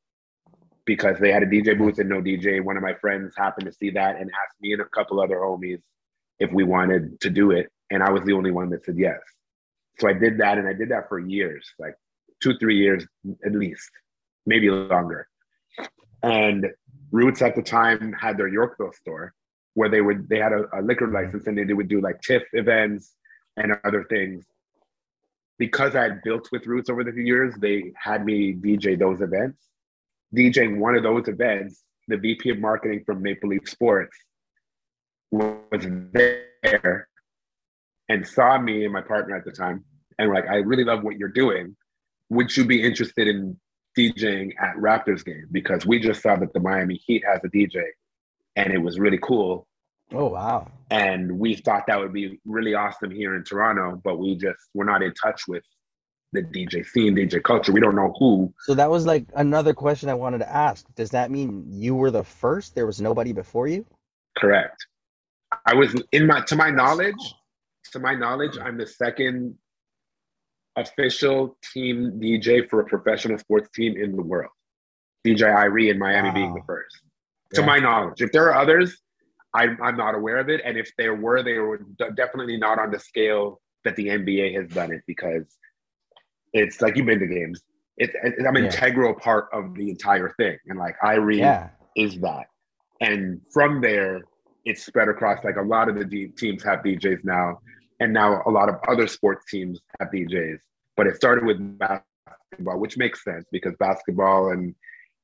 because 0.86 1.18
they 1.20 1.32
had 1.32 1.41
a 1.41 1.47
DJ 1.47 1.74
booth 1.74 1.97
and 1.97 2.07
no 2.09 2.22
DJ. 2.22 2.59
One 2.64 2.78
of 2.78 2.84
my 2.84 2.93
friends 2.93 3.34
happened 3.36 3.66
to 3.66 3.74
see 3.74 3.89
that 3.91 4.18
and 4.18 4.30
asked 4.43 4.62
me 4.62 4.74
and 4.74 4.82
a 4.82 4.86
couple 4.86 5.20
other 5.20 5.38
homies 5.38 5.82
if 6.39 6.51
we 6.51 6.64
wanted 6.64 7.20
to 7.22 7.32
do 7.32 7.49
it. 7.49 7.72
And 7.89 8.03
I 8.03 8.12
was 8.12 8.24
the 8.26 8.34
only 8.34 8.51
one 8.51 8.70
that 8.70 8.86
said 8.86 8.97
yes. 8.97 9.20
So 10.00 10.08
I 10.08 10.14
did 10.14 10.38
that 10.39 10.58
and 10.58 10.68
I 10.68 10.74
did 10.74 10.89
that 10.89 11.10
for 11.10 11.20
years, 11.20 11.70
like 11.80 11.96
two, 12.42 12.58
three 12.58 12.78
years 12.78 13.06
at 13.46 13.54
least, 13.54 13.89
maybe 14.46 14.70
longer. 14.70 15.28
And 16.24 16.68
Roots 17.12 17.42
at 17.42 17.56
the 17.56 17.62
time 17.62 18.14
had 18.14 18.38
their 18.38 18.48
Yorkville 18.48 18.94
store 18.94 19.34
where 19.74 19.89
they 19.89 20.02
would 20.02 20.28
they 20.28 20.38
had 20.38 20.54
a, 20.54 20.66
a 20.74 20.82
liquor 20.82 21.06
mm-hmm. 21.06 21.16
license 21.16 21.48
and 21.48 21.58
they 21.58 21.74
would 21.74 21.88
do 21.88 22.02
like 22.02 22.22
TIFF 22.22 22.44
events 22.54 23.16
and 23.58 23.74
other 23.84 24.06
things. 24.06 24.46
Because 25.58 25.96
I 25.96 26.04
had 26.04 26.24
built 26.24 26.50
with 26.52 26.66
Roots 26.66 26.89
over 26.89 27.04
the 27.04 27.12
few 27.12 27.24
years, 27.24 27.54
they 27.60 27.94
had 27.96 28.26
me 28.26 28.54
DJ 28.54 28.98
those 28.98 29.22
events. 29.22 29.68
DJing 30.36 30.80
one 30.80 30.96
of 30.96 31.04
those 31.04 31.28
events, 31.28 31.84
the 32.08 32.18
VP 32.18 32.50
of 32.50 32.60
marketing 32.60 33.04
from 33.06 33.22
Maple 33.22 33.50
Leaf 33.50 33.70
Sports 33.70 34.18
was 35.30 35.86
there 36.14 37.08
and 38.12 38.28
saw 38.28 38.59
me 38.59 38.84
and 38.84 38.91
my 38.91 39.01
partner 39.01 39.38
at 39.38 39.45
the 39.45 39.51
time 39.51 39.86
and 40.20 40.28
were 40.28 40.36
like, 40.36 40.49
I 40.49 40.57
really 40.57 40.84
love 40.84 41.01
what 41.01 41.18
you're 41.18 41.30
doing. 41.30 41.76
Would 42.30 42.55
you 42.55 42.66
be 42.66 42.84
interested 42.84 43.28
in 43.30 43.57
DJing 43.97 44.51
at 44.59 44.76
Raptors 44.76 45.24
game? 45.24 45.47
Because 45.51 45.86
we 45.86 45.97
just 45.97 46.22
saw 46.22 46.36
that 46.36 46.51
the 46.51 46.59
Miami 46.59 46.95
Heat 46.95 47.24
has 47.26 47.39
a 47.45 47.47
DJ 47.47 47.82
and 48.57 48.74
it 48.74 48.80
was 48.80 48.99
really 48.99 49.20
cool. 49.22 49.66
Oh 50.14 50.28
wow. 50.28 50.70
And 50.89 51.39
we 51.39 51.55
thought 51.55 51.88
that 51.88 51.97
would 51.97 52.12
be 52.12 52.38
really 52.43 52.74
awesome 52.74 53.12
here 53.12 53.36
in 53.36 53.45
Toronto, 53.45 54.01
but 54.03 54.20
we 54.20 54.36
just 54.36 54.59
we're 54.74 54.84
not 54.84 55.01
in 55.01 55.14
touch 55.14 55.43
with 55.47 55.64
the 56.34 56.41
DJ 56.41 56.86
scene, 56.86 57.16
DJ 57.16 57.41
culture. 57.41 57.72
We 57.72 57.80
don't 57.80 57.95
know 57.95 58.14
who. 58.20 58.53
So 58.66 58.74
that 58.74 58.89
was 58.89 59.05
like 59.05 59.26
another 59.36 59.74
question 59.74 60.09
I 60.09 60.16
wanted 60.16 60.39
to 60.39 60.53
ask. 60.53 60.86
Does 60.95 61.12
that 61.12 61.32
mean 61.32 61.66
you 61.70 61.95
were 61.95 62.12
the 62.12 62.26
first? 62.26 62.76
There 62.76 62.86
was 62.86 62.99
nobody 62.99 63.32
before 63.32 63.70
you? 63.70 63.86
Correct. 64.38 64.86
I 65.66 65.76
was 65.76 65.95
in 66.12 66.28
my 66.28 66.41
to 66.41 66.57
my 66.57 66.72
knowledge, 66.72 67.36
to 67.92 68.00
my 68.00 68.16
knowledge, 68.16 68.58
I'm 68.58 68.78
the 68.78 68.88
second 68.88 69.56
official 70.76 71.58
team 71.74 72.20
DJ 72.22 72.68
for 72.68 72.82
a 72.82 72.86
professional 72.86 73.38
sports 73.38 73.70
team 73.76 73.98
in 73.98 74.16
the 74.16 74.22
world. 74.22 74.52
DJ 75.26 75.54
Irie 75.54 75.92
in 75.92 76.00
Miami 76.00 76.30
wow. 76.30 76.36
being 76.36 76.54
the 76.54 76.62
first. 76.66 76.96
To 77.56 77.64
my 77.64 77.80
knowledge. 77.80 78.22
If 78.22 78.32
there 78.32 78.46
are 78.50 78.56
others, 78.56 78.98
I'm, 79.54 79.78
I'm 79.84 79.98
not 79.98 80.16
aware 80.16 80.38
of 80.38 80.50
it. 80.50 80.62
And 80.64 80.78
if 80.78 80.89
there 80.98 81.16
were, 81.16 81.44
they 81.44 81.58
were 81.58 81.86
definitely 82.16 82.58
not 82.58 82.80
on 82.80 82.92
the 82.92 83.00
scale 83.00 83.60
that 83.84 83.96
the 83.98 84.08
NBA 84.08 84.56
has 84.56 84.70
done 84.70 84.92
it 84.92 85.02
because 85.06 85.44
it's 86.54 86.82
like 86.82 86.96
you've 86.96 87.06
been 87.06 87.20
to 87.20 87.28
games. 87.28 87.62
It's, 87.98 88.14
I'm 88.24 88.56
an 88.56 88.64
yeah. 88.64 88.70
integral 88.72 89.14
part 89.14 89.50
of 89.52 89.76
the 89.76 89.89
entire 89.89 90.34
thing. 90.38 90.58
And 90.68 90.80
like 90.80 90.96
Irie 91.04 91.39
yeah. 91.39 91.70
is 91.98 92.18
that. 92.20 92.46
And 93.02 93.42
from 93.52 93.82
there, 93.82 94.22
it's 94.66 94.86
spread 94.86 95.10
across 95.10 95.44
like 95.44 95.58
a 95.58 95.62
lot 95.62 95.89
of 95.89 95.96
the 95.96 96.06
D- 96.06 96.28
teams 96.28 96.64
have 96.64 96.80
DJs 96.80 97.24
now. 97.24 97.60
And 98.02 98.14
now 98.14 98.41
a 98.47 98.49
lot 98.49 98.68
of 98.68 98.76
other 98.89 99.06
sports 99.06 99.45
teams 99.49 99.80
have 99.99 100.10
DJs. 100.10 100.58
But 100.97 101.06
it 101.06 101.16
started 101.16 101.45
with 101.45 101.60
basketball, 101.78 102.80
which 102.80 102.97
makes 102.97 103.24
sense 103.24 103.45
because 103.52 103.76
basketball 103.80 104.49
and 104.49 104.74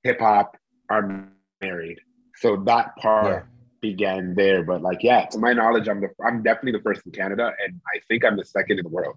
hip 0.04 0.20
hop 0.20 0.56
are 0.90 1.28
married. 1.60 1.98
So 2.36 2.56
that 2.68 2.96
part 2.98 3.26
yeah. 3.26 3.42
began 3.82 4.36
there. 4.36 4.64
But 4.64 4.84
like, 4.84 5.00
yeah, 5.02 5.26
to 5.26 5.40
my 5.40 5.54
knowledge, 5.54 5.90
I'm 5.90 6.02
the 6.02 6.10
I'm 6.24 6.44
definitely 6.44 6.74
the 6.74 6.84
first 6.84 7.02
in 7.04 7.12
Canada, 7.12 7.52
and 7.66 7.82
I 7.94 8.00
think 8.08 8.24
I'm 8.24 8.38
the 8.38 8.46
second 8.46 8.78
in 8.78 8.84
the 8.84 8.92
world. 8.92 9.16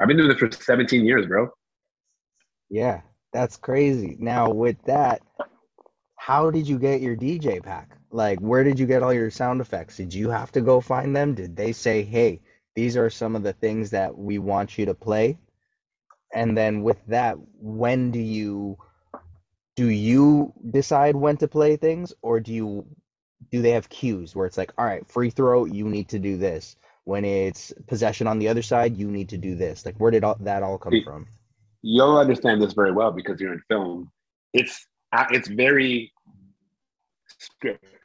I've 0.00 0.08
been 0.08 0.16
doing 0.16 0.30
this 0.30 0.38
for 0.38 0.50
17 0.50 1.04
years, 1.04 1.26
bro. 1.26 1.50
Yeah, 2.70 3.02
that's 3.34 3.58
crazy. 3.58 4.16
Now 4.18 4.50
with 4.50 4.82
that, 4.86 5.20
how 6.16 6.50
did 6.50 6.66
you 6.66 6.78
get 6.78 7.02
your 7.02 7.16
DJ 7.16 7.62
pack? 7.62 7.98
Like, 8.10 8.38
where 8.40 8.64
did 8.64 8.78
you 8.78 8.86
get 8.86 9.02
all 9.02 9.12
your 9.12 9.30
sound 9.30 9.60
effects? 9.60 9.98
Did 9.98 10.14
you 10.14 10.30
have 10.30 10.50
to 10.52 10.62
go 10.62 10.80
find 10.80 11.14
them? 11.14 11.34
Did 11.34 11.54
they 11.54 11.72
say, 11.72 12.02
hey, 12.02 12.40
these 12.78 12.96
are 12.96 13.10
some 13.10 13.34
of 13.34 13.42
the 13.42 13.52
things 13.52 13.90
that 13.90 14.16
we 14.16 14.38
want 14.38 14.78
you 14.78 14.86
to 14.86 14.94
play? 14.94 15.36
And 16.32 16.56
then 16.56 16.84
with 16.84 17.04
that, 17.08 17.36
when 17.58 18.12
do 18.12 18.20
you 18.20 18.78
do 19.74 19.88
you 19.88 20.52
decide 20.70 21.16
when 21.16 21.36
to 21.38 21.48
play 21.48 21.76
things 21.76 22.12
or 22.22 22.38
do 22.38 22.52
you 22.52 22.86
do 23.50 23.62
they 23.62 23.70
have 23.70 23.88
cues 23.88 24.36
where 24.36 24.46
it's 24.46 24.58
like 24.58 24.72
all 24.78 24.84
right 24.84 25.04
free 25.08 25.30
throw 25.30 25.64
you 25.64 25.88
need 25.88 26.08
to 26.10 26.20
do 26.20 26.36
this. 26.36 26.76
When 27.02 27.24
it's 27.24 27.72
possession 27.88 28.28
on 28.28 28.38
the 28.38 28.46
other 28.46 28.62
side 28.62 28.96
you 28.96 29.10
need 29.10 29.28
to 29.30 29.38
do 29.38 29.56
this. 29.56 29.84
Like 29.84 29.96
where 29.98 30.12
did 30.12 30.22
all, 30.22 30.36
that 30.40 30.62
all 30.62 30.78
come 30.78 31.02
from? 31.04 31.26
you'll 31.82 32.18
understand 32.18 32.62
this 32.62 32.74
very 32.74 32.92
well 32.92 33.10
because 33.10 33.40
you're 33.40 33.54
in 33.54 33.62
film. 33.68 34.12
It's 34.52 34.86
uh, 35.12 35.26
it's 35.30 35.48
very 35.48 36.12
scripted 37.42 37.97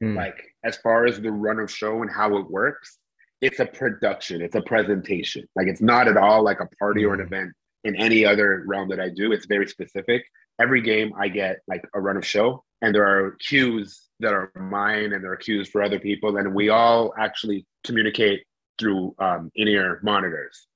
hmm. 0.00 0.16
like 0.16 0.42
as 0.64 0.76
far 0.78 1.06
as 1.06 1.20
the 1.20 1.30
run 1.30 1.58
of 1.58 1.70
show 1.70 2.02
and 2.02 2.10
how 2.10 2.36
it 2.36 2.50
works 2.50 2.98
it's 3.40 3.60
a 3.60 3.66
production 3.66 4.40
it's 4.40 4.54
a 4.54 4.62
presentation 4.62 5.46
like 5.56 5.66
it's 5.66 5.82
not 5.82 6.08
at 6.08 6.16
all 6.16 6.42
like 6.42 6.60
a 6.60 6.66
party 6.78 7.04
or 7.04 7.14
an 7.14 7.20
hmm. 7.20 7.26
event 7.26 7.52
in 7.86 7.94
any 7.96 8.24
other 8.24 8.64
realm 8.66 8.88
that 8.88 9.00
I 9.00 9.08
do. 9.08 9.32
It's 9.32 9.46
very 9.46 9.66
specific. 9.68 10.24
Every 10.60 10.82
game 10.82 11.12
I 11.18 11.28
get 11.28 11.58
like 11.68 11.84
a 11.94 12.00
run 12.00 12.16
of 12.16 12.26
show, 12.26 12.64
and 12.82 12.94
there 12.94 13.06
are 13.06 13.36
cues 13.48 14.08
that 14.20 14.32
are 14.32 14.50
mine, 14.56 15.12
and 15.12 15.22
there 15.22 15.32
are 15.32 15.36
cues 15.36 15.68
for 15.68 15.82
other 15.82 16.00
people, 16.00 16.36
and 16.36 16.54
we 16.54 16.68
all 16.68 17.14
actually 17.18 17.64
communicate 17.84 18.42
through 18.78 19.14
um, 19.18 19.50
in-ear 19.54 20.00
monitors. 20.02 20.66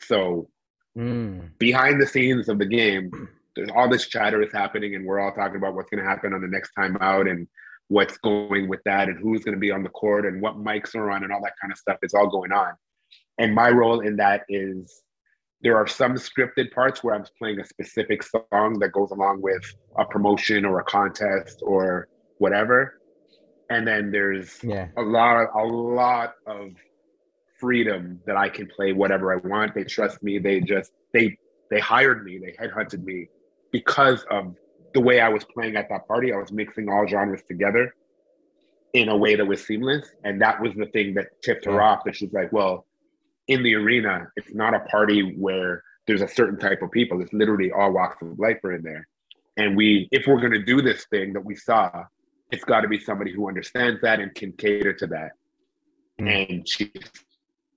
So 0.00 0.48
mm. 0.96 1.48
behind 1.58 2.00
the 2.00 2.06
scenes 2.06 2.48
of 2.48 2.58
the 2.58 2.66
game, 2.66 3.10
there's 3.56 3.70
all 3.74 3.88
this 3.88 4.06
chatter 4.06 4.42
is 4.42 4.52
happening, 4.52 4.94
and 4.94 5.04
we're 5.04 5.20
all 5.20 5.32
talking 5.32 5.56
about 5.56 5.74
what's 5.74 5.90
going 5.90 6.02
to 6.02 6.08
happen 6.08 6.32
on 6.34 6.40
the 6.40 6.48
next 6.48 6.72
time 6.72 6.96
out, 7.00 7.26
and 7.26 7.48
what's 7.94 8.18
going 8.18 8.68
with 8.68 8.80
that, 8.84 9.08
and 9.08 9.18
who's 9.18 9.44
going 9.44 9.54
to 9.54 9.60
be 9.60 9.70
on 9.70 9.82
the 9.82 9.88
court, 9.90 10.26
and 10.26 10.42
what 10.42 10.56
mics 10.56 10.94
are 10.94 11.10
on, 11.10 11.22
and 11.22 11.32
all 11.32 11.42
that 11.42 11.54
kind 11.60 11.72
of 11.72 11.78
stuff. 11.78 11.98
It's 12.02 12.14
all 12.14 12.28
going 12.28 12.52
on, 12.52 12.72
and 13.38 13.54
my 13.54 13.70
role 13.70 14.00
in 14.00 14.16
that 14.16 14.42
is 14.48 15.02
there 15.62 15.76
are 15.76 15.86
some 15.86 16.14
scripted 16.14 16.70
parts 16.72 17.02
where 17.02 17.14
I'm 17.14 17.24
playing 17.38 17.58
a 17.58 17.64
specific 17.64 18.22
song 18.22 18.78
that 18.80 18.92
goes 18.92 19.10
along 19.12 19.40
with 19.40 19.64
a 19.96 20.04
promotion 20.04 20.64
or 20.64 20.80
a 20.80 20.84
contest 20.84 21.60
or 21.62 22.08
whatever. 22.38 23.00
And 23.70 23.88
then 23.88 24.10
there's 24.10 24.62
yeah. 24.62 24.88
a 24.98 25.02
lot, 25.02 25.48
a 25.56 25.64
lot 25.64 26.34
of 26.46 26.72
freedom 27.58 28.20
that 28.26 28.36
I 28.36 28.50
can 28.50 28.66
play 28.66 28.92
whatever 28.92 29.32
I 29.32 29.36
want. 29.36 29.74
They 29.74 29.84
trust 29.84 30.22
me. 30.22 30.38
They 30.38 30.60
just 30.60 30.92
they 31.14 31.38
they 31.70 31.80
hired 31.80 32.24
me. 32.24 32.38
They 32.38 32.52
headhunted 32.52 33.02
me 33.02 33.28
because 33.72 34.22
of 34.30 34.54
the 34.94 35.00
way 35.00 35.20
I 35.20 35.28
was 35.28 35.44
playing 35.44 35.76
at 35.76 35.88
that 35.90 36.08
party. 36.08 36.32
I 36.32 36.36
was 36.36 36.52
mixing 36.52 36.88
all 36.88 37.06
genres 37.06 37.42
together 37.48 37.94
in 38.94 39.08
a 39.08 39.16
way 39.16 39.34
that 39.34 39.44
was 39.44 39.64
seamless, 39.64 40.08
and 40.22 40.40
that 40.40 40.60
was 40.60 40.72
the 40.74 40.86
thing 40.86 41.14
that 41.14 41.26
tipped 41.42 41.64
her 41.66 41.82
off. 41.82 42.04
That 42.04 42.16
she's 42.16 42.32
like, 42.32 42.52
"Well, 42.52 42.86
in 43.48 43.62
the 43.62 43.74
arena, 43.74 44.28
it's 44.36 44.54
not 44.54 44.74
a 44.74 44.80
party 44.80 45.36
where 45.36 45.82
there's 46.06 46.22
a 46.22 46.28
certain 46.28 46.58
type 46.58 46.82
of 46.82 46.90
people. 46.90 47.20
It's 47.20 47.32
literally 47.32 47.70
all 47.72 47.92
walks 47.92 48.22
of 48.22 48.38
life 48.38 48.58
are 48.64 48.72
in 48.72 48.82
there. 48.82 49.08
And 49.56 49.76
we, 49.76 50.08
if 50.10 50.26
we're 50.26 50.40
going 50.40 50.52
to 50.52 50.62
do 50.62 50.82
this 50.82 51.06
thing 51.06 51.32
that 51.32 51.44
we 51.44 51.54
saw, 51.54 52.04
it's 52.50 52.64
got 52.64 52.80
to 52.80 52.88
be 52.88 52.98
somebody 52.98 53.32
who 53.32 53.48
understands 53.48 54.00
that 54.02 54.20
and 54.20 54.34
can 54.34 54.52
cater 54.52 54.92
to 54.94 55.06
that. 55.08 55.32
Mm. 56.20 56.50
And 56.50 56.68
she 56.68 56.92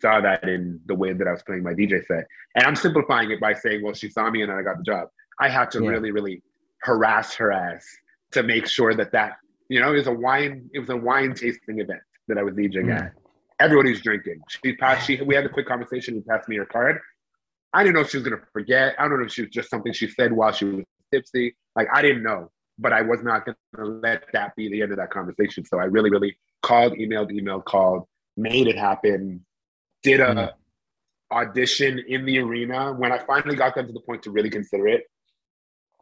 saw 0.01 0.21
that 0.21 0.43
in 0.43 0.79
the 0.85 0.95
way 0.95 1.13
that 1.13 1.27
I 1.27 1.31
was 1.31 1.43
playing 1.43 1.63
my 1.63 1.73
DJ 1.73 2.05
set. 2.05 2.25
And 2.55 2.65
I'm 2.65 2.75
simplifying 2.75 3.31
it 3.31 3.39
by 3.39 3.53
saying, 3.53 3.83
well, 3.83 3.93
she 3.93 4.09
saw 4.09 4.29
me 4.29 4.41
and 4.41 4.51
I 4.51 4.61
got 4.61 4.77
the 4.77 4.83
job. 4.83 5.09
I 5.39 5.49
had 5.49 5.71
to 5.71 5.83
yeah. 5.83 5.89
really, 5.89 6.11
really 6.11 6.41
harass 6.87 7.35
her 7.35 7.51
ass 7.51 7.85
to 8.31 8.43
make 8.43 8.65
sure 8.65 8.95
that 8.95 9.11
that, 9.11 9.33
you 9.69 9.79
know, 9.81 9.93
it 9.93 9.97
was 9.97 10.07
a 10.07 10.13
wine, 10.13 10.69
it 10.73 10.79
was 10.79 10.89
a 10.89 10.97
wine 10.97 11.33
tasting 11.33 11.79
event 11.79 12.01
that 12.27 12.37
I 12.37 12.43
was 12.43 12.53
DJing 12.53 12.85
mm. 12.85 12.99
at 12.99 13.13
everybody's 13.59 14.01
drinking. 14.01 14.39
She 14.49 14.75
passed. 14.75 15.07
She 15.07 15.21
we 15.21 15.35
had 15.35 15.45
a 15.45 15.49
quick 15.49 15.67
conversation. 15.67 16.15
He 16.15 16.21
passed 16.21 16.47
me 16.49 16.57
her 16.57 16.65
card. 16.65 16.99
I 17.73 17.83
didn't 17.83 17.95
know 17.95 18.01
if 18.01 18.09
she 18.09 18.17
was 18.17 18.23
gonna 18.23 18.41
forget. 18.53 18.95
I 18.97 19.07
don't 19.07 19.19
know 19.19 19.25
if 19.25 19.33
she 19.33 19.43
was 19.43 19.51
just 19.51 19.69
something 19.69 19.93
she 19.93 20.09
said 20.09 20.31
while 20.31 20.51
she 20.51 20.65
was 20.65 20.85
tipsy. 21.11 21.55
Like 21.75 21.87
I 21.93 22.01
didn't 22.01 22.23
know, 22.23 22.51
but 22.79 22.93
I 22.93 23.01
was 23.01 23.23
not 23.23 23.45
gonna 23.45 23.87
let 23.87 24.23
that 24.33 24.55
be 24.55 24.69
the 24.69 24.81
end 24.81 24.91
of 24.91 24.97
that 24.97 25.11
conversation. 25.11 25.65
So 25.65 25.79
I 25.79 25.85
really, 25.85 26.09
really 26.09 26.37
called, 26.63 26.93
emailed, 26.93 27.31
emailed, 27.31 27.65
called, 27.65 28.07
made 28.35 28.67
it 28.67 28.77
happen. 28.77 29.45
Did 30.03 30.21
a 30.21 30.25
mm. 30.25 30.51
audition 31.31 31.99
in 32.07 32.25
the 32.25 32.39
arena. 32.39 32.93
When 32.93 33.11
I 33.11 33.19
finally 33.19 33.55
got 33.55 33.75
them 33.75 33.87
to 33.87 33.93
the 33.93 34.01
point 34.01 34.23
to 34.23 34.31
really 34.31 34.49
consider 34.49 34.87
it, 34.87 35.03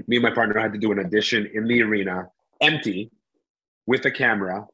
me 0.08 0.18
and 0.18 0.24
my 0.24 0.32
partner 0.32 0.60
had 0.60 0.74
to 0.74 0.80
do 0.80 0.91
an 0.91 1.00
audition 1.00 1.50
in 1.54 1.68
the 1.68 1.82
arena, 1.82 2.28
empty, 2.62 3.12
with 3.88 4.06
a 4.06 4.12
camera, 4.12 4.66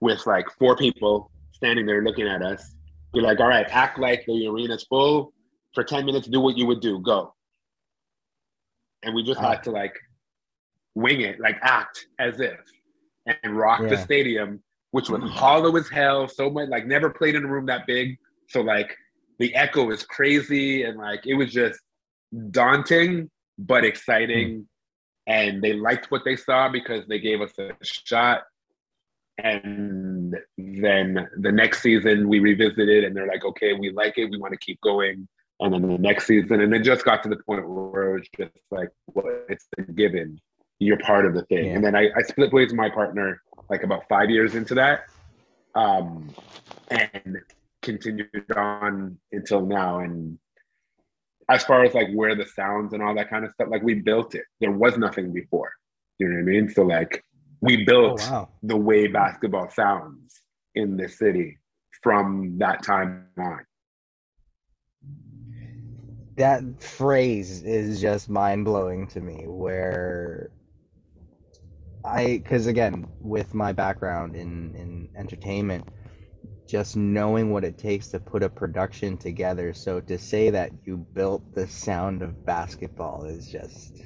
with 0.00 0.26
like 0.26 0.46
four 0.58 0.76
people 0.76 1.30
standing 1.52 1.86
there 1.86 2.02
looking 2.02 2.28
at 2.28 2.42
us. 2.42 2.74
Be 3.12 3.20
like, 3.20 3.40
all 3.40 3.48
right, 3.48 3.66
act 3.70 3.98
like 3.98 4.24
the 4.26 4.46
arena's 4.46 4.84
full 4.84 5.32
for 5.74 5.84
10 5.84 6.04
minutes, 6.04 6.26
do 6.28 6.40
what 6.40 6.56
you 6.56 6.66
would 6.66 6.80
do, 6.80 7.00
go. 7.00 7.34
And 9.02 9.14
we 9.14 9.22
just 9.22 9.40
had 9.40 9.62
to 9.64 9.70
like 9.70 9.94
wing 10.94 11.20
it, 11.22 11.40
like 11.40 11.56
act 11.62 12.06
as 12.18 12.40
if 12.40 12.58
and 13.26 13.56
rock 13.56 13.80
yeah. 13.82 13.88
the 13.88 13.96
stadium, 13.98 14.62
which 14.90 15.08
was 15.08 15.22
hollow 15.30 15.76
as 15.76 15.88
hell. 15.88 16.28
So 16.28 16.50
much 16.50 16.68
like 16.68 16.86
never 16.86 17.10
played 17.10 17.34
in 17.34 17.44
a 17.44 17.48
room 17.48 17.66
that 17.66 17.86
big. 17.86 18.18
So 18.48 18.60
like 18.60 18.96
the 19.38 19.54
echo 19.54 19.90
is 19.90 20.02
crazy 20.04 20.84
and 20.84 20.98
like 20.98 21.26
it 21.26 21.34
was 21.34 21.52
just 21.52 21.80
daunting 22.50 23.30
but 23.60 23.84
exciting. 23.84 24.48
Mm. 24.48 24.64
And 25.26 25.62
they 25.62 25.74
liked 25.74 26.10
what 26.10 26.22
they 26.24 26.34
saw 26.34 26.68
because 26.68 27.06
they 27.06 27.20
gave 27.20 27.40
us 27.40 27.52
a 27.58 27.70
shot 27.82 28.42
and 29.44 30.36
then 30.58 31.28
the 31.38 31.52
next 31.52 31.82
season 31.82 32.28
we 32.28 32.40
revisited 32.40 33.04
and 33.04 33.16
they're 33.16 33.26
like 33.26 33.44
okay 33.44 33.72
we 33.72 33.90
like 33.90 34.18
it 34.18 34.30
we 34.30 34.38
want 34.38 34.52
to 34.52 34.58
keep 34.58 34.80
going 34.80 35.26
and 35.60 35.72
then 35.72 35.82
the 35.82 35.98
next 35.98 36.26
season 36.26 36.60
and 36.60 36.74
it 36.74 36.82
just 36.82 37.04
got 37.04 37.22
to 37.22 37.28
the 37.28 37.36
point 37.46 37.66
where 37.68 38.10
it 38.10 38.20
was 38.20 38.28
just 38.36 38.52
like 38.70 38.90
well 39.06 39.26
it's 39.48 39.66
a 39.78 39.82
given 39.92 40.38
you're 40.78 40.98
part 40.98 41.26
of 41.26 41.34
the 41.34 41.42
thing 41.44 41.66
yeah. 41.66 41.72
and 41.72 41.84
then 41.84 41.94
I, 41.94 42.10
I 42.16 42.22
split 42.22 42.52
ways 42.52 42.70
with 42.70 42.76
my 42.76 42.90
partner 42.90 43.40
like 43.68 43.82
about 43.82 44.04
five 44.08 44.30
years 44.30 44.54
into 44.54 44.74
that 44.74 45.04
um 45.74 46.30
and 46.88 47.38
continued 47.82 48.28
on 48.56 49.18
until 49.32 49.64
now 49.64 50.00
and 50.00 50.38
as 51.50 51.64
far 51.64 51.84
as 51.84 51.94
like 51.94 52.08
where 52.14 52.34
the 52.34 52.46
sounds 52.46 52.92
and 52.92 53.02
all 53.02 53.14
that 53.14 53.28
kind 53.28 53.44
of 53.44 53.50
stuff 53.52 53.68
like 53.70 53.82
we 53.82 53.94
built 53.94 54.34
it 54.34 54.44
there 54.60 54.72
was 54.72 54.96
nothing 54.96 55.32
before 55.32 55.70
you 56.18 56.28
know 56.28 56.34
what 56.34 56.40
i 56.40 56.44
mean 56.44 56.68
so 56.68 56.82
like 56.82 57.24
we 57.60 57.84
built 57.84 58.20
oh, 58.28 58.32
wow. 58.32 58.48
the 58.62 58.76
way 58.76 59.06
basketball 59.06 59.68
sounds 59.70 60.40
in 60.74 60.96
this 60.96 61.18
city 61.18 61.58
from 62.02 62.58
that 62.58 62.82
time 62.82 63.26
on. 63.38 63.64
That 66.36 66.82
phrase 66.82 67.62
is 67.62 68.00
just 68.00 68.30
mind 68.30 68.64
blowing 68.64 69.06
to 69.08 69.20
me, 69.20 69.44
where 69.46 70.50
I 72.04 72.38
because 72.38 72.66
again, 72.66 73.06
with 73.20 73.52
my 73.52 73.72
background 73.72 74.36
in 74.36 74.74
in 74.74 75.08
entertainment, 75.16 75.86
just 76.70 76.96
knowing 76.96 77.50
what 77.50 77.64
it 77.64 77.76
takes 77.76 78.08
to 78.08 78.20
put 78.20 78.42
a 78.42 78.48
production 78.48 79.16
together. 79.16 79.74
So 79.74 80.00
to 80.00 80.18
say 80.18 80.50
that 80.50 80.70
you 80.84 80.98
built 80.98 81.42
the 81.54 81.66
sound 81.66 82.22
of 82.22 82.44
basketball 82.46 83.24
is 83.24 83.50
just 83.50 84.00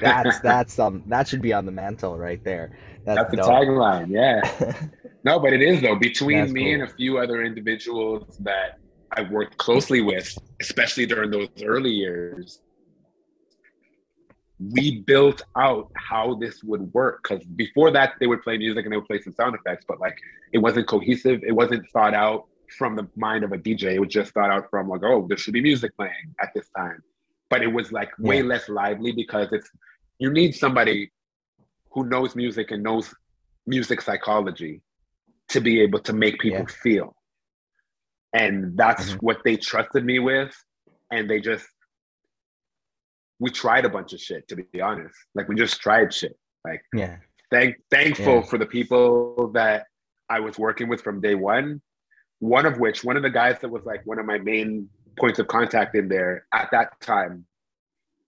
that's 0.00 0.40
that's 0.40 0.78
um 0.78 1.02
that 1.06 1.28
should 1.28 1.42
be 1.42 1.52
on 1.52 1.66
the 1.66 1.72
mantle 1.72 2.16
right 2.16 2.42
there. 2.42 2.76
That's, 3.04 3.20
That's 3.30 3.30
the 3.30 3.42
tagline. 3.42 4.10
Yeah. 4.10 4.72
No, 5.24 5.40
but 5.40 5.52
it 5.52 5.60
is 5.60 5.80
though. 5.80 5.96
Between 5.96 6.38
That's 6.38 6.52
me 6.52 6.66
cool. 6.66 6.74
and 6.74 6.82
a 6.84 6.86
few 6.86 7.18
other 7.18 7.42
individuals 7.42 8.36
that 8.44 8.78
I 9.10 9.22
worked 9.22 9.56
closely 9.56 10.00
with, 10.00 10.38
especially 10.60 11.04
during 11.04 11.32
those 11.32 11.48
early 11.64 11.90
years, 11.90 12.60
we 14.58 15.02
built 15.02 15.42
out 15.56 15.90
how 15.96 16.34
this 16.34 16.62
would 16.64 16.92
work. 16.94 17.22
Because 17.22 17.44
before 17.44 17.90
that, 17.90 18.14
they 18.20 18.26
would 18.26 18.42
play 18.42 18.56
music 18.56 18.84
and 18.84 18.92
they 18.92 18.96
would 18.96 19.06
play 19.06 19.20
some 19.20 19.32
sound 19.34 19.54
effects, 19.54 19.84
but 19.86 20.00
like 20.00 20.16
it 20.52 20.58
wasn't 20.58 20.86
cohesive. 20.88 21.42
It 21.46 21.52
wasn't 21.52 21.88
thought 21.90 22.14
out 22.14 22.44
from 22.78 22.96
the 22.96 23.06
mind 23.16 23.44
of 23.44 23.52
a 23.52 23.58
DJ. 23.58 23.94
It 23.94 24.00
was 24.00 24.08
just 24.08 24.32
thought 24.32 24.50
out 24.50 24.68
from 24.70 24.88
like, 24.88 25.02
oh, 25.04 25.26
there 25.28 25.36
should 25.36 25.54
be 25.54 25.60
music 25.62 25.94
playing 25.96 26.34
at 26.40 26.50
this 26.54 26.68
time. 26.76 27.02
But 27.50 27.62
it 27.62 27.72
was 27.72 27.92
like 27.92 28.10
way 28.18 28.38
Yeah. 28.38 28.44
less 28.44 28.68
lively 28.68 29.12
because 29.12 29.52
it's 29.52 29.70
you 30.18 30.30
need 30.30 30.54
somebody 30.54 31.12
who 31.92 32.06
knows 32.06 32.34
music 32.34 32.70
and 32.70 32.82
knows 32.82 33.14
music 33.66 34.00
psychology 34.00 34.80
to 35.48 35.60
be 35.60 35.80
able 35.80 35.98
to 36.00 36.12
make 36.12 36.38
people 36.40 36.60
Yeah. 36.60 36.80
feel. 36.82 37.16
And 38.32 38.76
that's 38.76 39.12
Mhm. 39.12 39.22
what 39.22 39.42
they 39.44 39.56
trusted 39.56 40.04
me 40.04 40.18
with. 40.18 40.54
And 41.10 41.30
they 41.30 41.40
just, 41.40 41.66
we 43.38 43.50
tried 43.50 43.84
a 43.84 43.88
bunch 43.88 44.12
of 44.12 44.20
shit, 44.20 44.48
to 44.48 44.56
be 44.56 44.80
honest. 44.80 45.14
Like, 45.34 45.48
we 45.48 45.54
just 45.54 45.80
tried 45.80 46.12
shit. 46.12 46.36
Like, 46.64 46.82
Yeah. 46.94 47.16
thank, 47.50 47.76
thankful 47.90 48.36
Yeah. 48.36 48.42
for 48.42 48.58
the 48.58 48.66
people 48.66 49.50
that 49.52 49.86
I 50.28 50.40
was 50.40 50.58
working 50.58 50.88
with 50.88 51.02
from 51.02 51.20
day 51.20 51.34
one. 51.34 51.80
One 52.40 52.66
of 52.66 52.78
which, 52.78 53.04
one 53.04 53.16
of 53.16 53.22
the 53.22 53.30
guys 53.30 53.58
that 53.60 53.68
was 53.70 53.84
like 53.84 54.04
one 54.04 54.18
of 54.18 54.26
my 54.26 54.38
main 54.38 54.88
points 55.18 55.38
of 55.38 55.46
contact 55.48 55.94
in 55.94 56.08
there 56.08 56.46
at 56.52 56.70
that 56.72 57.00
time 57.00 57.46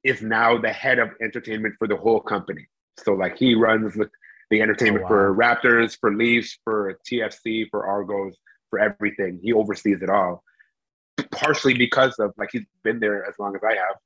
is 0.05 0.23
now 0.23 0.57
the 0.57 0.73
head 0.73 0.99
of 0.99 1.11
entertainment 1.21 1.75
for 1.79 1.87
the 1.89 1.97
whole 1.97 2.21
company. 2.21 2.67
So 2.99 3.13
like 3.13 3.37
he 3.37 3.55
runs 3.55 3.95
the, 3.95 4.09
the 4.51 4.63
entertainment 4.63 5.05
Oh, 5.05 5.09
for. 5.09 5.35
Raptors, 5.35 5.99
for 6.01 6.15
Leafs, 6.15 6.59
for 6.65 6.99
TFC, 7.11 7.69
for 7.71 7.87
Argos, 7.87 8.35
for 8.71 8.79
everything. 8.79 9.41
He 9.43 9.53
oversees 9.53 10.01
it 10.03 10.09
all. 10.09 10.43
Partially 11.33 11.75
because 11.75 12.15
of 12.19 12.33
like 12.39 12.49
he's 12.53 12.65
been 12.85 13.01
there 13.01 13.27
as 13.29 13.35
long 13.39 13.55
as 13.57 13.63
I 13.65 13.75
have. 13.75 13.97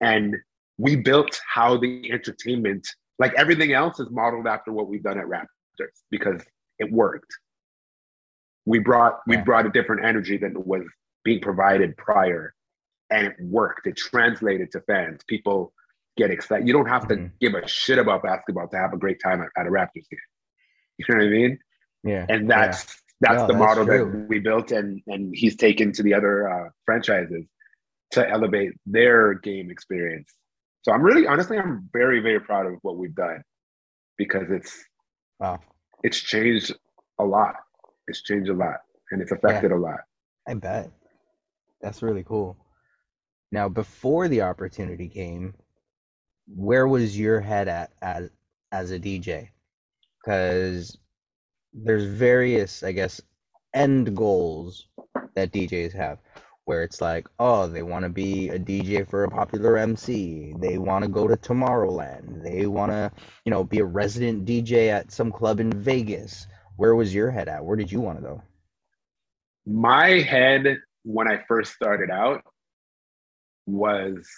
And 0.00 0.36
we 0.78 0.96
built 0.96 1.40
how 1.46 1.76
the 1.78 2.10
entertainment, 2.12 2.86
like 3.18 3.32
everything 3.36 3.72
else, 3.72 3.98
is 4.00 4.08
modeled 4.10 4.46
after 4.46 4.72
what 4.72 4.88
we've 4.88 5.02
done 5.02 5.18
at 5.18 5.26
Raptors 5.26 5.88
because 6.10 6.42
it 6.78 6.90
worked. 6.92 7.32
We 8.66 8.78
brought 8.80 9.20
we 9.26 9.36
Yeah. 9.36 9.44
brought 9.44 9.66
a 9.66 9.70
different 9.70 10.04
energy 10.04 10.36
than 10.36 10.54
was 10.64 10.82
being 11.24 11.40
provided 11.40 11.96
prior, 11.96 12.54
and 13.10 13.26
it 13.26 13.36
worked. 13.40 13.86
It 13.86 13.96
translated 13.96 14.70
to 14.72 14.80
fans. 14.82 15.22
People 15.28 15.72
get 16.16 16.30
excited. 16.30 16.66
You 16.66 16.72
don't 16.72 16.88
have 16.88 17.06
to 17.08 17.16
Mhm. 17.16 17.30
give 17.40 17.54
a 17.54 17.66
shit 17.68 17.98
about 17.98 18.22
basketball 18.22 18.68
to 18.68 18.76
have 18.76 18.92
a 18.92 18.96
great 18.96 19.20
time 19.20 19.40
at, 19.42 19.48
at 19.56 19.66
a 19.66 19.70
Raptors 19.70 20.08
game. 20.10 20.20
You 20.98 21.04
know 21.10 21.16
what 21.16 21.26
I 21.26 21.30
mean? 21.30 21.58
Yeah. 22.04 22.26
And 22.28 22.50
that's 22.50 23.02
that's 23.20 23.42
No, 23.42 23.46
the 23.46 23.52
that's 23.54 23.58
model 23.64 23.84
true. 23.86 24.10
that 24.10 24.28
we 24.28 24.38
built, 24.40 24.72
and 24.72 25.00
and 25.06 25.34
he's 25.34 25.56
taken 25.56 25.92
to 25.92 26.02
the 26.02 26.12
other 26.14 26.48
uh, 26.50 26.70
franchises 26.84 27.44
to 28.12 28.28
elevate 28.28 28.72
their 28.86 29.34
game 29.34 29.70
experience. 29.70 30.32
So 30.82 30.92
I'm 30.92 31.02
really, 31.02 31.26
honestly, 31.26 31.58
I'm 31.58 31.88
very, 31.92 32.20
very 32.20 32.40
proud 32.40 32.66
of 32.66 32.74
what 32.82 32.96
we've 32.96 33.14
done 33.14 33.42
because 34.16 34.50
it's 34.50 34.84
Wow. 35.40 35.60
it's 36.02 36.18
changed 36.18 36.74
a 37.18 37.24
lot. 37.24 37.56
It's 38.08 38.22
changed 38.22 38.48
a 38.50 38.54
lot, 38.54 38.76
and 39.10 39.20
it's 39.20 39.32
affected 39.32 39.72
a 39.72 39.76
lot. 39.76 40.00
I 40.48 40.54
bet. 40.54 40.90
That's 41.80 42.02
really 42.02 42.22
cool. 42.24 42.56
Now, 43.52 43.68
before 43.68 44.28
the 44.28 44.42
opportunity 44.42 45.08
came, 45.08 45.54
where 46.46 46.86
was 46.86 47.18
your 47.18 47.40
head 47.40 47.68
at 47.68 47.92
as 48.00 48.30
as 48.72 48.92
a 48.92 48.98
DJ? 48.98 49.48
Because 50.24 50.96
there's 51.72 52.04
various, 52.04 52.82
I 52.82 52.92
guess, 52.92 53.20
end 53.74 54.16
goals 54.16 54.88
that 55.34 55.52
DJs 55.52 55.92
have, 55.94 56.18
where 56.66 56.82
it's 56.82 57.00
like, 57.00 57.28
oh, 57.38 57.68
they 57.68 57.82
want 57.82 58.02
to 58.02 58.08
be 58.08 58.48
a 58.48 58.58
DJ 58.58 59.08
for 59.08 59.24
a 59.24 59.30
popular 59.30 59.78
MC. 59.78 60.52
They 60.58 60.78
want 60.78 61.04
to 61.04 61.08
go 61.08 61.28
to 61.28 61.36
Tomorrowland. 61.36 62.42
They 62.42 62.66
want 62.66 62.90
to, 62.90 63.10
you 63.44 63.50
know, 63.50 63.62
be 63.62 63.78
a 63.78 63.84
resident 63.84 64.44
DJ 64.44 64.88
at 64.88 65.12
some 65.12 65.30
club 65.30 65.60
in 65.60 65.72
Vegas. 65.72 66.48
Where 66.76 66.96
was 66.96 67.14
your 67.14 67.30
head 67.30 67.48
at? 67.48 67.64
Where 67.64 67.76
did 67.76 67.90
you 67.90 68.00
want 68.00 68.18
to 68.18 68.22
go? 68.22 68.42
My 69.64 70.08
head 70.20 70.78
when 71.04 71.28
I 71.28 71.42
first 71.46 71.72
started 71.72 72.10
out 72.10 72.42
was 73.66 74.28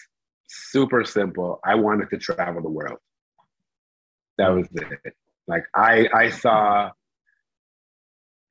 super 0.48 1.04
simple. 1.04 1.60
I 1.64 1.76
wanted 1.76 2.10
to 2.10 2.18
travel 2.18 2.62
the 2.62 2.68
world. 2.68 2.98
That 4.36 4.48
was 4.48 4.68
it. 4.74 5.14
Like 5.46 5.64
I 5.74 6.08
I 6.14 6.30
saw 6.30 6.90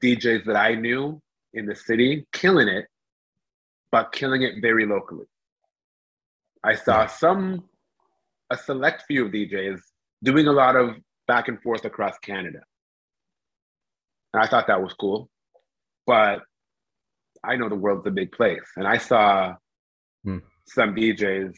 DJs 0.04 0.46
that 0.46 0.56
I 0.56 0.74
knew 0.74 1.22
in 1.54 1.68
the 1.68 1.76
city 1.76 2.26
killing 2.34 2.68
it, 2.68 2.88
but 3.92 4.12
killing 4.12 4.42
it 4.44 4.56
very 4.62 4.86
locally. 4.86 5.26
I 6.64 6.76
saw 6.76 7.06
some 7.08 7.64
a 8.50 8.58
select 8.58 9.04
few 9.08 9.26
of 9.26 9.32
DJs 9.32 9.80
doing 10.24 10.48
a 10.48 10.52
lot 10.52 10.76
of 10.76 10.96
back 11.28 11.48
and 11.48 11.62
forth 11.62 11.86
across 11.86 12.18
Canada. 12.20 12.60
And 14.34 14.42
I 14.44 14.48
thought 14.48 14.68
that 14.68 14.82
was 14.82 14.94
cool. 14.94 15.30
But 16.06 16.42
I 17.44 17.56
know 17.56 17.70
the 17.70 17.76
world's 17.76 18.08
a 18.08 18.12
big 18.12 18.32
place. 18.32 18.64
And 18.76 18.88
I 18.88 18.98
saw 18.98 19.56
Hmm. 20.24 20.40
some 20.66 20.96
DJs, 20.96 21.56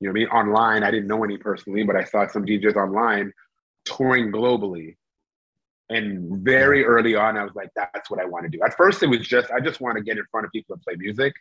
you 0.00 0.08
know 0.08 0.10
I 0.10 0.12
mean, 0.12 0.26
online. 0.28 0.82
I 0.82 0.90
didn't 0.90 1.06
know 1.06 1.24
any 1.24 1.38
personally, 1.38 1.84
but 1.84 1.96
I 1.96 2.04
saw 2.04 2.26
some 2.26 2.44
DJs 2.44 2.76
online 2.76 3.32
touring 3.84 4.30
globally. 4.32 4.96
And 5.88 6.44
very 6.44 6.84
early 6.84 7.14
on, 7.14 7.36
I 7.36 7.44
was 7.44 7.54
like, 7.54 7.70
that's 7.76 8.10
what 8.10 8.20
I 8.20 8.24
want 8.24 8.44
to 8.44 8.48
do. 8.50 8.58
At 8.64 8.76
first, 8.76 9.02
it 9.02 9.06
was 9.06 9.20
just, 9.20 9.50
I 9.52 9.60
just 9.60 9.80
want 9.80 9.96
to 9.96 10.02
get 10.02 10.18
in 10.18 10.24
front 10.30 10.44
of 10.44 10.52
people 10.52 10.74
and 10.74 10.82
play 10.82 10.94
music. 10.98 11.32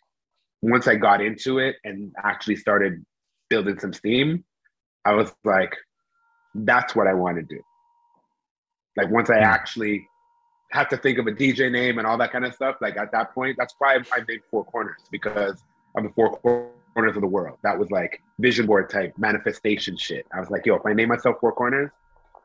Once 0.61 0.87
I 0.87 0.95
got 0.95 1.21
into 1.21 1.57
it 1.59 1.77
and 1.83 2.11
actually 2.23 2.55
started 2.55 3.03
building 3.49 3.79
some 3.79 3.91
steam, 3.93 4.43
I 5.03 5.13
was 5.13 5.33
like, 5.43 5.75
that's 6.53 6.95
what 6.95 7.07
I 7.07 7.13
want 7.13 7.37
to 7.37 7.43
do. 7.43 7.59
Like, 8.95 9.09
once 9.09 9.29
I 9.29 9.37
Hmm. 9.37 9.43
actually 9.45 10.07
had 10.71 10.89
to 10.89 10.97
think 10.97 11.17
of 11.17 11.27
a 11.27 11.31
DJ 11.31 11.71
name 11.71 11.97
and 11.97 12.07
all 12.07 12.17
that 12.17 12.31
kind 12.31 12.45
of 12.45 12.53
stuff, 12.53 12.75
like 12.81 12.97
at 12.97 13.11
that 13.11 13.33
point, 13.33 13.55
that's 13.57 13.73
why 13.79 13.95
I 13.95 14.19
made 14.27 14.41
4Korners 14.51 15.09
because 15.11 15.63
of 15.95 16.03
the 16.03 16.09
four 16.09 16.37
corners 16.39 17.15
of 17.15 17.21
the 17.21 17.27
world. 17.27 17.57
That 17.63 17.77
was 17.77 17.89
like 17.91 18.21
vision 18.39 18.65
board 18.65 18.89
type 18.89 19.13
manifestation 19.17 19.97
shit. 19.97 20.25
I 20.33 20.39
was 20.39 20.49
like, 20.49 20.65
yo, 20.65 20.75
if 20.75 20.85
I 20.85 20.93
name 20.93 21.09
myself 21.09 21.37
4Korners, 21.41 21.89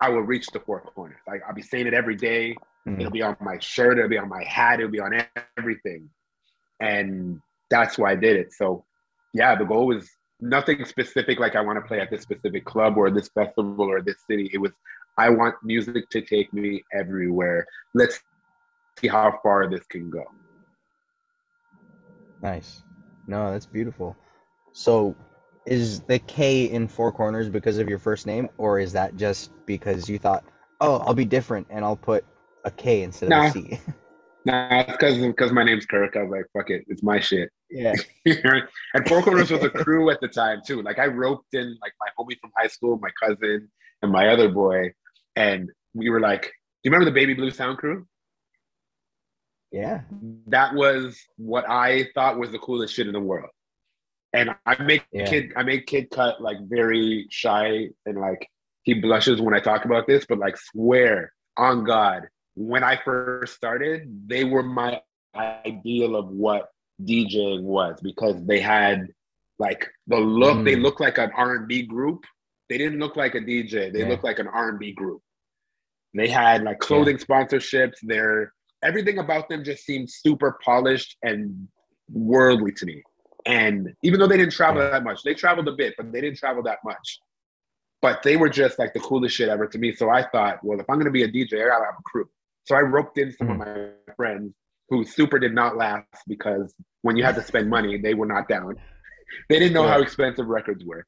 I 0.01 0.09
will 0.09 0.23
reach 0.23 0.47
the 0.49 0.61
four 0.61 0.81
corners. 0.81 1.21
Like 1.27 1.43
I'll 1.47 1.55
be 1.55 1.63
saying 1.63 1.87
it 1.87 1.95
every 1.95 2.17
day. 2.17 2.57
Mm. 2.87 2.99
It'll 2.99 3.13
be 3.13 3.23
on 3.23 3.37
my 3.41 3.59
shirt. 3.59 3.99
It'll 3.99 4.09
be 4.09 4.19
on 4.19 4.29
my 4.29 4.43
hat. 4.45 4.81
It'll 4.81 4.91
be 4.91 5.01
on 5.01 5.13
everything. 5.59 6.09
And 6.81 7.41
that's 7.71 7.99
why 7.99 8.13
I 8.13 8.15
did 8.17 8.37
it. 8.37 8.53
So, 8.53 8.85
yeah, 9.35 9.55
the 9.55 9.65
goal 9.65 9.87
was 9.87 10.09
nothing 10.41 10.85
specific 10.87 11.39
like 11.39 11.55
I 11.55 11.61
want 11.61 11.77
to 11.77 11.87
play 11.87 12.01
at 12.01 12.11
this 12.11 12.23
specific 12.23 12.65
club 12.65 12.97
or 12.97 13.11
this 13.11 13.29
festival 13.29 13.85
or 13.85 14.01
this 14.01 14.17
city. 14.27 14.51
It 14.53 14.59
was, 14.59 14.73
I 15.19 15.29
want 15.29 15.57
music 15.63 16.09
to 16.11 16.23
take 16.23 16.53
me 16.55 16.83
everywhere. 16.95 17.67
Let's 17.95 18.21
see 18.99 19.09
how 19.09 19.39
far 19.43 19.69
this 19.69 19.85
can 19.87 20.09
go. 20.09 20.25
Nice. 22.43 22.83
No, 23.27 23.53
that's 23.53 23.67
beautiful. 23.67 24.17
So, 24.73 25.15
is 25.67 26.01
the 26.01 26.19
K 26.19 26.65
in 26.65 26.89
4Korners 26.89 27.51
because 27.51 27.79
of 27.79 27.89
your 27.89 27.99
first 27.99 28.27
name, 28.27 28.49
or 28.59 28.79
is 28.79 28.93
that 28.93 29.17
just 29.17 29.51
because 29.67 30.09
you 30.09 30.19
thought, 30.19 30.45
oh, 30.81 30.97
I'll 30.99 31.15
be 31.15 31.25
different 31.25 31.67
and 31.71 31.85
I'll 31.85 31.97
put 31.97 32.25
a 32.65 32.71
K 32.71 33.03
instead 33.03 33.27
of 33.27 33.39
Nah. 33.39 33.47
a 33.47 33.51
C? 33.51 33.81
Nah, 34.47 34.81
it's 34.81 34.93
because 34.93 35.19
because 35.19 35.53
my 35.53 35.63
name's 35.63 35.85
Kirk. 35.85 36.17
I 36.17 36.23
was 36.23 36.31
like, 36.31 36.47
fuck 36.55 36.71
it, 36.71 36.85
it's 36.89 37.03
my 37.03 37.21
shit. 37.21 37.51
yeah. 37.69 37.95
and 38.25 39.05
4Korners 39.05 39.51
was 39.51 39.63
a 39.63 39.69
crew 39.69 40.09
at 40.09 40.19
the 40.23 40.29
time 40.29 40.63
too. 40.67 40.81
Like 40.81 40.99
I 40.99 41.09
roped 41.09 41.53
in 41.53 41.77
like 41.83 41.93
my 42.01 42.07
homie 42.19 42.39
from 42.41 42.51
high 42.57 42.69
school, 42.69 42.99
my 43.03 43.11
cousin, 43.23 43.71
and 44.01 44.11
my 44.11 44.29
other 44.29 44.49
boy, 44.49 44.93
and 45.37 45.69
we 45.93 46.09
were 46.09 46.21
like, 46.21 46.45
"Do 46.45 46.49
you 46.85 46.91
remember 46.91 47.05
the 47.05 47.15
Baby 47.15 47.35
Blue 47.35 47.51
Sound 47.51 47.77
Crew?" 47.77 48.07
Yeah. 49.71 50.01
That 50.47 50.75
was 50.75 51.21
what 51.37 51.69
I 51.69 52.09
thought 52.15 52.39
was 52.39 52.51
the 52.51 52.59
coolest 52.59 52.95
shit 52.95 53.07
in 53.07 53.13
the 53.13 53.21
world. 53.21 53.51
And 54.33 54.51
I 54.66 54.81
make 54.83 55.05
Yeah. 55.12 55.26
kid, 55.28 55.53
I 55.57 55.62
make 55.64 55.87
Kid 55.87 56.11
Kut 56.11 56.41
like 56.41 56.59
very 56.68 57.26
shy 57.31 57.89
and 58.07 58.18
like 58.18 58.49
he 58.83 58.95
blushes 58.95 59.41
when 59.41 59.55
I 59.55 59.61
talk 59.61 59.85
about 59.85 60.07
this, 60.07 60.24
but 60.26 60.39
like 60.39 60.57
swear 60.57 61.33
on 61.57 61.85
God, 61.85 62.28
when 62.55 62.83
I 62.85 62.97
first 63.05 63.55
started, 63.55 64.28
they 64.28 64.45
were 64.45 64.62
my 64.62 65.01
ideal 65.37 66.16
of 66.16 66.28
what 66.28 66.70
DJing 67.03 67.62
was 67.62 67.99
because 68.03 68.37
they 68.47 68.61
had 68.61 69.09
like 69.59 69.89
the 70.07 70.18
look. 70.18 70.64
They 70.64 70.74
Mm. 70.76 70.83
looked 70.83 71.01
like 71.01 71.18
an 71.18 71.31
R 71.35 71.57
and 71.57 71.68
B 71.68 71.83
group. 71.83 72.24
They 72.68 72.78
didn't 72.78 72.99
look 73.01 73.16
like 73.16 73.35
a 73.35 73.41
DJ. 73.41 73.91
They 73.91 74.01
Yeah. 74.01 74.09
looked 74.09 74.24
like 74.24 74.39
an 74.39 74.47
R 74.49 74.68
and 74.70 74.78
B 74.78 74.93
group. 74.93 75.22
They 76.14 76.28
had 76.28 76.62
like 76.62 76.78
clothing 76.78 77.18
yeah. 77.18 77.24
sponsorships. 77.24 77.97
Their 78.03 78.53
everything 78.83 79.18
about 79.18 79.49
them 79.49 79.62
just 79.64 79.85
seemed 79.85 80.09
super 80.11 80.59
polished 80.64 81.16
and 81.22 81.68
worldly 82.11 82.72
to 82.72 82.87
me. 82.87 83.03
And 83.47 83.95
even 84.03 84.20
though 84.20 84.26
they 84.26 84.36
didn't 84.36 84.53
travel 84.53 84.82
that 84.82 85.05
much, 85.05 85.22
they 85.22 85.34
traveled 85.34 85.68
a 85.68 85.72
bit, 85.72 85.95
but 85.97 86.12
they 86.12 86.20
didn't 86.20 86.38
travel 86.38 86.62
that 86.64 86.78
much. 86.84 87.20
But 88.03 88.22
they 88.22 88.36
were 88.36 88.49
just 88.49 88.78
like 88.78 88.95
the 88.95 89.01
coolest 89.01 89.36
shit 89.36 89.49
ever 89.49 89.66
to 89.66 89.78
me. 89.78 89.95
So 89.95 90.11
I 90.11 90.26
thought, 90.28 90.62
well, 90.62 90.80
if 90.80 90.88
I'm 90.88 90.99
gonna 90.99 91.11
be 91.11 91.22
a 91.22 91.28
DJ, 91.28 91.55
I 91.55 91.68
gotta 91.68 91.84
have 91.86 91.95
a 91.99 92.03
crew. 92.05 92.28
So 92.64 92.74
I 92.76 92.80
roped 92.80 93.18
in 93.18 93.32
some 93.32 93.49
mm-hmm. 93.49 93.61
of 93.62 93.66
mm. 93.66 93.93
my 94.07 94.14
friends 94.14 94.55
who 94.88 95.05
super 95.05 95.38
did 95.38 95.55
not 95.55 95.76
last 95.76 96.07
because 96.26 96.74
when 97.03 97.16
you 97.16 97.24
had 97.24 97.34
to 97.36 97.43
spend 97.43 97.70
money, 97.70 97.99
they 97.99 98.14
were 98.14 98.26
not 98.26 98.49
down. 98.49 98.76
They 99.49 99.59
didn't 99.59 99.74
know 99.74 99.84
yeah. 99.84 99.93
how 99.93 100.01
expensive 100.01 100.47
records 100.49 100.84
were. 100.84 101.07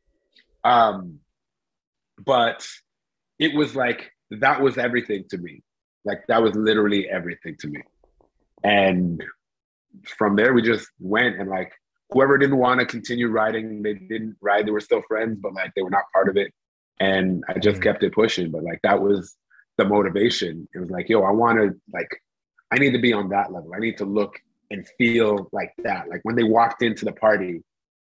Um, 0.64 1.18
but 2.24 2.66
it 3.38 3.54
was 3.54 3.74
like 3.74 4.12
that 4.30 4.60
was 4.60 4.78
everything 4.78 5.24
to 5.30 5.38
me. 5.38 5.62
Like 6.04 6.20
that 6.28 6.42
was 6.42 6.54
literally 6.54 7.08
everything 7.08 7.56
to 7.60 7.68
me. 7.68 7.82
And 8.64 9.22
from 10.06 10.36
there 10.36 10.52
we 10.54 10.62
just 10.62 10.88
went 11.00 11.40
and 11.40 11.50
like 11.50 11.72
whoever 12.12 12.38
didn't 12.38 12.58
want 12.58 12.80
to 12.80 12.86
continue 12.86 13.28
riding, 13.28 13.82
they 13.82 13.94
didn't 13.94 14.36
ride, 14.40 14.66
they 14.66 14.70
were 14.70 14.80
still 14.80 15.02
friends, 15.08 15.38
but 15.40 15.54
like 15.54 15.72
they 15.74 15.82
were 15.82 15.90
not 15.90 16.04
part 16.12 16.28
of 16.28 16.36
it. 16.36 16.52
And 17.00 17.42
I 17.48 17.54
just 17.54 17.76
mm-hmm. 17.76 17.82
kept 17.82 18.02
it 18.02 18.14
pushing. 18.14 18.50
But 18.50 18.62
like 18.62 18.80
that 18.82 19.00
was 19.00 19.36
the 19.78 19.84
motivation. 19.84 20.68
It 20.74 20.78
was 20.78 20.90
like, 20.90 21.08
yo, 21.08 21.22
I 21.22 21.30
want 21.30 21.58
to 21.58 21.74
like 21.92 22.08
I 22.70 22.76
need 22.76 22.92
to 22.92 23.00
be 23.00 23.12
on 23.12 23.28
that 23.30 23.52
level. 23.52 23.72
I 23.74 23.78
need 23.78 23.98
to 23.98 24.04
look 24.04 24.38
and 24.70 24.86
feel 24.98 25.48
like 25.52 25.72
that. 25.84 26.08
Like 26.08 26.20
when 26.22 26.36
they 26.36 26.44
walked 26.44 26.82
into 26.82 27.04
the 27.04 27.12
party, 27.12 27.62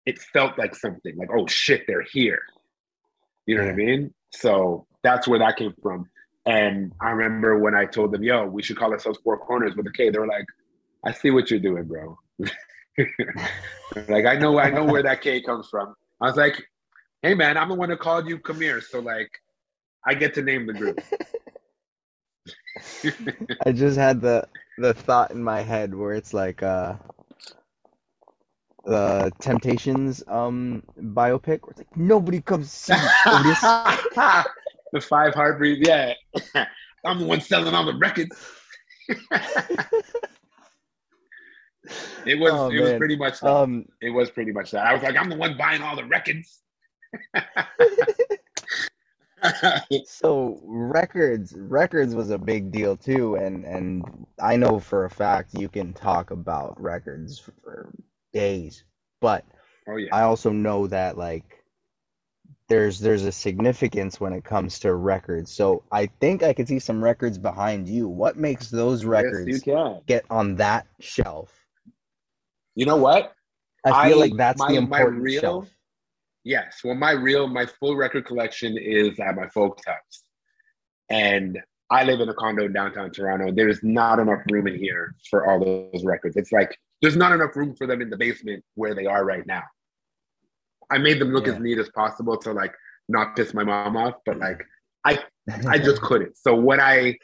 it 0.07 0.20
felt 0.20 0.59
like 0.59 0.74
something 0.74 1.16
like, 1.16 1.28
oh 1.36 1.46
shit, 1.46 1.84
they're 1.86 2.02
here. 2.02 2.40
You 3.46 3.57
know 3.57 3.62
yeah. 3.62 3.68
what 3.68 3.74
I 3.74 3.84
mean? 3.84 4.14
So 4.32 4.86
that's 5.02 5.28
where 5.28 5.38
that 5.38 5.57
came 5.57 5.74
from. 5.82 6.09
And 6.46 6.92
I 7.00 7.11
remember 7.11 7.59
when 7.59 7.74
I 7.74 7.86
told 7.86 8.12
them, 8.12 8.22
yo, 8.22 8.46
we 8.46 8.62
should 8.62 8.76
call 8.76 8.92
ourselves 8.92 9.18
4Korners 9.26 9.76
with 9.76 9.86
a 9.86 9.92
K, 9.92 10.11
they 10.11 10.18
were 10.18 10.26
like, 10.26 10.46
I 11.04 11.12
see 11.12 11.30
what 11.30 11.50
you're 11.50 11.61
doing, 11.61 11.84
bro. 11.84 12.18
like 14.09 14.26
I 14.26 14.36
know 14.36 14.59
I 14.59 14.70
know 14.70 14.84
where 14.84 15.03
that 15.03 15.20
K 15.20 15.42
comes 15.42 15.68
from. 15.68 15.94
I 16.20 16.26
was 16.26 16.36
like, 16.36 16.62
hey 17.22 17.34
man, 17.34 17.57
I'm 17.57 17.68
the 17.68 17.74
one 17.74 17.90
that 17.90 17.99
called 17.99 18.28
you 18.28 18.38
come 18.38 18.61
here. 18.61 18.80
So 18.80 19.01
like 19.01 19.30
I 20.07 20.14
get 20.14 20.34
to 20.34 20.42
name 20.42 20.66
the 20.66 20.72
group. 20.72 21.01
I 23.66 23.72
just 23.72 23.97
had 23.97 24.20
the 24.20 24.49
the 24.78 24.94
thought 24.94 25.30
in 25.30 25.42
my 25.42 25.62
head 25.62 25.94
where 25.94 26.12
it's 26.12 26.32
like 26.34 26.62
uh 26.62 26.94
the 28.84 29.32
Temptations 29.40 30.22
um 30.28 30.82
biopic 31.01 31.62
where 31.62 31.70
it's 31.70 31.78
like 31.78 31.97
nobody 31.97 32.40
comes 32.40 32.70
see 32.70 32.94
Otis. 33.26 33.61
the 34.92 35.01
five 35.01 35.34
heartbeats, 35.34 35.86
yeah. 35.86 36.14
I'm 37.05 37.18
the 37.18 37.26
one 37.26 37.40
selling 37.40 37.74
all 37.74 37.84
the 37.84 37.94
records. 37.94 38.36
it 42.26 42.39
was 42.39 42.53
oh, 42.53 42.68
it 42.68 42.74
man. 42.74 42.82
was 42.82 42.93
pretty 42.95 43.16
much 43.16 43.41
that. 43.41 43.51
Um, 43.51 43.87
it 44.01 44.11
was 44.11 44.30
pretty 44.30 44.53
much 44.53 44.70
that. 44.72 44.87
I 44.87 44.95
was 44.95 45.03
like, 45.03 45.16
I'm 45.16 45.28
the 45.28 45.37
one 45.37 45.57
buying 45.57 45.82
all 45.82 45.97
the 45.97 46.05
records. 46.05 46.61
so 50.07 50.61
records 50.64 51.55
records 51.57 52.14
was 52.14 52.30
a 52.30 52.39
big 52.39 52.72
deal 52.72 52.97
too 52.97 53.37
and 53.37 53.64
and 53.64 54.26
i 54.41 54.57
know 54.57 54.78
for 54.78 55.05
a 55.05 55.11
fact 55.11 55.59
you 55.59 55.68
can 55.68 55.93
talk 55.93 56.30
about 56.30 56.80
records 56.80 57.39
for 57.39 57.93
days 58.32 58.84
but 59.20 59.45
oh, 59.89 59.97
yeah. 59.97 60.09
i 60.12 60.22
also 60.22 60.51
know 60.51 60.87
that 60.87 61.16
like 61.16 61.64
there's 62.68 62.99
there's 62.99 63.24
a 63.24 63.32
significance 63.32 64.18
when 64.18 64.32
it 64.32 64.45
comes 64.45 64.80
to 64.80 64.95
records 64.95 65.53
so 65.53 65.82
i 65.93 66.07
think 66.07 66.43
i 66.43 66.53
could 66.53 66.66
see 66.66 66.78
some 66.78 67.03
records 67.03 67.39
behind 67.39 67.89
you 67.89 68.09
what 68.09 68.37
makes 68.37 68.70
those 68.70 69.05
records 69.05 69.66
yes, 69.66 70.03
get 70.07 70.24
on 70.30 70.57
that 70.57 70.87
shelf 70.99 71.65
you 72.76 72.86
know 72.86 72.96
what 72.96 73.32
i 73.84 74.08
feel 74.08 74.18
I, 74.18 74.20
like 74.20 74.36
that's 74.36 74.60
my, 74.60 74.68
the 74.68 74.76
important 74.76 75.22
real, 75.22 75.40
shelf 75.40 75.68
Yes. 76.46 76.82
Well, 76.84 76.94
my 76.94 77.10
real, 77.10 77.48
my 77.48 77.66
full 77.66 77.96
record 77.96 78.24
collection 78.24 78.78
is 78.78 79.18
at 79.18 79.34
my 79.34 79.48
folks' 79.48 79.84
house. 79.84 80.22
And 81.10 81.58
I 81.90 82.04
live 82.04 82.20
in 82.20 82.28
a 82.28 82.34
condo 82.34 82.66
in 82.66 82.72
downtown 82.72 83.10
Toronto. 83.10 83.50
There's 83.50 83.82
not 83.82 84.20
enough 84.20 84.42
room 84.52 84.68
in 84.68 84.78
here 84.78 85.16
for 85.28 85.50
all 85.50 85.58
those 85.58 86.04
records. 86.04 86.36
It's 86.36 86.52
like 86.52 86.78
there's 87.02 87.16
not 87.16 87.32
enough 87.32 87.56
room 87.56 87.74
for 87.74 87.88
them 87.88 88.00
in 88.00 88.10
the 88.10 88.16
basement 88.16 88.62
where 88.76 88.94
they 88.94 89.06
are 89.06 89.24
right 89.24 89.44
now. 89.44 89.64
I 90.88 90.98
made 90.98 91.20
them 91.20 91.32
look 91.32 91.48
yeah. 91.48 91.54
as 91.54 91.58
neat 91.58 91.78
as 91.78 91.88
possible 91.88 92.36
to 92.36 92.52
like 92.52 92.74
not 93.08 93.34
piss 93.34 93.52
my 93.52 93.64
mom 93.64 93.96
off, 93.96 94.14
but 94.24 94.38
like 94.38 94.64
I 95.04 95.18
I 95.66 95.78
just 95.78 96.00
couldn't. 96.00 96.36
So 96.36 96.54
what 96.54 96.78
I 96.78 97.18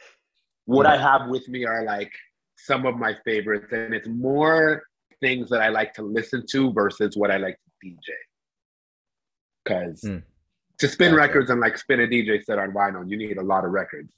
what 0.65 0.85
yeah. 0.85 0.95
I 0.95 0.97
have 0.97 1.29
with 1.29 1.47
me 1.47 1.63
are 1.63 1.85
like 1.85 2.11
some 2.57 2.85
of 2.85 2.97
my 2.97 3.15
favorites, 3.23 3.71
and 3.71 3.93
it's 3.93 4.09
more 4.09 4.83
things 5.23 5.49
that 5.49 5.61
I 5.61 5.69
like 5.69 5.93
to 5.93 6.03
listen 6.03 6.45
to 6.51 6.73
versus 6.73 7.15
what 7.15 7.31
I 7.31 7.37
like 7.37 7.55
to 7.55 7.87
DJ 7.87 7.97
because 9.63 10.01
mm. 10.01 10.21
to 10.79 10.87
spin 10.87 11.15
records 11.15 11.49
and 11.49 11.61
like 11.61 11.77
spin 11.77 12.01
a 12.01 12.07
DJ 12.07 12.43
set 12.43 12.59
on 12.59 12.71
vinyl, 12.71 13.09
you 13.09 13.17
need 13.17 13.37
a 13.37 13.43
lot 13.43 13.63
of 13.63 13.71
records. 13.71 14.11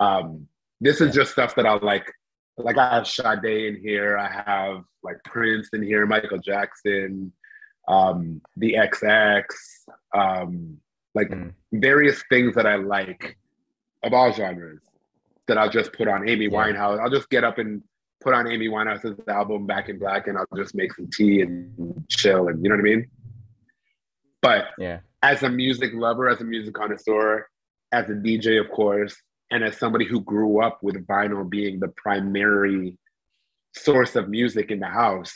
Um, 0.00 0.46
this 0.80 1.02
is 1.02 1.14
just 1.14 1.32
stuff 1.32 1.54
that 1.56 1.66
I 1.66 1.74
like. 1.74 2.10
Like 2.56 2.78
I 2.78 2.94
have 2.94 3.06
Sade 3.06 3.44
in 3.44 3.80
here. 3.80 4.18
I 4.18 4.30
have 4.46 4.82
like 5.02 5.16
Prince 5.24 5.68
in 5.72 5.82
here, 5.82 6.06
Michael 6.06 6.38
Jackson, 6.38 7.32
um, 7.88 8.40
the 8.56 8.74
XX, 8.74 9.44
um, 10.14 10.78
like 11.14 11.28
mm. 11.28 11.52
various 11.72 12.22
things 12.30 12.54
that 12.54 12.66
I 12.66 12.76
like 12.76 13.36
of 14.02 14.14
all 14.14 14.32
genres 14.32 14.80
that 15.48 15.58
I'll 15.58 15.70
just 15.70 15.92
put 15.92 16.08
on 16.08 16.28
Amy 16.28 16.46
yeah. 16.46 16.50
Winehouse. 16.50 17.00
I'll 17.00 17.10
just 17.10 17.28
get 17.28 17.44
up 17.44 17.58
and 17.58 17.82
put 18.20 18.34
on 18.34 18.50
Amy 18.50 18.68
Winehouse's 18.68 19.18
album 19.28 19.66
Back 19.66 19.88
in 19.88 19.98
Black 19.98 20.26
and 20.26 20.36
I'll 20.38 20.46
just 20.56 20.74
make 20.74 20.92
some 20.94 21.08
tea 21.12 21.40
and 21.42 22.04
chill 22.08 22.48
and 22.48 22.62
you 22.62 22.68
know 22.68 22.76
what 22.76 22.80
I 22.80 22.84
mean? 22.84 23.06
But 24.42 24.66
yeah, 24.78 25.00
as 25.22 25.42
a 25.42 25.48
music 25.48 25.92
lover, 25.94 26.28
as 26.28 26.40
a 26.40 26.44
music 26.44 26.74
connoisseur, 26.74 27.46
as 27.92 28.08
a 28.08 28.14
DJ, 28.14 28.60
of 28.60 28.70
course, 28.70 29.14
and 29.50 29.64
as 29.64 29.76
somebody 29.76 30.04
who 30.04 30.20
grew 30.20 30.62
up 30.62 30.78
with 30.82 31.06
vinyl 31.06 31.48
being 31.48 31.80
the 31.80 31.88
primary 31.88 32.96
source 33.74 34.16
of 34.16 34.28
music 34.28 34.70
in 34.70 34.80
the 34.80 34.86
house, 34.86 35.32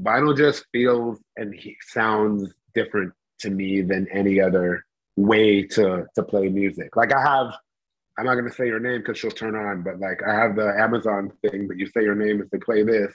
vinyl 0.00 0.36
just 0.36 0.64
feels 0.72 1.18
and 1.36 1.54
sounds 1.82 2.52
different 2.74 3.12
to 3.40 3.50
me 3.50 3.80
than 3.80 4.06
any 4.12 4.40
other 4.40 4.84
way 5.16 5.62
to 5.62 6.06
to 6.14 6.22
play 6.22 6.48
music. 6.48 6.96
Like 6.96 7.12
I 7.14 7.20
have, 7.20 7.54
I'm 8.18 8.26
not 8.26 8.34
gonna 8.36 8.52
say 8.52 8.66
your 8.66 8.80
name 8.80 9.00
because 9.00 9.18
she'll 9.18 9.30
turn 9.30 9.54
on, 9.54 9.82
but 9.82 9.98
like 9.98 10.22
I 10.26 10.34
have 10.34 10.56
the 10.56 10.74
Amazon 10.78 11.32
thing 11.42 11.66
but 11.66 11.76
you 11.78 11.86
say 11.86 12.02
your 12.02 12.14
name 12.14 12.40
if 12.40 12.50
they 12.50 12.58
play 12.58 12.82
this 12.82 13.12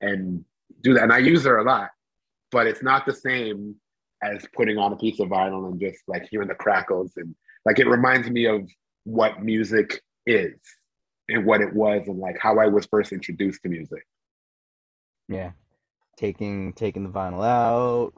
and 0.00 0.44
do 0.82 0.94
that, 0.94 1.04
and 1.04 1.12
I 1.12 1.18
use 1.18 1.44
her 1.44 1.58
a 1.58 1.64
lot, 1.64 1.90
but 2.50 2.66
it's 2.66 2.82
not 2.82 3.06
the 3.06 3.12
same 3.12 3.76
as 4.22 4.44
putting 4.54 4.78
on 4.78 4.92
a 4.92 4.96
piece 4.96 5.20
of 5.20 5.28
vinyl 5.28 5.70
and 5.70 5.80
just 5.80 6.00
like 6.08 6.26
hearing 6.30 6.48
the 6.48 6.54
crackles 6.54 7.12
and 7.16 7.34
like 7.64 7.78
it 7.78 7.86
reminds 7.86 8.28
me 8.30 8.46
of 8.46 8.68
what 9.04 9.42
music 9.42 10.02
is 10.26 10.58
and 11.28 11.44
what 11.44 11.60
it 11.60 11.72
was 11.72 12.06
and 12.08 12.18
like 12.18 12.36
how 12.40 12.58
I 12.58 12.66
was 12.66 12.86
first 12.86 13.12
introduced 13.12 13.62
to 13.62 13.68
music. 13.68 14.06
Yeah. 15.28 15.52
Taking 16.16 16.72
taking 16.72 17.04
the 17.04 17.10
vinyl 17.10 17.46
out, 17.46 18.12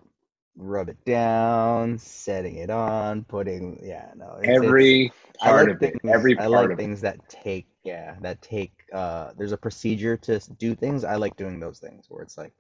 rub 0.57 0.89
it 0.89 1.03
down, 1.05 1.99
setting 1.99 2.57
it 2.57 2.71
on, 2.71 3.25
putting 3.25 3.81
yeah, 3.83 4.11
no. 4.17 4.39
It's, 4.43 4.49
every 4.49 5.07
it's, 5.07 5.15
part 5.39 5.67
like 5.67 5.75
of 5.75 5.81
things, 5.81 6.01
it. 6.03 6.11
Every 6.11 6.39
I 6.39 6.47
like 6.47 6.77
things 6.77 7.01
that 7.01 7.29
take 7.29 7.67
yeah, 7.85 8.17
that 8.21 8.43
take 8.43 8.73
uh 8.93 9.31
there's 9.39 9.53
a 9.53 9.57
procedure 9.57 10.17
to 10.19 10.41
do 10.59 10.75
things. 10.75 11.05
I 11.05 11.17
like 11.17 11.37
doing 11.37 11.61
those 11.61 11.79
things 11.79 12.07
where 12.09 12.23
it's 12.23 12.37
like 12.37 12.53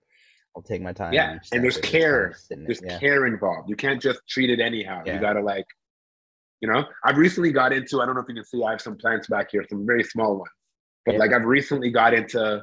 I'll 0.56 0.62
take 0.62 0.82
my 0.82 0.92
time. 0.92 1.12
Yeah, 1.12 1.38
and 1.52 1.62
there's 1.62 1.78
care. 1.78 2.34
There's 2.48 2.82
yeah. 2.82 2.98
care 2.98 3.26
involved. 3.26 3.68
You 3.68 3.76
can't 3.76 4.02
just 4.02 4.20
treat 4.28 4.50
it 4.50 4.60
anyhow. 4.60 5.02
Yeah. 5.04 5.14
You 5.14 5.20
gotta 5.20 5.40
like, 5.40 5.66
you 6.60 6.68
know. 6.70 6.84
I've 7.04 7.18
recently 7.18 7.52
got 7.52 7.72
into. 7.72 8.00
I 8.00 8.06
don't 8.06 8.14
know 8.14 8.22
if 8.22 8.28
you 8.28 8.34
can 8.34 8.44
see. 8.44 8.62
I 8.64 8.72
have 8.72 8.80
some 8.80 8.96
plants 8.96 9.28
back 9.28 9.50
here, 9.52 9.64
some 9.68 9.86
very 9.86 10.02
small 10.02 10.38
ones. 10.38 10.50
But 11.06 11.12
yeah. 11.12 11.18
like, 11.18 11.32
I've 11.32 11.44
recently 11.44 11.90
got 11.90 12.14
into 12.14 12.62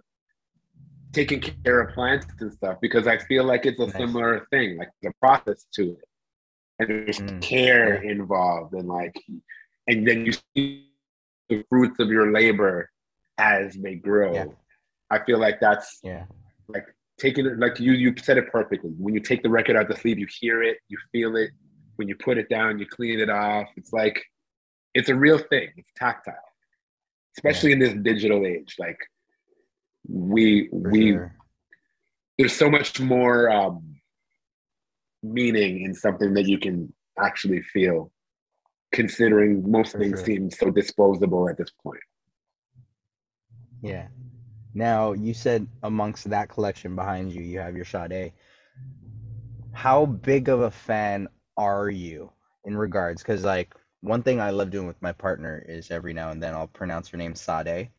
taking 1.13 1.39
care 1.41 1.81
of 1.81 1.93
plants 1.93 2.27
and 2.39 2.51
stuff 2.53 2.77
because 2.81 3.07
I 3.07 3.17
feel 3.17 3.43
like 3.43 3.65
it's 3.65 3.79
a 3.79 3.87
nice. 3.87 3.95
similar 3.95 4.47
thing, 4.51 4.77
like 4.77 4.89
the 5.01 5.11
process 5.19 5.65
to 5.75 5.91
it, 5.91 6.09
and 6.79 6.89
there's 6.89 7.19
mm. 7.19 7.41
care 7.41 8.01
involved, 8.03 8.73
and 8.73 8.87
like, 8.87 9.15
and 9.87 10.07
then 10.07 10.25
you 10.25 10.33
see 10.55 10.89
the 11.49 11.63
fruits 11.69 11.99
of 11.99 12.09
your 12.09 12.31
labor 12.31 12.89
as 13.37 13.75
they 13.75 13.95
grow. 13.95 14.55
I 15.09 15.19
feel 15.23 15.39
like 15.39 15.59
that's 15.59 15.99
yeah 16.03 16.25
like 16.67 16.85
taking 17.17 17.45
it 17.45 17.59
like 17.59 17.79
you 17.79 17.93
you 17.93 18.13
said 18.21 18.37
it 18.37 18.51
perfectly. 18.51 18.91
When 18.97 19.13
you 19.13 19.19
take 19.19 19.43
the 19.43 19.49
record 19.49 19.75
out 19.75 19.87
the 19.87 19.95
sleeve, 19.95 20.19
you 20.19 20.27
hear 20.39 20.63
it, 20.63 20.77
you 20.87 20.97
feel 21.11 21.35
it. 21.35 21.51
When 21.95 22.07
you 22.07 22.15
put 22.15 22.37
it 22.37 22.49
down, 22.49 22.77
you 22.79 22.85
clean 22.85 23.19
it 23.19 23.29
off. 23.29 23.67
It's 23.75 23.93
like 23.93 24.21
it's 24.93 25.09
a 25.09 25.15
real 25.15 25.37
thing. 25.37 25.69
It's 25.77 25.91
tactile, 25.95 26.35
especially 27.37 27.69
yeah. 27.69 27.75
in 27.75 27.79
this 27.79 27.93
digital 27.93 28.45
age. 28.45 28.75
Like 28.77 28.99
we 30.07 30.67
For 30.69 30.91
we 30.91 31.11
sure. 31.11 31.35
there's 32.37 32.53
so 32.53 32.69
much 32.69 32.99
more 32.99 33.49
um, 33.51 33.95
meaning 35.23 35.83
in 35.83 35.93
something 35.93 36.33
that 36.35 36.47
you 36.47 36.57
can 36.59 36.93
actually 37.19 37.61
feel. 37.61 38.11
considering 38.93 39.69
most 39.69 39.91
For 39.91 39.99
things 39.99 40.19
sure. 40.19 40.25
seem 40.25 40.49
so 40.49 40.71
disposable 40.71 41.49
at 41.49 41.57
this 41.57 41.71
point. 41.83 41.99
Yeah. 43.81 44.07
Now, 44.73 45.11
you 45.13 45.33
said 45.33 45.67
amongst 45.83 46.29
that 46.29 46.49
collection 46.49 46.95
behind 46.95 47.33
you, 47.33 47.41
you 47.41 47.59
have 47.59 47.75
your 47.75 47.85
Sade. 47.85 48.31
How 49.73 50.05
big 50.05 50.47
of 50.49 50.61
a 50.61 50.71
fan 50.71 51.27
are 51.57 51.89
you 51.89 52.31
in 52.63 52.77
regards? 52.77 53.21
Because, 53.21 53.43
like, 53.43 53.75
one 54.01 54.23
thing 54.23 54.39
I 54.39 54.51
love 54.51 54.69
doing 54.71 54.87
with 54.87 55.01
my 55.01 55.11
partner 55.11 55.63
is 55.67 55.91
every 55.91 56.13
now 56.13 56.31
and 56.31 56.41
then 56.41 56.53
I'll 56.53 56.67
pronounce 56.67 57.09
her 57.09 57.17
name 57.17 57.35
Sade 57.35 57.89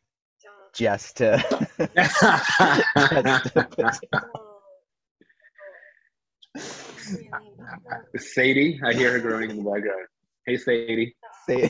just 0.73 1.17
to. 1.17 1.43
just 1.97 2.21
to 8.13 8.19
Sadie, 8.19 8.79
I 8.83 8.93
hear 8.93 9.11
her 9.13 9.19
growing 9.19 9.49
in 9.51 9.57
the 9.57 9.63
background. 9.63 10.07
Hey, 10.45 10.57
Sadie. 10.57 11.15
say 11.47 11.69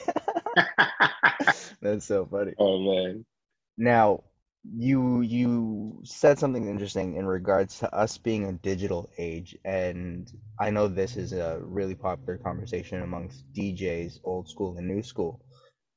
That's 1.81 2.05
so 2.05 2.25
funny. 2.25 2.53
oh 2.57 2.79
man. 2.79 3.25
Now, 3.77 4.23
you 4.63 5.21
you 5.21 6.01
said 6.03 6.37
something 6.37 6.67
interesting 6.67 7.15
in 7.15 7.25
regards 7.25 7.79
to 7.79 7.93
us 7.93 8.17
being 8.17 8.45
a 8.45 8.53
digital 8.53 9.09
age, 9.17 9.55
and 9.63 10.31
I 10.59 10.69
know 10.69 10.87
this 10.87 11.15
is 11.15 11.33
a 11.33 11.59
really 11.61 11.95
popular 11.95 12.37
conversation 12.37 13.01
amongst 13.01 13.45
DJs, 13.53 14.19
old 14.23 14.49
school 14.49 14.77
and 14.77 14.87
new 14.87 15.01
school, 15.01 15.41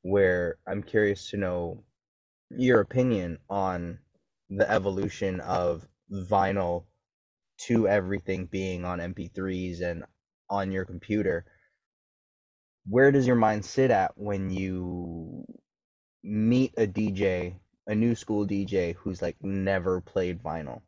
where 0.03 0.59
I'm 0.67 0.83
curious 0.83 1.31
to 1.31 1.37
know 1.37 1.85
your 2.57 2.81
opinion 2.81 3.39
on 3.49 3.99
the 4.51 4.71
evolution 4.71 5.41
of 5.41 5.87
vinyl 6.13 6.85
to 7.59 7.89
everything 7.89 8.47
being 8.47 8.85
on 8.85 8.99
MP3s 8.99 9.81
and 9.83 10.05
on 10.51 10.73
your 10.73 10.85
computer. 10.85 11.45
Where 12.87 13.13
does 13.13 13.27
your 13.27 13.37
mind 13.37 13.65
sit 13.65 13.91
at 13.91 14.13
when 14.17 14.51
you 14.51 15.45
meet 16.23 16.75
a 16.77 16.87
DJ, 16.87 17.55
a 17.87 17.95
new 17.95 18.15
school 18.15 18.47
DJ 18.47 18.95
who's 18.97 19.23
like 19.23 19.37
never 19.43 20.01
played 20.01 20.43
vinyl? 20.43 20.83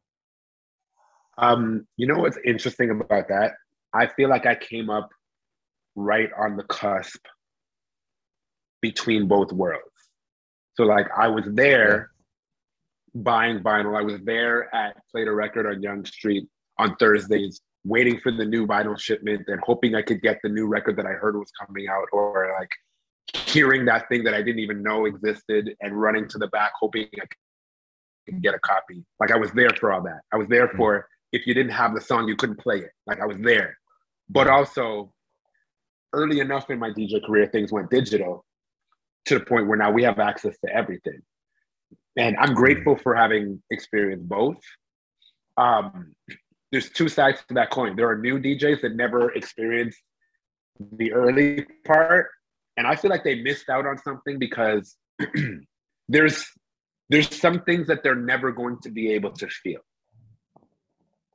Um, 1.38 1.86
you 1.96 2.06
know 2.06 2.20
what's 2.20 2.38
interesting 2.44 2.90
about 2.90 3.28
that? 3.28 3.52
I 3.92 4.06
feel 4.06 4.28
like 4.28 4.46
I 4.46 4.54
came 4.54 4.90
up 4.90 5.10
right 5.96 6.30
on 6.38 6.56
the 6.56 6.64
cusp 6.64 7.24
between 8.80 9.28
both 9.28 9.52
worlds. 9.52 9.93
So 10.74 10.84
like 10.84 11.06
I 11.16 11.28
was 11.28 11.44
there 11.46 12.10
buying 13.14 13.60
vinyl. 13.60 13.96
I 13.96 14.02
was 14.02 14.20
there 14.24 14.74
at 14.74 14.96
Play 15.10 15.24
De 15.24 15.32
Record 15.32 15.66
on 15.66 15.82
Yonge 15.82 16.08
Street 16.08 16.48
on 16.78 16.96
Thursdays, 16.96 17.60
waiting 17.84 18.18
for 18.20 18.32
the 18.32 18.44
new 18.44 18.66
vinyl 18.66 18.98
shipment 18.98 19.44
and 19.46 19.60
hoping 19.62 19.94
I 19.94 20.02
could 20.02 20.20
get 20.20 20.40
the 20.42 20.48
new 20.48 20.66
record 20.66 20.96
that 20.96 21.06
I 21.06 21.12
heard 21.12 21.36
was 21.36 21.50
coming 21.64 21.86
out, 21.88 22.06
or 22.12 22.52
like 22.58 22.70
hearing 23.46 23.84
that 23.84 24.08
thing 24.08 24.24
that 24.24 24.34
I 24.34 24.42
didn't 24.42 24.58
even 24.60 24.82
know 24.82 25.04
existed 25.06 25.74
and 25.80 25.98
running 26.00 26.28
to 26.28 26.38
the 26.38 26.48
back 26.48 26.72
hoping 26.78 27.06
I 27.16 27.26
could 28.26 28.42
get 28.42 28.54
a 28.54 28.58
copy. 28.60 29.04
Like 29.20 29.30
I 29.30 29.36
was 29.36 29.52
there 29.52 29.70
for 29.78 29.92
all 29.92 30.02
that. 30.02 30.20
I 30.32 30.36
was 30.36 30.48
there 30.48 30.68
Mhm. 30.68 30.76
for 30.76 31.08
if 31.32 31.46
you 31.46 31.54
didn't 31.54 31.72
have 31.72 31.94
the 31.94 32.00
song, 32.00 32.28
you 32.28 32.36
couldn't 32.36 32.58
play 32.58 32.78
it. 32.78 32.90
Like 33.06 33.20
I 33.20 33.26
was 33.26 33.38
there. 33.38 33.78
But 34.28 34.48
also 34.48 35.12
early 36.12 36.40
enough 36.40 36.70
in 36.70 36.78
my 36.78 36.90
DJ 36.90 37.20
career, 37.20 37.46
things 37.46 37.72
went 37.72 37.90
digital 37.90 38.44
to 39.26 39.38
the 39.38 39.44
point 39.44 39.66
where 39.66 39.78
now 39.78 39.90
we 39.90 40.02
have 40.02 40.18
access 40.18 40.56
to 40.64 40.74
everything. 40.74 41.20
And 42.16 42.36
I'm 42.38 42.54
grateful 42.54 42.96
for 42.96 43.14
having 43.14 43.62
experienced 43.70 44.28
both. 44.28 44.60
Um, 45.56 46.14
there's 46.70 46.90
two 46.90 47.08
sides 47.08 47.40
to 47.48 47.54
that 47.54 47.70
coin. 47.70 47.96
There 47.96 48.08
are 48.08 48.18
new 48.18 48.38
DJs 48.38 48.82
that 48.82 48.94
never 48.94 49.32
experienced 49.32 50.00
the 50.92 51.12
early 51.12 51.66
part, 51.84 52.28
and 52.76 52.86
I 52.86 52.96
feel 52.96 53.10
like 53.10 53.22
they 53.22 53.42
missed 53.42 53.68
out 53.68 53.86
on 53.86 53.98
something 53.98 54.38
because 54.38 54.96
there's 56.08 56.44
there's 57.10 57.34
some 57.38 57.60
things 57.60 57.86
that 57.86 58.02
they're 58.02 58.14
never 58.14 58.50
going 58.50 58.78
to 58.82 58.90
be 58.90 59.12
able 59.12 59.32
to 59.32 59.46
feel. 59.48 59.80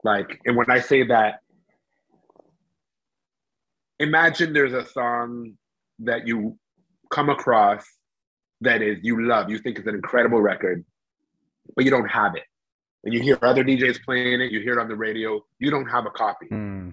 Like, 0.03 0.39
and 0.45 0.57
when 0.57 0.69
I 0.69 0.79
say 0.79 1.03
that, 1.07 1.39
imagine 3.99 4.53
there's 4.53 4.73
a 4.73 4.85
song 4.87 5.53
that 5.99 6.27
you 6.27 6.57
come 7.09 7.29
across 7.29 7.85
that 8.61 8.81
is 8.81 8.97
you 9.01 9.25
love, 9.25 9.49
you 9.49 9.57
think 9.57 9.79
is 9.79 9.87
an 9.87 9.95
incredible 9.95 10.41
record, 10.41 10.85
but 11.75 11.85
you 11.85 11.91
don't 11.91 12.09
have 12.09 12.35
it. 12.35 12.43
And 13.03 13.13
you 13.13 13.21
hear 13.21 13.39
other 13.41 13.63
DJs 13.63 14.03
playing 14.03 14.41
it, 14.41 14.51
you 14.51 14.59
hear 14.59 14.77
it 14.77 14.81
on 14.81 14.89
the 14.89 14.95
radio, 14.95 15.41
you 15.59 15.71
don't 15.71 15.87
have 15.87 16.05
a 16.05 16.09
copy. 16.09 16.47
Hmm. 16.47 16.89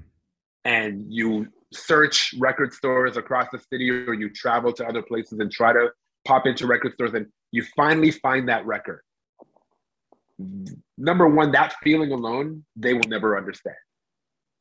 And 0.64 1.12
you 1.12 1.48
search 1.72 2.34
record 2.38 2.72
stores 2.72 3.16
across 3.16 3.48
the 3.52 3.58
city 3.58 3.90
or 3.90 4.14
you 4.14 4.30
travel 4.30 4.72
to 4.72 4.86
other 4.86 5.02
places 5.02 5.38
and 5.40 5.50
try 5.50 5.72
to 5.72 5.90
pop 6.24 6.46
into 6.46 6.66
record 6.66 6.92
stores 6.94 7.14
and 7.14 7.26
you 7.52 7.64
finally 7.76 8.10
find 8.10 8.48
that 8.48 8.66
record. 8.66 9.00
Number 10.98 11.28
one, 11.28 11.52
that 11.52 11.74
feeling 11.82 12.12
alone, 12.12 12.64
they 12.74 12.94
will 12.94 13.08
never 13.08 13.36
understand 13.36 13.76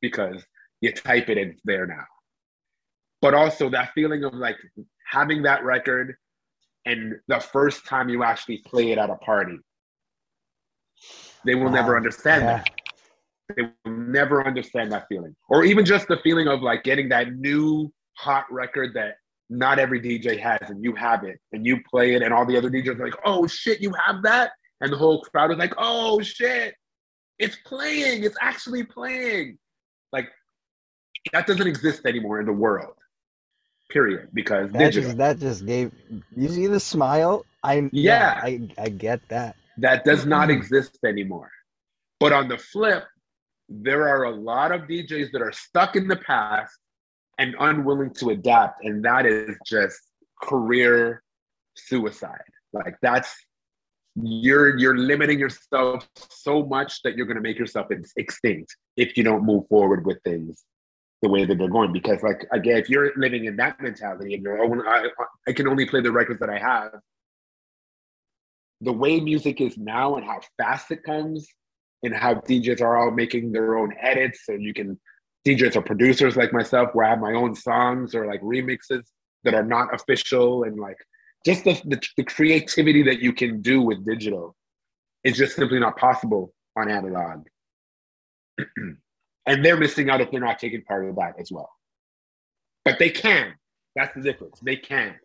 because 0.02 0.44
you 0.82 0.92
type 0.94 1.30
it 1.30 1.38
and 1.38 1.52
it's 1.52 1.62
there 1.66 1.86
now. 1.86 2.06
But 3.26 3.34
also 3.34 3.72
that 3.72 3.92
feeling 3.96 4.24
of 4.24 4.36
like 4.36 4.56
having 5.10 5.42
that 5.42 5.64
record 5.64 6.16
and 6.86 7.16
the 7.28 7.40
first 7.40 7.84
time 7.88 8.08
you 8.08 8.24
actually 8.24 8.60
play 8.68 8.92
it 8.92 9.00
at 9.00 9.10
a 9.10 9.16
party, 9.16 9.58
they 11.44 11.56
will 11.56 11.72
never 11.72 11.98
understand 11.98 12.44
Yeah. 12.44 12.58
that. 12.58 12.70
They 13.56 13.64
will 13.64 13.98
never 13.98 14.46
understand 14.46 14.92
that 14.92 15.08
feeling. 15.10 15.36
Or 15.50 15.64
even 15.64 15.86
just 15.86 16.08
the 16.08 16.18
feeling 16.18 16.48
of 16.48 16.62
like 16.62 16.84
getting 16.84 17.10
that 17.10 17.34
new 17.34 17.92
hot 18.16 18.46
record 18.52 18.94
that 18.94 19.16
not 19.50 19.80
every 19.80 20.00
DJ 20.00 20.40
has 20.40 20.70
and 20.70 20.84
you 20.84 20.94
have 20.94 21.24
it 21.24 21.40
and 21.52 21.66
you 21.66 21.82
play 21.90 22.14
it 22.14 22.22
and 22.22 22.32
all 22.32 22.46
the 22.46 22.56
other 22.56 22.70
DJs 22.70 23.00
are 23.00 23.06
like, 23.06 23.18
oh 23.26 23.48
shit, 23.48 23.82
you 23.82 23.92
have 24.06 24.22
that? 24.22 24.52
And 24.82 24.94
the 24.94 24.98
whole 24.98 25.24
crowd 25.24 25.50
is 25.52 25.58
like, 25.58 25.74
oh 25.80 26.22
shit, 26.22 26.76
it's 27.40 27.56
playing, 27.66 28.24
it's 28.24 28.38
actually 28.40 28.84
playing. 28.84 29.58
Like 30.14 30.30
that 31.34 31.48
doesn't 31.48 31.66
exist 31.66 32.06
anymore 32.06 32.40
in 32.40 32.46
the 32.46 32.54
world. 32.54 32.94
Period. 33.90 34.30
Because 34.34 34.72
That 34.72 34.80
digital. 34.80 35.10
just 35.10 35.18
that 35.18 35.40
just 35.40 35.66
gave 35.66 35.92
you 36.36 36.50
see 36.50 36.68
the 36.68 36.80
smile? 36.80 37.46
I 37.64 37.90
Yeah. 37.94 38.40
I 38.44 38.68
I 38.78 38.90
get 38.90 39.22
that. 39.30 39.56
that 39.78 40.06
does 40.06 40.26
not 40.26 40.50
Mhm. 40.50 40.54
exist 40.58 40.98
anymore. 41.06 41.52
But 42.20 42.32
on 42.34 42.48
the 42.48 42.58
flip, 42.58 43.04
there 43.70 44.08
are 44.08 44.24
a 44.24 44.32
lot 44.32 44.72
of 44.72 44.88
DJs 44.88 45.32
that 45.34 45.42
are 45.42 45.52
stuck 45.52 45.96
in 45.96 46.08
the 46.08 46.16
past 46.16 46.74
and 47.38 47.56
unwilling 47.60 48.12
to 48.16 48.30
adapt, 48.30 48.84
and 48.86 49.04
that 49.04 49.26
is 49.26 49.58
just 49.66 50.00
career 50.42 51.22
suicide. 51.76 52.50
Like 52.74 52.96
that's 53.02 53.36
you're 54.16 54.78
you're 54.78 54.98
limiting 54.98 55.38
yourself 55.40 56.08
so 56.16 56.66
much 56.66 57.02
that 57.04 57.16
you're 57.18 57.26
going 57.26 57.36
to 57.36 57.42
make 57.50 57.60
yourself 57.60 57.88
extinct 58.18 58.76
if 58.96 59.18
you 59.18 59.24
don't 59.24 59.44
move 59.46 59.68
forward 59.68 60.06
with 60.06 60.18
things 60.24 60.64
the 61.26 61.32
way 61.32 61.44
that 61.44 61.58
they're 61.58 61.68
going. 61.68 61.92
Because 61.92 62.22
like 62.22 62.46
again, 62.52 62.78
if 62.78 62.90
you're 62.90 63.12
living 63.18 63.46
in 63.46 63.56
that 63.58 63.82
mentality 63.82 64.36
and 64.36 64.44
you're 64.44 64.64
oh, 64.64 64.84
I, 64.88 65.10
I 65.48 65.54
can 65.54 65.68
only 65.68 65.88
play 65.88 66.02
the 66.02 66.12
records 66.12 66.40
that 66.40 66.50
I 66.50 66.60
have, 66.60 66.92
the 68.82 68.94
way 68.94 69.20
music 69.20 69.60
is 69.60 69.76
now 69.78 70.16
and 70.16 70.26
how 70.26 70.40
fast 70.58 70.92
it 70.92 71.04
comes 71.04 71.48
and 72.04 72.14
how 72.14 72.36
DJs 72.36 72.82
are 72.82 72.98
all 72.98 73.12
making 73.12 73.52
their 73.52 73.78
own 73.78 73.92
edits 74.00 74.44
and 74.48 74.62
you 74.64 74.74
can 74.74 75.00
DJs 75.48 75.76
or 75.76 75.82
producers 75.82 76.36
like 76.36 76.54
myself 76.54 76.90
where 76.94 77.08
I 77.08 77.10
have 77.10 77.20
my 77.20 77.34
own 77.34 77.56
songs 77.56 78.14
or 78.14 78.28
like 78.28 78.42
remixes 78.42 79.04
that 79.44 79.56
are 79.56 79.66
not 79.66 79.94
official 79.94 80.64
and 80.64 80.78
like 80.78 80.98
just 81.46 81.64
the, 81.64 81.74
the, 81.86 82.02
the 82.18 82.24
creativity 82.24 83.02
that 83.04 83.20
you 83.20 83.34
can 83.34 83.62
do 83.62 83.82
with 83.82 84.06
digital 84.06 84.56
is 85.24 85.38
just 85.38 85.56
simply 85.56 85.80
not 85.80 85.98
possible 85.98 86.54
on 86.76 86.90
analog. 86.90 87.48
and 89.46 89.64
they're 89.64 89.78
missing 89.78 90.10
out 90.10 90.22
if 90.22 90.32
they're 90.32 90.40
not 90.40 90.60
taking 90.60 90.82
part 90.84 91.08
of 91.08 91.16
that 91.16 91.36
as 91.40 91.52
well. 91.52 91.70
But 92.84 93.00
they 93.00 93.10
can. 93.10 93.54
That's 93.96 94.14
the 94.16 94.22
difference. 94.22 94.60
They 94.60 94.76
can 94.76 95.16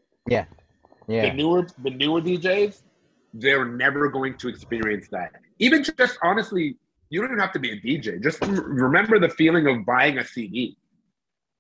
the 1.10 1.14
Yeah. 1.14 1.30
The 1.30 1.34
newer 1.34 1.66
the 1.82 1.90
newer 1.90 2.20
DJs, 2.20 2.82
they're 3.34 3.64
never 3.64 4.08
going 4.08 4.36
to 4.38 4.48
experience 4.48 5.08
that. 5.10 5.32
Even 5.58 5.84
just 5.84 6.18
honestly, 6.22 6.76
you 7.10 7.20
don't 7.20 7.30
even 7.30 7.40
have 7.40 7.52
to 7.52 7.58
be 7.58 7.72
a 7.72 7.80
DJ. 7.80 8.22
Just 8.22 8.40
remember 8.42 9.18
the 9.18 9.28
feeling 9.28 9.66
of 9.66 9.84
buying 9.84 10.18
a 10.18 10.24
CD 10.24 10.76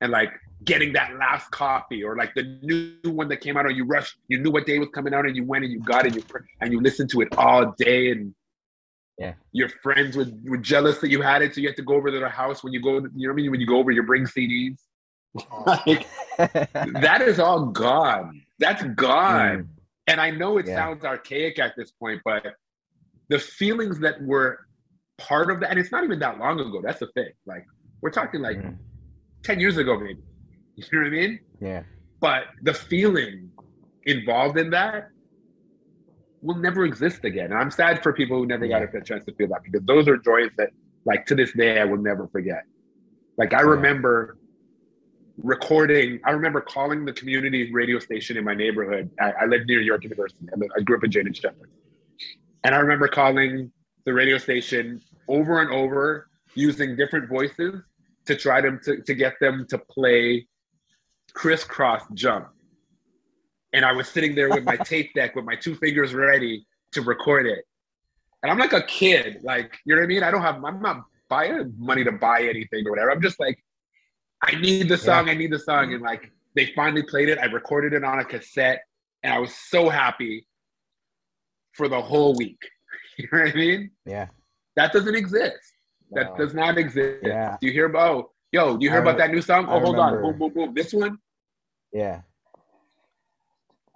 and 0.00 0.12
like 0.12 0.32
getting 0.64 0.92
that 0.92 1.16
last 1.18 1.50
copy 1.50 2.02
or 2.02 2.16
like 2.16 2.32
the 2.34 2.58
new 2.62 2.94
one 3.10 3.28
that 3.28 3.38
came 3.38 3.56
out 3.56 3.66
and 3.66 3.76
you 3.76 3.84
rushed, 3.84 4.16
you 4.28 4.38
knew 4.38 4.50
what 4.50 4.66
day 4.66 4.78
was 4.78 4.88
coming 4.94 5.12
out 5.12 5.26
and 5.26 5.36
you 5.36 5.44
went 5.44 5.64
and 5.64 5.72
you 5.72 5.80
got 5.80 6.06
it 6.06 6.14
you, 6.14 6.22
and 6.60 6.72
you 6.72 6.80
listened 6.80 7.10
to 7.10 7.20
it 7.20 7.28
all 7.36 7.74
day 7.76 8.10
and 8.10 8.34
Yeah. 9.20 9.34
your 9.52 9.68
friends 9.84 10.16
were, 10.16 10.26
were 10.50 10.56
jealous 10.72 10.96
that 11.02 11.10
you 11.10 11.20
had 11.20 11.42
it 11.42 11.54
so 11.54 11.60
you 11.60 11.68
had 11.68 11.76
to 11.76 11.82
go 11.90 11.94
over 11.94 12.10
to 12.10 12.18
their 12.18 12.28
house 12.42 12.64
when 12.64 12.72
you 12.72 12.80
go 12.88 12.94
you 12.94 13.00
know 13.02 13.08
what 13.28 13.32
I 13.32 13.34
mean 13.34 13.50
when 13.52 13.60
you 13.60 13.66
go 13.74 13.78
over 13.78 13.90
you 13.90 14.02
bring 14.02 14.24
CDs 14.24 14.78
like 15.86 16.06
that 17.06 17.20
is 17.30 17.38
all 17.38 17.66
gone 17.66 18.40
that's 18.58 18.82
gone 19.08 19.58
Mm. 19.58 19.66
and 20.10 20.20
I 20.20 20.30
know 20.30 20.52
it 20.58 20.66
Yeah. 20.66 20.76
sounds 20.80 21.04
archaic 21.04 21.58
at 21.66 21.72
this 21.76 21.90
point, 21.92 22.20
but 22.24 22.42
the 23.28 23.38
feelings 23.38 23.96
that 24.00 24.16
were 24.22 24.50
part 25.18 25.50
of 25.52 25.60
that, 25.60 25.68
and 25.70 25.78
it's 25.78 25.92
not 25.92 26.02
even 26.02 26.18
that 26.18 26.38
long 26.38 26.58
ago. 26.58 26.80
That's 26.82 26.98
the 27.04 27.06
thing. 27.18 27.30
Like 27.52 27.64
we're 28.00 28.10
talking 28.20 28.40
like 28.48 28.56
Mm. 28.58 28.76
10 29.44 29.60
years 29.60 29.76
ago, 29.76 29.92
maybe. 30.00 30.20
You 30.76 30.84
know 30.92 30.98
what 31.00 31.06
I 31.08 31.10
mean? 31.10 31.40
Yeah. 31.60 31.82
but 32.20 32.44
the 32.62 32.72
feeling 32.74 33.50
involved 34.14 34.56
in 34.58 34.70
that 34.70 35.10
will 36.42 36.56
never 36.56 36.84
exist 36.84 37.24
again. 37.24 37.46
And 37.46 37.54
I'm 37.54 37.70
sad 37.70 38.02
for 38.02 38.12
people 38.12 38.38
who 38.38 38.46
never 38.46 38.66
got 38.66 38.82
a 38.82 39.00
chance 39.02 39.24
to 39.26 39.34
feel 39.34 39.48
that 39.48 39.62
because 39.62 39.84
those 39.86 40.08
are 40.08 40.16
joys 40.16 40.50
that, 40.56 40.70
like, 41.04 41.26
to 41.26 41.34
this 41.34 41.52
day, 41.52 41.80
I 41.80 41.84
will 41.84 41.98
never 41.98 42.28
forget. 42.28 42.62
Like, 43.36 43.54
I 43.54 43.60
remember 43.60 44.38
recording, 45.42 46.20
I 46.24 46.30
remember 46.30 46.60
calling 46.60 47.04
the 47.04 47.12
community 47.12 47.72
radio 47.72 47.98
station 47.98 48.36
in 48.36 48.44
my 48.44 48.54
neighborhood. 48.54 49.10
I, 49.20 49.32
I 49.32 49.46
lived 49.46 49.66
near 49.66 49.80
York 49.80 50.02
University. 50.04 50.46
And 50.52 50.62
I 50.76 50.80
grew 50.80 50.96
up 50.96 51.04
in 51.04 51.10
Jane 51.10 51.32
Sheppard. 51.32 51.70
And 52.64 52.74
I 52.74 52.78
remember 52.78 53.08
calling 53.08 53.72
the 54.04 54.12
radio 54.12 54.38
station 54.38 55.00
over 55.28 55.60
and 55.60 55.70
over 55.70 56.28
using 56.54 56.96
different 56.96 57.28
voices 57.28 57.82
to 58.26 58.36
try 58.36 58.60
them 58.60 58.80
to, 58.84 59.00
to 59.02 59.14
get 59.14 59.34
them 59.40 59.66
to 59.70 59.78
play 59.78 60.46
Kris 61.32 61.64
Kross 61.64 62.02
jump. 62.14 62.48
And 63.72 63.84
I 63.84 63.92
was 63.92 64.08
sitting 64.08 64.34
there 64.34 64.48
with 64.48 64.64
my 64.64 64.76
tape 64.84 65.14
deck 65.14 65.36
with 65.36 65.44
my 65.44 65.54
two 65.54 65.74
fingers 65.74 66.14
ready 66.14 66.66
to 66.92 67.02
record 67.02 67.46
it. 67.46 67.64
And 68.42 68.50
I'm 68.50 68.58
like 68.58 68.72
a 68.72 68.82
kid, 68.82 69.40
like, 69.42 69.78
you 69.84 69.94
know 69.94 70.00
what 70.00 70.04
I 70.04 70.08
mean? 70.08 70.22
I 70.22 70.30
don't 70.30 70.42
have, 70.42 70.64
I'm 70.64 70.80
not 70.80 71.04
buying 71.28 71.74
money 71.78 72.04
to 72.04 72.12
buy 72.12 72.42
anything 72.42 72.86
or 72.86 72.90
whatever. 72.90 73.10
I'm 73.10 73.20
just 73.20 73.38
like, 73.38 73.62
I 74.42 74.58
need 74.58 74.88
the 74.88 74.96
song, 74.96 75.26
yeah. 75.26 75.34
I 75.34 75.36
need 75.36 75.52
the 75.52 75.58
song. 75.58 75.92
And 75.92 76.02
like, 76.02 76.32
they 76.56 76.72
finally 76.74 77.02
played 77.02 77.28
it. 77.28 77.38
I 77.38 77.46
recorded 77.46 77.92
it 77.92 78.02
on 78.02 78.18
a 78.18 78.24
cassette 78.24 78.82
and 79.22 79.32
I 79.32 79.38
was 79.38 79.54
so 79.54 79.88
happy 79.88 80.46
for 81.72 81.88
the 81.88 82.00
whole 82.00 82.34
week. 82.36 82.60
You 83.18 83.28
know 83.32 83.42
what 83.42 83.52
I 83.52 83.54
mean? 83.54 83.90
Yeah. 84.06 84.28
That 84.76 84.94
doesn't 84.94 85.14
exist. 85.14 85.58
No. 86.10 86.22
That 86.22 86.38
does 86.38 86.54
not 86.54 86.78
exist. 86.78 87.18
Yeah. 87.22 87.58
Do 87.60 87.66
you 87.66 87.72
hear 87.74 87.84
about, 87.84 88.30
yo, 88.50 88.78
do 88.78 88.84
you 88.84 88.90
hear 88.90 89.00
I 89.00 89.02
about 89.02 89.18
that 89.18 89.30
new 89.30 89.42
song? 89.42 89.66
Oh, 89.68 89.78
hold 89.78 89.96
remember. 89.96 90.24
on. 90.24 90.38
Boom, 90.38 90.38
boom, 90.38 90.52
boom. 90.54 90.74
This 90.74 90.94
one? 90.94 91.18
Yeah. 91.92 92.22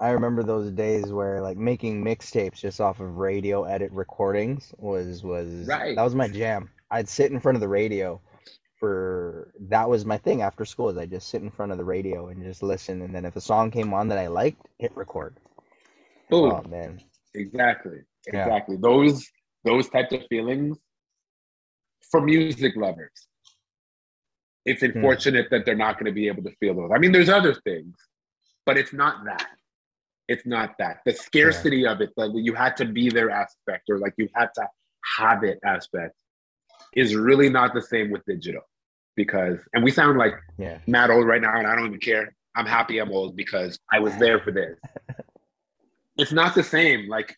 I 0.01 0.11
remember 0.11 0.43
those 0.43 0.71
days 0.73 1.13
where 1.13 1.41
like 1.41 1.57
making 1.57 2.05
mixtapes 2.05 2.61
just 2.61 2.81
off 2.81 3.01
of 3.01 3.17
radio 3.17 3.65
edit 3.65 3.93
recordings 3.93 4.75
was 4.79 5.23
was 5.23 5.67
right. 5.67 5.95
that 5.95 6.03
was 6.03 6.15
my 6.15 6.29
jam. 6.29 6.71
I'd 6.91 7.09
sit 7.09 7.31
in 7.31 7.41
front 7.41 7.57
of 7.57 7.61
the 7.61 7.69
radio 7.69 8.21
for 8.81 9.53
that 9.69 9.89
was 9.89 10.05
my 10.05 10.19
thing 10.19 10.43
after 10.43 10.65
school 10.65 10.89
is 10.89 10.99
I 10.99 11.07
just 11.07 11.29
sit 11.29 11.43
in 11.43 11.51
front 11.51 11.71
of 11.71 11.79
the 11.79 11.85
radio 11.85 12.29
and 12.29 12.43
just 12.43 12.63
listen 12.63 13.03
and 13.03 13.15
then 13.15 13.25
if 13.25 13.37
a 13.37 13.41
song 13.41 13.71
came 13.71 13.95
on 13.95 14.09
that 14.09 14.19
I 14.19 14.27
liked, 14.27 14.67
hit 14.79 14.95
record. 14.97 15.37
Boom. 16.29 16.53
Oh 16.53 16.69
man. 16.69 17.01
Exactly. 17.35 17.99
Exactly. 18.27 18.75
Yeah. 18.75 18.81
Those 18.83 19.25
those 19.65 19.89
types 19.89 20.13
of 20.13 20.23
feelings 20.29 20.77
for 22.11 22.21
music 22.21 22.75
lovers. 22.77 23.29
It's 24.65 24.81
hmm. 24.81 24.87
unfortunate 24.87 25.47
hmm. 25.49 25.55
that 25.55 25.65
they're 25.65 25.77
not 25.77 25.95
going 25.95 26.07
to 26.07 26.13
be 26.13 26.27
able 26.27 26.43
to 26.43 26.53
feel 26.57 26.75
those. 26.75 26.91
I 26.93 26.99
mean, 26.99 27.13
there's 27.13 27.29
other 27.29 27.55
things, 27.55 27.97
but 28.67 28.77
it's 28.77 28.93
not 28.93 29.25
that. 29.25 29.47
It's 30.29 30.47
not 30.47 30.77
that. 30.79 30.99
The 31.05 31.13
scarcity 31.13 31.79
yeah. 31.79 31.93
of 31.93 32.01
it, 32.01 32.11
that 32.17 32.33
you 32.35 32.55
had 32.55 32.77
to 32.79 32.85
be 32.85 33.11
there 33.11 33.31
aspect, 33.31 33.91
or 33.91 33.99
like 33.99 34.15
you 34.17 34.29
had 34.35 34.49
to 34.55 34.67
have 35.19 35.45
it 35.45 35.59
aspect, 35.65 36.15
is 36.95 37.15
really 37.15 37.49
not 37.49 37.75
the 37.75 37.83
same 37.83 38.11
with 38.11 38.25
digital. 38.25 38.63
Because, 39.17 39.59
and 39.75 39.85
we 39.85 39.91
sound 39.91 40.19
like 40.19 40.35
yeah. 40.59 40.79
mad 40.87 41.11
old 41.11 41.27
right 41.27 41.41
now, 41.41 41.57
and 41.57 41.67
I 41.67 41.77
don't 41.77 41.87
even 41.87 42.01
care. 42.01 42.35
I'm 42.57 42.67
happy 42.67 42.99
I'm 42.99 43.13
old 43.13 43.37
because 43.37 43.79
I 43.93 44.01
was 44.01 44.17
there 44.17 44.41
for 44.41 44.51
this. 44.51 44.79
it's 46.17 46.33
not 46.33 46.55
the 46.55 46.63
same. 46.63 47.09
Like, 47.09 47.37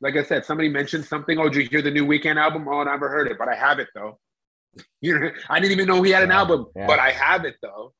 like 0.00 0.16
I 0.16 0.22
said, 0.22 0.44
somebody 0.44 0.68
mentioned 0.68 1.04
something. 1.04 1.38
Oh, 1.38 1.48
did 1.48 1.62
you 1.62 1.68
hear 1.68 1.82
the 1.82 1.90
new 1.90 2.06
Weeknd 2.06 2.36
album? 2.36 2.66
Oh, 2.68 2.80
I 2.80 2.84
never 2.84 3.08
heard 3.08 3.28
it, 3.28 3.38
but 3.38 3.48
I 3.48 3.54
have 3.54 3.78
it 3.78 3.88
though. 3.94 4.18
You 5.00 5.18
know, 5.18 5.30
I 5.48 5.58
didn't 5.58 5.72
even 5.72 5.88
know 5.88 6.00
he 6.02 6.12
had 6.12 6.22
an 6.22 6.30
album, 6.30 6.66
yeah. 6.76 6.86
but 6.86 7.00
I 7.00 7.10
have 7.10 7.44
it 7.44 7.56
though. 7.60 7.92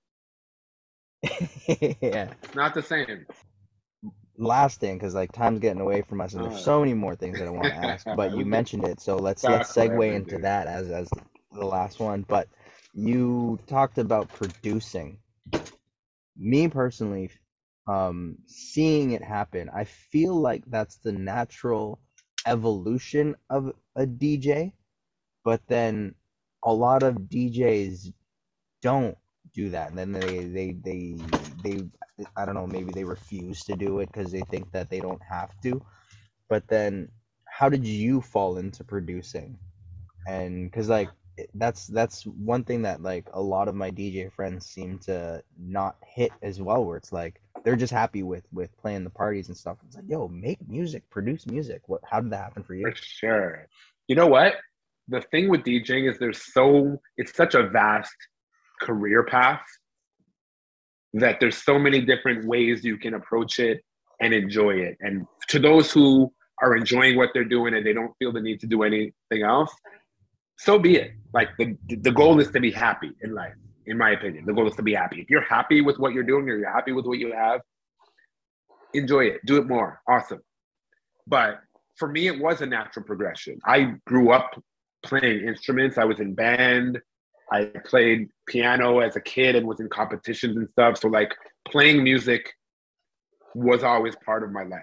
yeah, 1.66 2.32
it's 2.42 2.54
not 2.54 2.74
the 2.74 2.82
same. 2.82 3.26
Last 4.40 4.80
thing, 4.80 4.98
because 4.98 5.14
like 5.14 5.32
time's 5.32 5.60
getting 5.60 5.82
away 5.82 6.02
from 6.02 6.20
us, 6.20 6.34
and 6.34 6.44
there's 6.44 6.64
so 6.64 6.80
many 6.80 6.94
more 6.94 7.16
things 7.16 7.38
that 7.38 7.48
I 7.48 7.52
want 7.52 7.68
to 7.70 7.76
ask. 7.78 8.08
But 8.12 8.32
you 8.32 8.46
mentioned 8.46 8.84
it, 8.86 9.00
so 9.00 9.16
let's 9.16 9.48
let's 9.48 9.72
segue 9.74 10.14
into 10.14 10.38
that 10.38 10.66
as 10.68 10.90
as 10.90 11.10
the 11.52 11.66
last 11.66 12.00
one. 12.00 12.24
But 12.28 12.48
you 12.94 13.58
talked 13.68 13.98
about 13.98 14.28
producing. 14.32 15.18
Me 16.36 16.68
personally, 16.68 17.30
um, 17.86 18.38
seeing 18.46 19.12
it 19.12 19.22
happen, 19.22 19.70
I 19.74 19.84
feel 19.84 20.34
like 20.34 20.64
that's 20.66 20.98
the 20.98 21.12
natural 21.12 22.00
evolution 22.46 23.36
of 23.50 23.72
a 23.96 24.06
DJ. 24.06 24.74
But 25.44 25.66
then 25.68 26.14
a 26.64 26.72
lot 26.72 27.02
of 27.02 27.28
DJs 27.28 28.12
don't 28.82 29.16
do 29.60 29.70
that. 29.70 29.90
And 29.90 29.98
then 29.98 30.12
they 30.12 30.44
they 30.58 30.68
they 30.88 31.16
they 31.64 31.76
i 32.36 32.44
don't 32.44 32.54
know 32.54 32.66
maybe 32.66 32.92
they 32.92 33.04
refuse 33.04 33.58
to 33.64 33.74
do 33.76 34.00
it 34.00 34.10
because 34.12 34.30
they 34.32 34.44
think 34.50 34.70
that 34.72 34.90
they 34.90 35.00
don't 35.00 35.22
have 35.22 35.50
to. 35.62 35.82
But 36.48 36.66
then 36.68 37.08
how 37.46 37.68
did 37.68 37.86
you 37.86 38.20
fall 38.20 38.58
into 38.58 38.82
producing? 38.84 39.58
And 40.26 40.70
because 40.70 40.88
like 40.88 41.10
that's 41.54 41.86
that's 41.86 42.24
one 42.24 42.64
thing 42.64 42.82
that 42.82 43.02
like 43.02 43.26
a 43.32 43.40
lot 43.40 43.66
of 43.68 43.74
my 43.74 43.90
dj 43.90 44.30
friends 44.30 44.66
seem 44.66 44.98
to 44.98 45.42
not 45.58 45.96
hit 46.04 46.32
as 46.42 46.60
well 46.60 46.84
where 46.84 46.98
it's 46.98 47.12
like 47.12 47.40
they're 47.64 47.76
just 47.84 47.92
happy 47.92 48.22
with 48.22 48.44
with 48.52 48.70
playing 48.82 49.04
the 49.04 49.10
parties 49.10 49.48
and 49.48 49.56
stuff. 49.56 49.76
It's 49.86 49.96
like 49.96 50.08
yo 50.08 50.28
make 50.28 50.58
music 50.68 51.02
produce 51.10 51.46
music. 51.46 51.82
What 51.86 52.00
how 52.10 52.20
did 52.20 52.30
that 52.32 52.44
happen 52.46 52.62
for 52.62 52.74
you? 52.74 52.90
For 52.90 52.96
sure. 52.96 53.66
You 54.08 54.16
know 54.16 54.26
what? 54.26 54.54
The 55.08 55.22
thing 55.32 55.48
with 55.48 55.62
DJing 55.62 56.10
is 56.10 56.18
there's 56.18 56.42
so 56.52 57.00
it's 57.16 57.34
such 57.34 57.54
a 57.54 57.68
vast 57.68 58.14
career 58.80 59.22
path 59.22 59.62
that 61.14 61.38
there's 61.40 61.56
so 61.56 61.78
many 61.78 62.00
different 62.00 62.46
ways 62.46 62.84
you 62.84 62.96
can 62.96 63.14
approach 63.14 63.58
it 63.58 63.82
and 64.20 64.32
enjoy 64.32 64.74
it. 64.74 64.96
And 65.00 65.26
to 65.48 65.58
those 65.58 65.90
who 65.90 66.32
are 66.62 66.76
enjoying 66.76 67.16
what 67.16 67.30
they're 67.34 67.44
doing 67.44 67.74
and 67.74 67.84
they 67.84 67.92
don't 67.92 68.12
feel 68.18 68.32
the 68.32 68.40
need 68.40 68.60
to 68.60 68.66
do 68.66 68.82
anything 68.82 69.42
else, 69.42 69.72
so 70.58 70.78
be 70.78 70.96
it. 70.96 71.12
Like 71.32 71.48
the 71.58 71.76
the 71.88 72.12
goal 72.12 72.38
is 72.38 72.50
to 72.50 72.60
be 72.60 72.70
happy 72.70 73.12
in 73.22 73.34
life, 73.34 73.54
in 73.86 73.96
my 73.96 74.10
opinion. 74.10 74.44
The 74.44 74.52
goal 74.52 74.68
is 74.68 74.76
to 74.76 74.82
be 74.82 74.94
happy. 74.94 75.20
If 75.20 75.30
you're 75.30 75.40
happy 75.42 75.80
with 75.80 75.98
what 75.98 76.12
you're 76.12 76.22
doing 76.22 76.48
or 76.48 76.56
you're 76.58 76.70
happy 76.70 76.92
with 76.92 77.06
what 77.06 77.18
you 77.18 77.32
have, 77.32 77.60
enjoy 78.92 79.24
it. 79.24 79.40
Do 79.46 79.56
it 79.56 79.66
more. 79.66 80.00
Awesome. 80.06 80.40
But 81.26 81.60
for 81.96 82.08
me, 82.08 82.26
it 82.26 82.38
was 82.38 82.60
a 82.60 82.66
natural 82.66 83.04
progression. 83.04 83.58
I 83.64 83.94
grew 84.06 84.32
up 84.32 84.50
playing 85.02 85.46
instruments. 85.46 85.96
I 85.96 86.04
was 86.04 86.20
in 86.20 86.34
band. 86.34 87.00
I 87.52 87.64
played 87.84 88.28
piano 88.46 89.00
as 89.00 89.16
a 89.16 89.20
kid 89.20 89.56
and 89.56 89.66
was 89.66 89.80
in 89.80 89.88
competitions 89.88 90.56
and 90.56 90.68
stuff. 90.70 90.98
So 90.98 91.08
like 91.08 91.34
playing 91.68 92.02
music 92.04 92.52
was 93.54 93.82
always 93.82 94.14
part 94.24 94.44
of 94.44 94.52
my 94.52 94.62
life. 94.62 94.80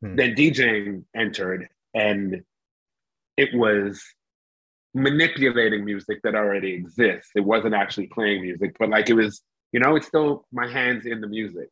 Hmm. 0.00 0.16
Then 0.16 0.34
DJing 0.34 1.04
entered 1.16 1.68
and 1.94 2.42
it 3.36 3.50
was 3.54 4.02
manipulating 4.94 5.84
music 5.84 6.20
that 6.22 6.34
already 6.34 6.72
exists. 6.72 7.30
It 7.34 7.44
wasn't 7.44 7.74
actually 7.74 8.08
playing 8.08 8.42
music, 8.42 8.76
but 8.78 8.88
like 8.90 9.08
it 9.08 9.14
was, 9.14 9.42
you 9.72 9.80
know, 9.80 9.96
it's 9.96 10.06
still 10.06 10.46
my 10.52 10.68
hands 10.68 11.06
in 11.06 11.20
the 11.20 11.26
music. 11.26 11.70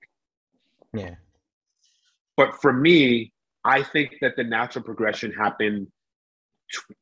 Yeah. 0.94 1.16
But 2.36 2.60
for 2.60 2.72
me, 2.72 3.32
I 3.64 3.82
think 3.82 4.16
that 4.22 4.36
the 4.36 4.44
natural 4.44 4.84
progression 4.84 5.32
happened 5.32 5.88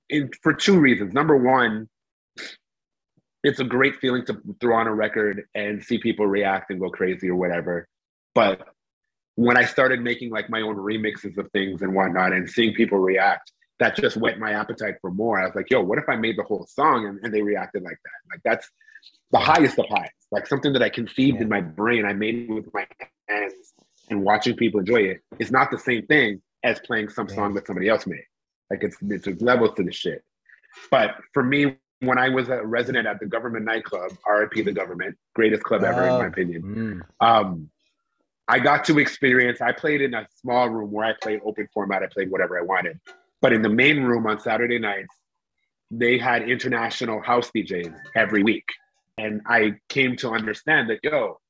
in, 0.09 0.31
for 0.43 0.53
two 0.53 0.81
reasons. 0.81 1.13
Number 1.13 1.37
one, 1.37 1.89
it's 3.45 3.61
a 3.61 3.65
great 3.65 3.97
feeling 3.97 4.25
to 4.27 4.41
throw 4.61 4.77
on 4.77 4.87
a 4.87 4.95
record 4.95 5.45
and 5.55 5.83
see 5.83 5.99
people 5.99 6.27
react 6.27 6.71
and 6.71 6.81
go 6.81 6.91
crazy 6.91 7.29
or 7.29 7.37
whatever. 7.37 7.87
But 8.35 8.69
when 9.37 9.57
I 9.57 9.65
started 9.65 10.01
making 10.01 10.31
like 10.31 10.51
my 10.51 10.61
own 10.61 10.77
remixes 10.77 11.39
of 11.39 11.51
things 11.53 11.83
and 11.83 11.95
whatnot 11.95 12.33
and 12.33 12.49
seeing 12.51 12.75
people 12.75 12.99
react, 12.99 13.53
that 13.79 13.97
just 13.97 14.17
whet 14.17 14.39
my 14.39 14.53
appetite 14.53 14.97
for 15.01 15.11
more. 15.11 15.41
I 15.41 15.47
was 15.47 15.55
like, 15.55 15.71
yo, 15.71 15.81
what 15.81 15.99
if 15.99 16.09
I 16.09 16.17
made 16.17 16.37
the 16.37 16.43
whole 16.43 16.67
song 16.67 17.07
and, 17.07 17.21
and 17.23 17.33
they 17.33 17.43
reacted 17.43 17.83
like 17.85 17.99
that? 18.05 18.35
Like 18.35 18.41
that's 18.45 18.69
the 19.31 19.39
highest 19.39 19.79
of 19.79 19.87
highs. 19.89 20.11
Like 20.33 20.47
something 20.47 20.73
that 20.73 20.83
I 20.83 20.89
conceived 20.89 21.41
in 21.41 21.49
my 21.49 21.61
brain, 21.61 22.05
I 22.05 22.13
made 22.13 22.51
with 22.51 22.69
my 22.75 22.87
hands 23.29 23.73
and 24.11 24.23
watching 24.23 24.57
people 24.57 24.81
enjoy 24.81 25.03
it 25.03 25.21
is 25.39 25.53
not 25.53 25.71
the 25.71 25.79
same 25.79 26.07
thing 26.07 26.43
as 26.65 26.81
playing 26.81 27.09
some 27.09 27.29
song 27.29 27.55
that 27.55 27.67
somebody 27.67 27.89
else 27.89 28.07
made. 28.07 28.25
Like 28.71 28.83
it's 28.83 28.97
it's 29.03 29.41
levels 29.41 29.77
to 29.77 29.85
the 29.85 29.93
shit. 29.93 30.23
But 30.91 31.15
for 31.33 31.43
me, 31.43 31.77
when 32.01 32.19
I 32.19 32.29
was 32.29 32.49
a 32.49 32.65
resident 32.65 33.07
at 33.07 33.19
the 33.19 33.27
Guvernment 33.27 33.65
nightclub, 33.65 34.13
RIP 34.27 34.65
the 34.65 34.73
Guvernment, 34.73 35.17
greatest 35.35 35.65
club 35.65 35.83
ever 35.83 36.03
in 36.05 36.11
my 36.11 36.25
oh, 36.25 36.29
opinion. 36.29 37.05
Mm. 37.21 37.27
Um, 37.27 37.71
I 38.47 38.59
got 38.59 38.85
to 38.85 38.99
experience. 38.99 39.61
I 39.61 39.73
played 39.73 40.01
in 40.01 40.15
a 40.15 40.27
small 40.41 40.69
room 40.69 40.91
where 40.91 41.07
I 41.07 41.15
played 41.21 41.41
open 41.45 41.69
format. 41.75 42.03
I 42.03 42.07
played 42.07 42.31
whatever 42.31 42.59
I 42.59 42.63
wanted. 42.63 42.99
But 43.41 43.53
in 43.53 43.63
the 43.63 43.69
main 43.69 44.03
room 44.03 44.27
on 44.27 44.41
Saturday 44.41 44.79
nights, 44.79 45.15
they 45.91 46.19
had 46.19 46.49
international 46.49 47.21
house 47.21 47.51
DJs 47.55 47.95
every 48.15 48.43
week, 48.43 48.67
and 49.17 49.41
I 49.47 49.75
came 49.89 50.17
to 50.17 50.31
understand 50.31 50.91
that 50.91 51.01
yo, 51.03 51.41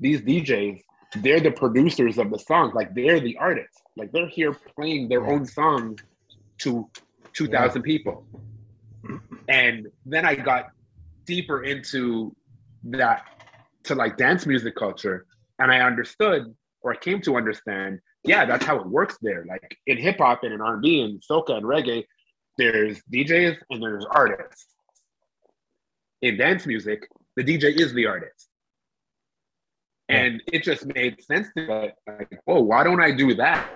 these 0.00 0.20
DJs, 0.22 0.80
they're 1.16 1.40
the 1.40 1.50
producers 1.50 2.18
of 2.18 2.30
the 2.30 2.38
songs. 2.38 2.74
Like 2.74 2.94
they're 2.94 3.20
the 3.20 3.36
artists. 3.36 3.80
Like 3.96 4.10
they're 4.12 4.28
here 4.28 4.56
playing 4.74 5.08
their 5.08 5.26
own 5.26 5.46
songs 5.46 6.00
to 6.58 6.88
2,000 7.34 7.80
yeah. 7.80 7.84
people. 7.84 8.26
And 9.48 9.88
then 10.06 10.24
I 10.26 10.34
got 10.34 10.70
deeper 11.26 11.64
into 11.64 12.34
that 12.84 13.24
to 13.84 13.94
like 13.94 14.16
dance 14.16 14.46
music 14.46 14.76
culture, 14.76 15.26
and 15.58 15.70
I 15.70 15.80
understood 15.80 16.54
or 16.84 16.92
I 16.92 16.96
came 16.96 17.20
to 17.22 17.36
understand, 17.36 17.98
yeah, 18.24 18.44
that's 18.44 18.64
how 18.64 18.78
it 18.78 18.86
works 18.86 19.16
there. 19.22 19.44
Like 19.48 19.76
in 19.86 19.96
hip 19.96 20.18
hop 20.18 20.44
and 20.44 20.52
in 20.52 20.60
R 20.60 20.74
and 20.74 20.82
B 20.82 21.00
and 21.00 21.20
soca 21.20 21.56
and 21.56 21.64
reggae, 21.64 22.04
there's 22.58 23.02
DJs 23.12 23.56
and 23.70 23.82
there's 23.82 24.04
artists. 24.04 24.66
In 26.22 26.36
dance 26.36 26.66
music, 26.66 27.08
the 27.36 27.42
DJ 27.42 27.78
is 27.78 27.92
the 27.94 28.06
artist. 28.06 28.48
And 30.10 30.42
it 30.52 30.62
just 30.62 30.86
made 30.94 31.22
sense 31.24 31.48
to 31.56 31.66
me, 31.66 31.90
like, 32.06 32.40
oh, 32.46 32.60
why 32.60 32.84
don't 32.84 33.00
I 33.00 33.10
do 33.10 33.34
that? 33.34 33.66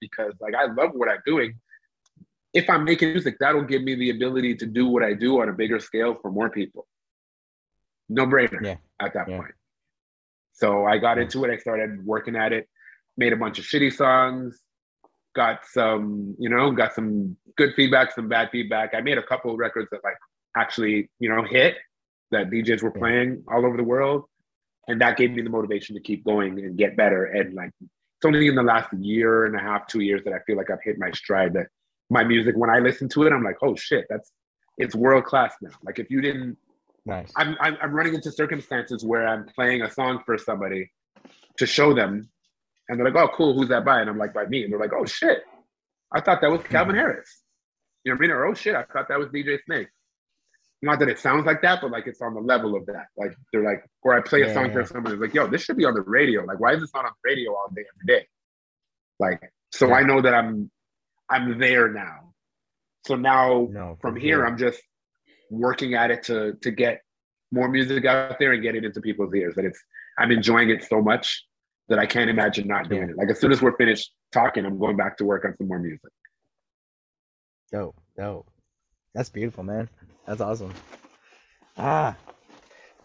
Because 0.00 0.32
like 0.40 0.54
I 0.54 0.66
love 0.66 0.90
what 0.94 1.08
I'm 1.08 1.22
doing. 1.26 1.58
If 2.54 2.70
I'm 2.70 2.84
making 2.84 3.10
music, 3.10 3.36
that'll 3.40 3.64
give 3.64 3.82
me 3.82 3.96
the 3.96 4.10
ability 4.10 4.54
to 4.56 4.66
do 4.66 4.86
what 4.86 5.02
I 5.02 5.12
do 5.12 5.42
on 5.42 5.48
a 5.48 5.52
bigger 5.52 5.80
scale 5.80 6.14
for 6.14 6.30
more 6.30 6.48
people. 6.48 6.86
No 8.08 8.26
brainer 8.26 8.62
Yeah. 8.62 8.76
at 9.00 9.12
that 9.14 9.28
Yeah. 9.28 9.38
point. 9.38 9.54
So 10.52 10.84
I 10.84 10.98
got 10.98 11.18
into 11.18 11.44
it. 11.44 11.50
I 11.50 11.56
started 11.56 12.06
working 12.06 12.36
at 12.36 12.52
it, 12.52 12.68
made 13.16 13.32
a 13.32 13.36
bunch 13.36 13.58
of 13.58 13.64
shitty 13.64 13.92
songs, 13.92 14.62
got 15.34 15.66
some, 15.66 16.36
you 16.38 16.48
know, 16.48 16.70
got 16.70 16.94
some 16.94 17.36
good 17.56 17.74
feedback, 17.74 18.12
some 18.12 18.28
bad 18.28 18.50
feedback. 18.50 18.94
I 18.94 19.00
made 19.00 19.18
a 19.18 19.22
couple 19.22 19.50
of 19.50 19.58
records 19.58 19.88
that 19.90 20.04
like 20.04 20.16
actually, 20.56 21.10
you 21.18 21.28
know, 21.28 21.42
hit 21.42 21.76
that 22.30 22.50
DJs 22.50 22.82
were 22.82 22.92
playing 22.92 23.42
all 23.48 23.66
over 23.66 23.76
the 23.76 23.82
world. 23.82 24.26
And 24.86 25.00
that 25.00 25.16
gave 25.16 25.32
me 25.32 25.42
the 25.42 25.50
motivation 25.50 25.96
to 25.96 26.00
keep 26.00 26.24
going 26.24 26.58
and 26.60 26.76
get 26.78 26.96
better. 26.96 27.24
And 27.24 27.54
like 27.54 27.70
it's 27.80 28.24
only 28.24 28.46
in 28.46 28.54
the 28.54 28.62
last 28.62 28.92
year 28.92 29.46
and 29.46 29.56
a 29.56 29.58
half, 29.58 29.88
two 29.88 30.00
years 30.00 30.22
that 30.24 30.32
I 30.34 30.38
feel 30.46 30.56
like 30.56 30.70
I've 30.70 30.82
hit 30.84 30.98
my 30.98 31.10
stride 31.10 31.54
that 31.54 31.66
my 32.10 32.24
music, 32.24 32.54
when 32.56 32.70
I 32.70 32.78
listen 32.78 33.08
to 33.10 33.24
it, 33.24 33.32
I'm 33.32 33.42
like, 33.42 33.56
oh 33.62 33.74
shit, 33.76 34.06
that's 34.08 34.32
it's 34.78 34.94
world 34.94 35.24
class 35.24 35.54
now. 35.62 35.70
Like 35.84 35.98
if 35.98 36.10
you 36.10 36.20
didn't 36.20 36.56
Nice. 37.06 37.32
I'm, 37.36 37.56
I'm 37.60 37.76
I'm 37.82 37.92
running 37.92 38.14
into 38.14 38.32
circumstances 38.32 39.04
where 39.04 39.26
I'm 39.28 39.44
playing 39.44 39.82
a 39.82 39.90
song 39.90 40.22
for 40.24 40.38
somebody 40.38 40.90
to 41.58 41.66
show 41.66 41.92
them, 41.92 42.30
and 42.88 42.98
they're 42.98 43.10
like, 43.10 43.22
"Oh, 43.22 43.28
cool, 43.34 43.54
who's 43.54 43.68
that 43.68 43.84
by?" 43.84 44.00
And 44.00 44.08
I'm 44.08 44.16
like, 44.16 44.32
"By 44.32 44.46
me." 44.46 44.64
And 44.64 44.72
they're 44.72 44.80
like, 44.80 44.92
"Oh 44.94 45.04
shit, 45.04 45.42
I 46.14 46.20
thought 46.20 46.40
that 46.40 46.50
was 46.50 46.62
hmm. 46.62 46.68
Calvin 46.68 46.94
Harris." 46.94 47.42
You 48.04 48.12
know 48.12 48.16
what 48.16 48.24
I 48.24 48.28
mean? 48.28 48.30
Or 48.30 48.46
"Oh 48.46 48.54
shit, 48.54 48.74
I 48.74 48.84
thought 48.84 49.08
that 49.08 49.18
was 49.18 49.28
DJ 49.28 49.62
Snake." 49.64 49.88
Not 50.80 50.98
that 50.98 51.08
it 51.08 51.18
sounds 51.18 51.44
like 51.44 51.60
that, 51.62 51.80
but 51.82 51.90
like 51.90 52.06
it's 52.06 52.22
on 52.22 52.34
the 52.34 52.40
level 52.40 52.74
of 52.74 52.86
that. 52.86 53.06
Like 53.18 53.34
they're 53.52 53.62
like, 53.62 53.84
or 54.02 54.16
I 54.16 54.22
play 54.22 54.42
a 54.42 54.46
Yeah, 54.46 54.54
song 54.54 54.66
yeah. 54.66 54.72
for 54.72 54.84
someone, 54.86 55.12
it's 55.12 55.20
like, 55.20 55.34
"Yo, 55.34 55.46
this 55.46 55.62
should 55.62 55.76
be 55.76 55.84
on 55.84 55.94
the 55.94 56.02
radio." 56.02 56.42
Like, 56.44 56.58
why 56.58 56.72
is 56.72 56.80
this 56.80 56.90
not 56.94 57.04
on 57.04 57.12
the 57.22 57.30
radio 57.30 57.52
all 57.52 57.68
day 57.74 57.84
every 57.94 58.20
day? 58.20 58.26
Like, 59.18 59.42
so 59.72 59.88
Yeah. 59.88 59.96
I 59.96 60.02
know 60.04 60.22
that 60.22 60.32
I'm 60.32 60.70
I'm 61.34 61.58
there 61.58 61.88
now. 61.92 62.32
So 63.06 63.14
now 63.16 63.68
No. 63.70 63.86
from 64.00 64.14
here 64.16 64.36
sure. 64.38 64.46
i'm 64.46 64.56
just 64.66 64.80
working 65.50 65.92
at 65.94 66.10
it 66.14 66.22
to 66.28 66.54
to 66.64 66.70
get 66.70 66.94
more 67.52 67.68
music 67.68 68.04
out 68.06 68.38
there 68.40 68.52
and 68.54 68.62
get 68.62 68.74
it 68.78 68.84
into 68.88 69.00
people's 69.08 69.32
ears 69.34 69.54
and 69.58 69.66
it's 69.66 69.80
i'm 70.18 70.30
enjoying 70.38 70.70
it 70.70 70.80
so 70.92 71.02
much 71.10 71.26
that 71.90 71.98
i 71.98 72.06
can't 72.14 72.30
imagine 72.30 72.66
not 72.66 72.88
doing 72.88 73.02
Yeah. 73.02 73.10
it 73.10 73.16
like 73.20 73.28
as 73.34 73.38
soon 73.40 73.52
as 73.52 73.60
we're 73.62 73.76
finished 73.76 74.06
talking 74.32 74.64
i'm 74.64 74.78
going 74.84 74.96
back 74.96 75.14
to 75.18 75.24
work 75.32 75.44
on 75.44 75.52
some 75.58 75.68
more 75.68 75.78
music 75.78 76.10
Dope, 77.72 77.96
dope. 78.16 78.46
That's 79.14 79.28
beautiful, 79.30 79.64
man. 79.64 79.88
That's 80.26 80.40
awesome. 80.40 80.72
Ah, 81.76 82.16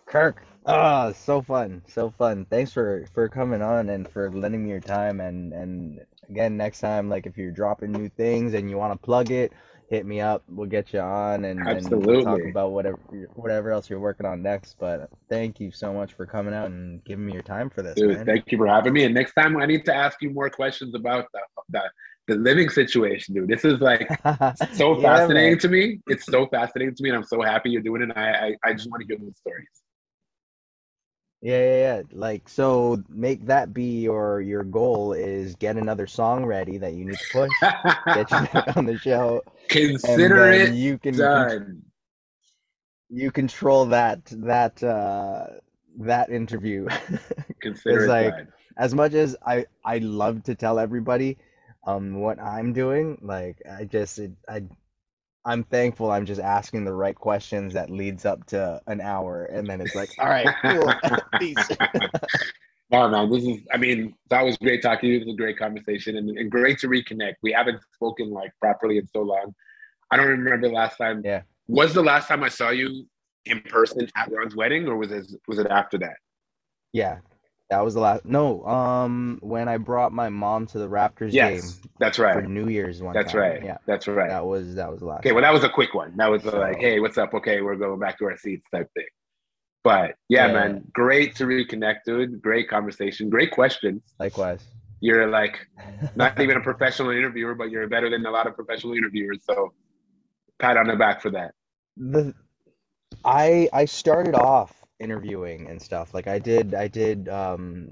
Kirk. 0.05 0.43
Ah, 0.69 1.11
so 1.13 1.41
fun, 1.41 1.83
so 1.87 2.11
fun. 2.11 2.45
Thanks 2.45 2.71
for 2.71 3.05
for 3.13 3.27
coming 3.29 3.61
on 3.61 3.89
and 3.89 4.07
for 4.09 4.31
lending 4.31 4.63
me 4.63 4.69
your 4.69 4.79
time. 4.81 5.19
And 5.19 5.51
and 5.53 5.99
again, 6.29 6.57
next 6.57 6.79
time, 6.79 7.09
like 7.09 7.25
if 7.25 7.37
you're 7.37 7.51
dropping 7.51 7.91
new 7.91 8.09
things 8.09 8.53
and 8.53 8.69
you 8.69 8.77
want 8.77 8.93
to 8.93 9.05
plug 9.05 9.31
it, 9.31 9.53
hit 9.89 10.05
me 10.05 10.21
up. 10.21 10.43
We'll 10.47 10.67
get 10.67 10.93
you 10.93 10.99
on 10.99 11.45
and, 11.45 11.67
and 11.67 11.91
we'll 11.91 12.17
talk 12.21 12.45
about 12.45 12.71
whatever 12.71 12.99
whatever 13.33 13.71
else 13.71 13.89
you're 13.89 13.99
working 13.99 14.27
on 14.27 14.43
next. 14.43 14.75
But 14.79 15.09
thank 15.29 15.59
you 15.59 15.71
so 15.71 15.93
much 15.93 16.13
for 16.13 16.27
coming 16.27 16.53
out 16.53 16.67
and 16.67 17.03
giving 17.03 17.25
me 17.25 17.33
your 17.33 17.41
time 17.43 17.69
for 17.71 17.81
this, 17.81 17.95
Dude, 17.95 18.15
man. 18.15 18.25
thank 18.25 18.51
you 18.51 18.57
for 18.59 18.67
having 18.67 18.93
me 18.93 19.05
and 19.05 19.13
next 19.15 19.33
time 19.33 19.57
i 19.57 19.65
need 19.65 19.85
to 19.85 19.93
ask 19.93 20.21
you 20.21 20.29
more 20.31 20.49
questions 20.49 20.93
about 20.95 21.25
the 21.33 21.41
the, 21.69 21.81
the 22.27 22.35
living 22.35 22.69
situation 22.69 23.33
dude 23.33 23.47
this 23.49 23.65
is 23.65 23.79
like 23.81 24.09
so 24.73 24.99
Yeah, 24.99 25.01
fascinating 25.01 25.51
man. 25.51 25.59
to 25.59 25.67
me 25.69 25.99
it's 26.07 26.25
so 26.25 26.47
fascinating 26.47 26.95
to 26.95 27.03
me 27.03 27.09
and 27.09 27.17
i'm 27.17 27.23
so 27.23 27.41
happy 27.41 27.71
you're 27.71 27.81
doing 27.81 28.01
it 28.03 28.09
and 28.09 28.13
i 28.13 28.47
i, 28.63 28.69
I 28.69 28.73
just 28.73 28.89
want 28.89 29.01
to 29.01 29.07
hear 29.07 29.17
those 29.19 29.37
stories 29.39 29.78
Yeah, 31.41 31.59
yeah, 31.59 31.77
yeah. 31.77 32.01
Like, 32.11 32.49
so 32.49 33.01
make 33.09 33.45
that 33.45 33.73
be 33.73 34.01
your 34.01 34.41
your 34.41 34.63
goal 34.63 35.13
is 35.13 35.55
get 35.55 35.77
another 35.77 36.07
song 36.07 36.45
ready 36.45 36.77
that 36.79 36.93
you 36.93 37.05
need 37.05 37.19
to 37.19 37.27
push, 37.31 37.51
get 38.13 38.31
you 38.31 38.39
back 38.39 38.63
on 38.75 38.85
the 38.85 38.97
show, 38.97 39.41
consider 39.69 40.51
it 40.51 40.71
you 40.73 40.97
can 40.97 41.15
done 41.15 41.83
you 43.09 43.31
control 43.31 43.85
that 43.87 44.25
that 44.25 44.81
uh 44.83 45.47
that 45.99 46.29
interview. 46.29 46.87
consider 47.61 48.03
It's 48.03 48.05
it 48.05 48.07
like 48.07 48.35
done 48.35 48.47
as 48.77 48.93
much 48.93 49.13
as 49.13 49.35
I 49.45 49.65
I 49.83 49.99
love 49.99 50.43
to 50.43 50.55
tell 50.55 50.79
everybody 50.79 51.37
um 51.85 52.15
what 52.19 52.39
I'm 52.39 52.73
doing, 52.73 53.17
like 53.21 53.61
I 53.69 53.85
just 53.85 54.19
it, 54.19 54.31
I 54.47 54.63
I'm 55.45 55.63
thankful 55.63 56.11
I'm 56.11 56.25
just 56.25 56.41
asking 56.41 56.85
the 56.85 56.93
right 56.93 57.15
questions 57.15 57.73
that 57.73 57.89
leads 57.89 58.25
up 58.25 58.45
to 58.47 58.81
an 58.87 59.01
hour, 59.01 59.45
and 59.45 59.67
then 59.67 59.81
it's 59.81 59.95
like, 59.95 60.09
all 60.19 60.27
right, 60.27 60.47
cool, 60.61 60.93
peace. 61.39 61.69
No, 62.91 63.07
man, 63.07 63.29
this 63.29 63.43
is, 63.43 63.59
I 63.71 63.77
mean, 63.77 64.15
that 64.31 64.43
was 64.43 64.57
great 64.57 64.81
talking 64.81 65.09
to 65.09 65.13
you. 65.13 65.19
This 65.19 65.27
was 65.27 65.35
a 65.35 65.37
great 65.37 65.59
conversation 65.59 66.17
and, 66.17 66.29
and 66.29 66.49
great 66.49 66.79
to 66.79 66.87
reconnect. 66.87 67.35
We 67.43 67.51
haven't 67.51 67.79
spoken 67.93 68.31
like 68.31 68.51
properly 68.59 68.97
in 68.97 69.05
so 69.05 69.21
long. 69.21 69.53
I 70.09 70.17
don't 70.17 70.25
remember 70.25 70.67
the 70.67 70.73
last 70.73 70.97
time. 70.97 71.21
Yeah. 71.23 71.43
Was 71.67 71.93
the 71.93 72.01
last 72.01 72.27
time 72.27 72.43
I 72.43 72.49
saw 72.49 72.71
you 72.71 73.05
in 73.45 73.61
person 73.61 74.09
at 74.15 74.31
Ron's 74.31 74.55
wedding 74.55 74.87
or 74.87 74.97
was 74.97 75.11
it, 75.11 75.27
was 75.47 75.59
it 75.59 75.67
after 75.67 75.99
that? 75.99 76.15
Yeah, 76.91 77.19
that 77.69 77.85
was 77.85 77.93
the 77.93 77.99
last. 77.99 78.25
No, 78.25 78.65
um, 78.65 79.37
when 79.41 79.67
I 79.69 79.77
brought 79.77 80.11
my 80.11 80.29
mom 80.29 80.65
to 80.67 80.79
the 80.79 80.89
Raptors 80.89 81.31
Yes, 81.33 81.77
game 81.77 81.91
that's 81.99 82.17
right. 82.17 82.33
for. 82.33 82.41
New 82.41 82.67
Year's 82.67 83.01
one 83.01 83.13
That's 83.13 83.33
time. 83.33 83.41
right. 83.41 83.63
Yeah, 83.63 83.77
That's 83.85 84.07
right. 84.07 84.29
that 84.29 84.45
was 84.45 84.75
that 84.75 84.89
was 84.89 84.99
the 85.01 85.05
last. 85.05 85.19
Okay, 85.19 85.31
well, 85.31 85.43
that 85.43 85.53
was 85.53 85.63
a 85.63 85.69
quick 85.69 85.93
one. 85.93 86.17
That 86.17 86.31
was 86.31 86.45
a, 86.45 86.51
like, 86.51 86.79
hey, 86.79 86.99
what's 86.99 87.17
up? 87.17 87.33
Okay, 87.33 87.61
we're 87.61 87.75
going 87.75 87.99
back 87.99 88.17
to 88.19 88.25
our 88.25 88.37
seats 88.37 88.67
type 88.73 88.89
thing. 88.95 89.05
But 89.83 90.15
yeah, 90.29 90.47
Yeah. 90.47 90.53
man, 90.53 90.83
great 90.93 91.35
to 91.35 91.45
reconnect, 91.45 91.99
dude. 92.05 92.41
Great 92.41 92.69
conversation. 92.69 93.29
Great 93.29 93.51
questions. 93.51 94.01
Likewise. 94.19 94.63
You're 94.99 95.27
like 95.27 95.59
not 96.15 96.39
even 96.39 96.57
a 96.57 96.61
professional 96.61 97.11
interviewer, 97.11 97.53
but 97.55 97.69
you're 97.69 97.87
better 97.87 98.09
than 98.09 98.25
a 98.25 98.31
lot 98.31 98.47
of 98.47 98.55
professional 98.55 98.93
interviewers. 98.93 99.39
So 99.43 99.73
pat 100.59 100.75
on 100.75 100.87
the 100.87 100.95
back 100.95 101.21
for 101.21 101.29
that. 101.31 101.53
the 101.97 102.33
I 103.23 103.69
I 103.73 103.85
started 103.85 104.33
off 104.35 104.73
interviewing 104.99 105.67
and 105.69 105.81
stuff. 105.81 106.13
Like 106.13 106.27
I 106.27 106.39
did 106.39 106.73
I 106.75 106.87
did 106.87 107.29
um 107.29 107.89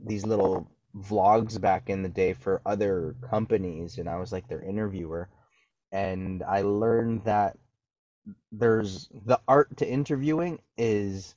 these 0.00 0.26
little 0.26 0.70
vlogs 0.96 1.60
back 1.60 1.90
in 1.90 2.02
the 2.02 2.08
day 2.08 2.32
for 2.32 2.60
other 2.66 3.14
companies 3.30 3.98
and 3.98 4.08
I 4.08 4.16
was 4.18 4.32
like 4.32 4.48
their 4.48 4.62
interviewer 4.62 5.28
and 5.92 6.42
I 6.42 6.62
learned 6.62 7.24
that 7.24 7.56
there's 8.52 9.08
the 9.26 9.40
art 9.48 9.76
to 9.78 9.88
interviewing 9.88 10.60
is 10.76 11.34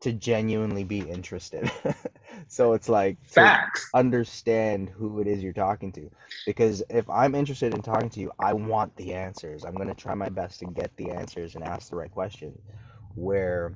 to 0.00 0.12
genuinely 0.12 0.84
be 0.84 1.00
interested. 1.00 1.70
So 2.48 2.72
it's 2.74 2.88
like 2.88 3.18
to 3.32 3.56
Facts. 3.60 3.94
understand 3.94 4.88
who 4.90 5.20
it 5.20 5.26
is 5.26 5.42
you're 5.42 5.52
talking 5.52 5.92
to. 5.92 6.10
Because 6.44 6.82
if 6.88 7.08
I'm 7.10 7.34
interested 7.34 7.74
in 7.74 7.82
talking 7.82 8.10
to 8.10 8.20
you, 8.20 8.32
I 8.38 8.52
want 8.54 8.96
the 8.96 9.14
answers. 9.14 9.64
I'm 9.64 9.74
going 9.74 9.88
to 9.88 9.94
try 9.94 10.14
my 10.14 10.28
best 10.28 10.60
to 10.60 10.66
get 10.66 10.96
the 10.96 11.10
answers 11.10 11.54
and 11.54 11.64
ask 11.64 11.90
the 11.90 11.96
right 11.96 12.10
questions. 12.10 12.60
Where 13.14 13.74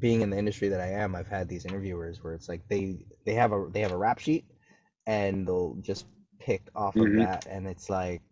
being 0.00 0.22
in 0.22 0.30
the 0.30 0.38
industry 0.38 0.68
that 0.68 0.80
I 0.80 0.88
am, 0.88 1.14
I've 1.14 1.28
had 1.28 1.48
these 1.48 1.64
interviewers 1.64 2.22
where 2.24 2.34
it's 2.34 2.48
like 2.48 2.66
they 2.68 3.04
they 3.26 3.34
have 3.34 3.52
a 3.52 3.68
they 3.70 3.80
have 3.80 3.92
a 3.92 3.96
rap 3.96 4.18
sheet 4.18 4.44
and 5.06 5.46
they'll 5.46 5.76
just 5.80 6.06
pick 6.38 6.62
off 6.74 6.96
of 6.96 7.02
Mhm. 7.02 7.18
that 7.18 7.46
and 7.46 7.66
it's 7.66 7.90
like 7.90 8.22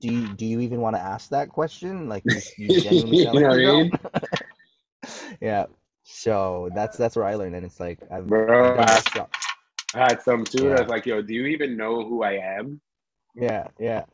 do 0.00 0.12
you 0.12 0.26
do 0.34 0.44
you 0.44 0.60
even 0.60 0.80
want 0.80 0.96
to 0.96 1.00
ask 1.02 1.30
that 1.30 1.48
question? 1.48 2.08
Like 2.08 2.24
you, 2.26 2.40
you 2.74 2.80
genuinely 2.80 3.18
You 3.18 3.40
know 3.40 3.50
I 3.50 3.82
mean? 3.82 3.92
Yeah. 5.40 5.66
So 6.04 6.68
that's 6.74 6.96
that's 6.96 7.16
where 7.16 7.24
I 7.24 7.34
learned 7.36 7.54
and 7.54 7.64
it's 7.64 7.78
like 7.80 7.98
I've, 8.10 8.26
Bro, 8.26 8.76
I. 8.78 9.02
I 9.94 9.98
had 9.98 10.22
some 10.22 10.44
too. 10.44 10.72
I 10.72 10.80
was 10.80 10.88
like, 10.88 11.04
yo, 11.06 11.20
do 11.22 11.34
you 11.34 11.46
even 11.46 11.76
know 11.76 12.02
who 12.04 12.22
I 12.22 12.32
am? 12.32 12.80
Yeah, 13.34 13.66
yeah. 13.78 14.04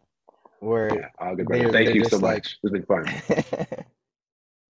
Where 0.60 0.92
Yeah, 0.94 1.08
all 1.20 1.36
good, 1.36 1.46
brother. 1.46 1.70
Thank 1.72 1.94
you 1.94 2.04
so 2.04 2.18
like- 2.18 2.44
much. 2.44 2.58
It's 2.62 2.72
been 2.72 2.82
fun. 2.84 3.04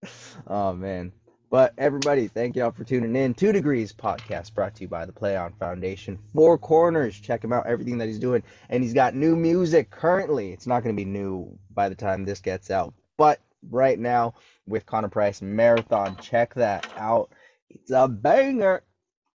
oh 0.46 0.74
man. 0.74 1.12
But 1.50 1.72
everybody, 1.78 2.28
thank 2.28 2.56
y'all 2.56 2.72
for 2.72 2.84
tuning 2.84 3.16
in. 3.16 3.32
Two 3.32 3.52
Degrees 3.52 3.92
podcast 3.92 4.52
brought 4.52 4.74
to 4.74 4.82
you 4.82 4.88
by 4.88 5.06
the 5.06 5.12
Play 5.12 5.34
On 5.34 5.52
Foundation. 5.54 6.18
4Korners. 6.34 7.22
Check 7.22 7.42
him 7.42 7.54
out, 7.54 7.66
everything 7.66 7.96
that 7.98 8.08
he's 8.08 8.18
doing. 8.18 8.42
And 8.68 8.82
he's 8.82 8.92
got 8.92 9.14
new 9.14 9.34
music 9.34 9.90
currently. 9.90 10.52
It's 10.52 10.66
not 10.66 10.82
going 10.82 10.94
to 10.94 11.00
be 11.00 11.08
new 11.08 11.58
by 11.74 11.88
the 11.88 11.94
time 11.94 12.24
this 12.24 12.40
gets 12.40 12.70
out. 12.70 12.92
But 13.16 13.40
right 13.70 13.98
now, 13.98 14.34
with 14.66 14.84
Connor 14.84 15.08
Price 15.08 15.40
Marathon, 15.40 16.16
check 16.20 16.52
that 16.54 16.86
out. 16.98 17.30
It's 17.70 17.90
a 17.90 18.06
banger. 18.08 18.82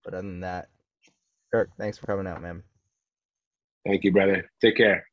But 0.04 0.14
other 0.14 0.28
than 0.28 0.42
that, 0.42 0.70
Kirk, 1.52 1.72
thanks 1.80 1.98
for 1.98 2.06
coming 2.06 2.28
out, 2.28 2.44
man. 2.44 2.62
Thank 3.88 4.04
you, 4.04 4.12
brother. 4.12 4.50
Take 4.62 4.78
care. 4.78 5.08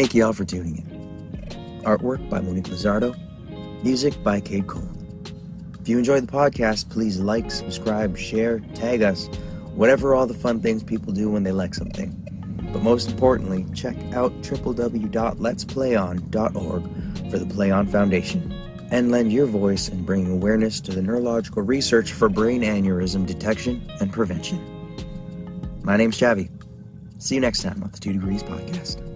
Thank 0.00 0.14
you 0.14 0.24
all 0.24 0.32
for 0.32 0.46
tuning 0.46 0.78
in. 0.78 1.82
Artwork 1.82 2.26
by 2.30 2.40
Monique 2.40 2.68
Lizardo, 2.68 3.14
music 3.84 4.14
by 4.24 4.40
Kid 4.40 4.66
Kold. 4.66 4.88
If 5.78 5.90
you 5.90 5.98
enjoy 5.98 6.22
the 6.22 6.26
podcast, 6.26 6.88
please 6.88 7.20
like, 7.20 7.50
subscribe, 7.50 8.16
share, 8.16 8.60
tag 8.74 9.02
us, 9.02 9.26
whatever 9.74 10.14
all 10.14 10.26
the 10.26 10.32
fun 10.32 10.62
things 10.62 10.82
people 10.82 11.12
do 11.12 11.28
when 11.28 11.42
they 11.42 11.52
like 11.52 11.74
something. 11.74 12.16
But 12.72 12.82
most 12.82 13.10
importantly, 13.10 13.66
check 13.74 13.94
out 14.14 14.32
www.letsplayon.org 14.40 17.30
for 17.30 17.38
the 17.38 17.54
Play 17.54 17.70
On 17.70 17.86
Foundation 17.86 18.54
and 18.90 19.10
lend 19.10 19.34
your 19.34 19.44
voice 19.44 19.90
in 19.90 20.06
bringing 20.06 20.32
awareness 20.32 20.80
to 20.80 20.92
the 20.92 21.02
neurological 21.02 21.62
research 21.62 22.14
for 22.14 22.30
brain 22.30 22.62
aneurysm 22.62 23.26
detection 23.26 23.86
and 24.00 24.10
prevention. 24.10 24.64
My 25.82 25.98
name's 25.98 26.18
Chavi. 26.18 26.48
See 27.18 27.34
you 27.34 27.42
next 27.42 27.60
time 27.60 27.82
on 27.82 27.90
the 27.90 27.98
Two 27.98 28.14
Degrees 28.14 28.42
Podcast. 28.42 29.09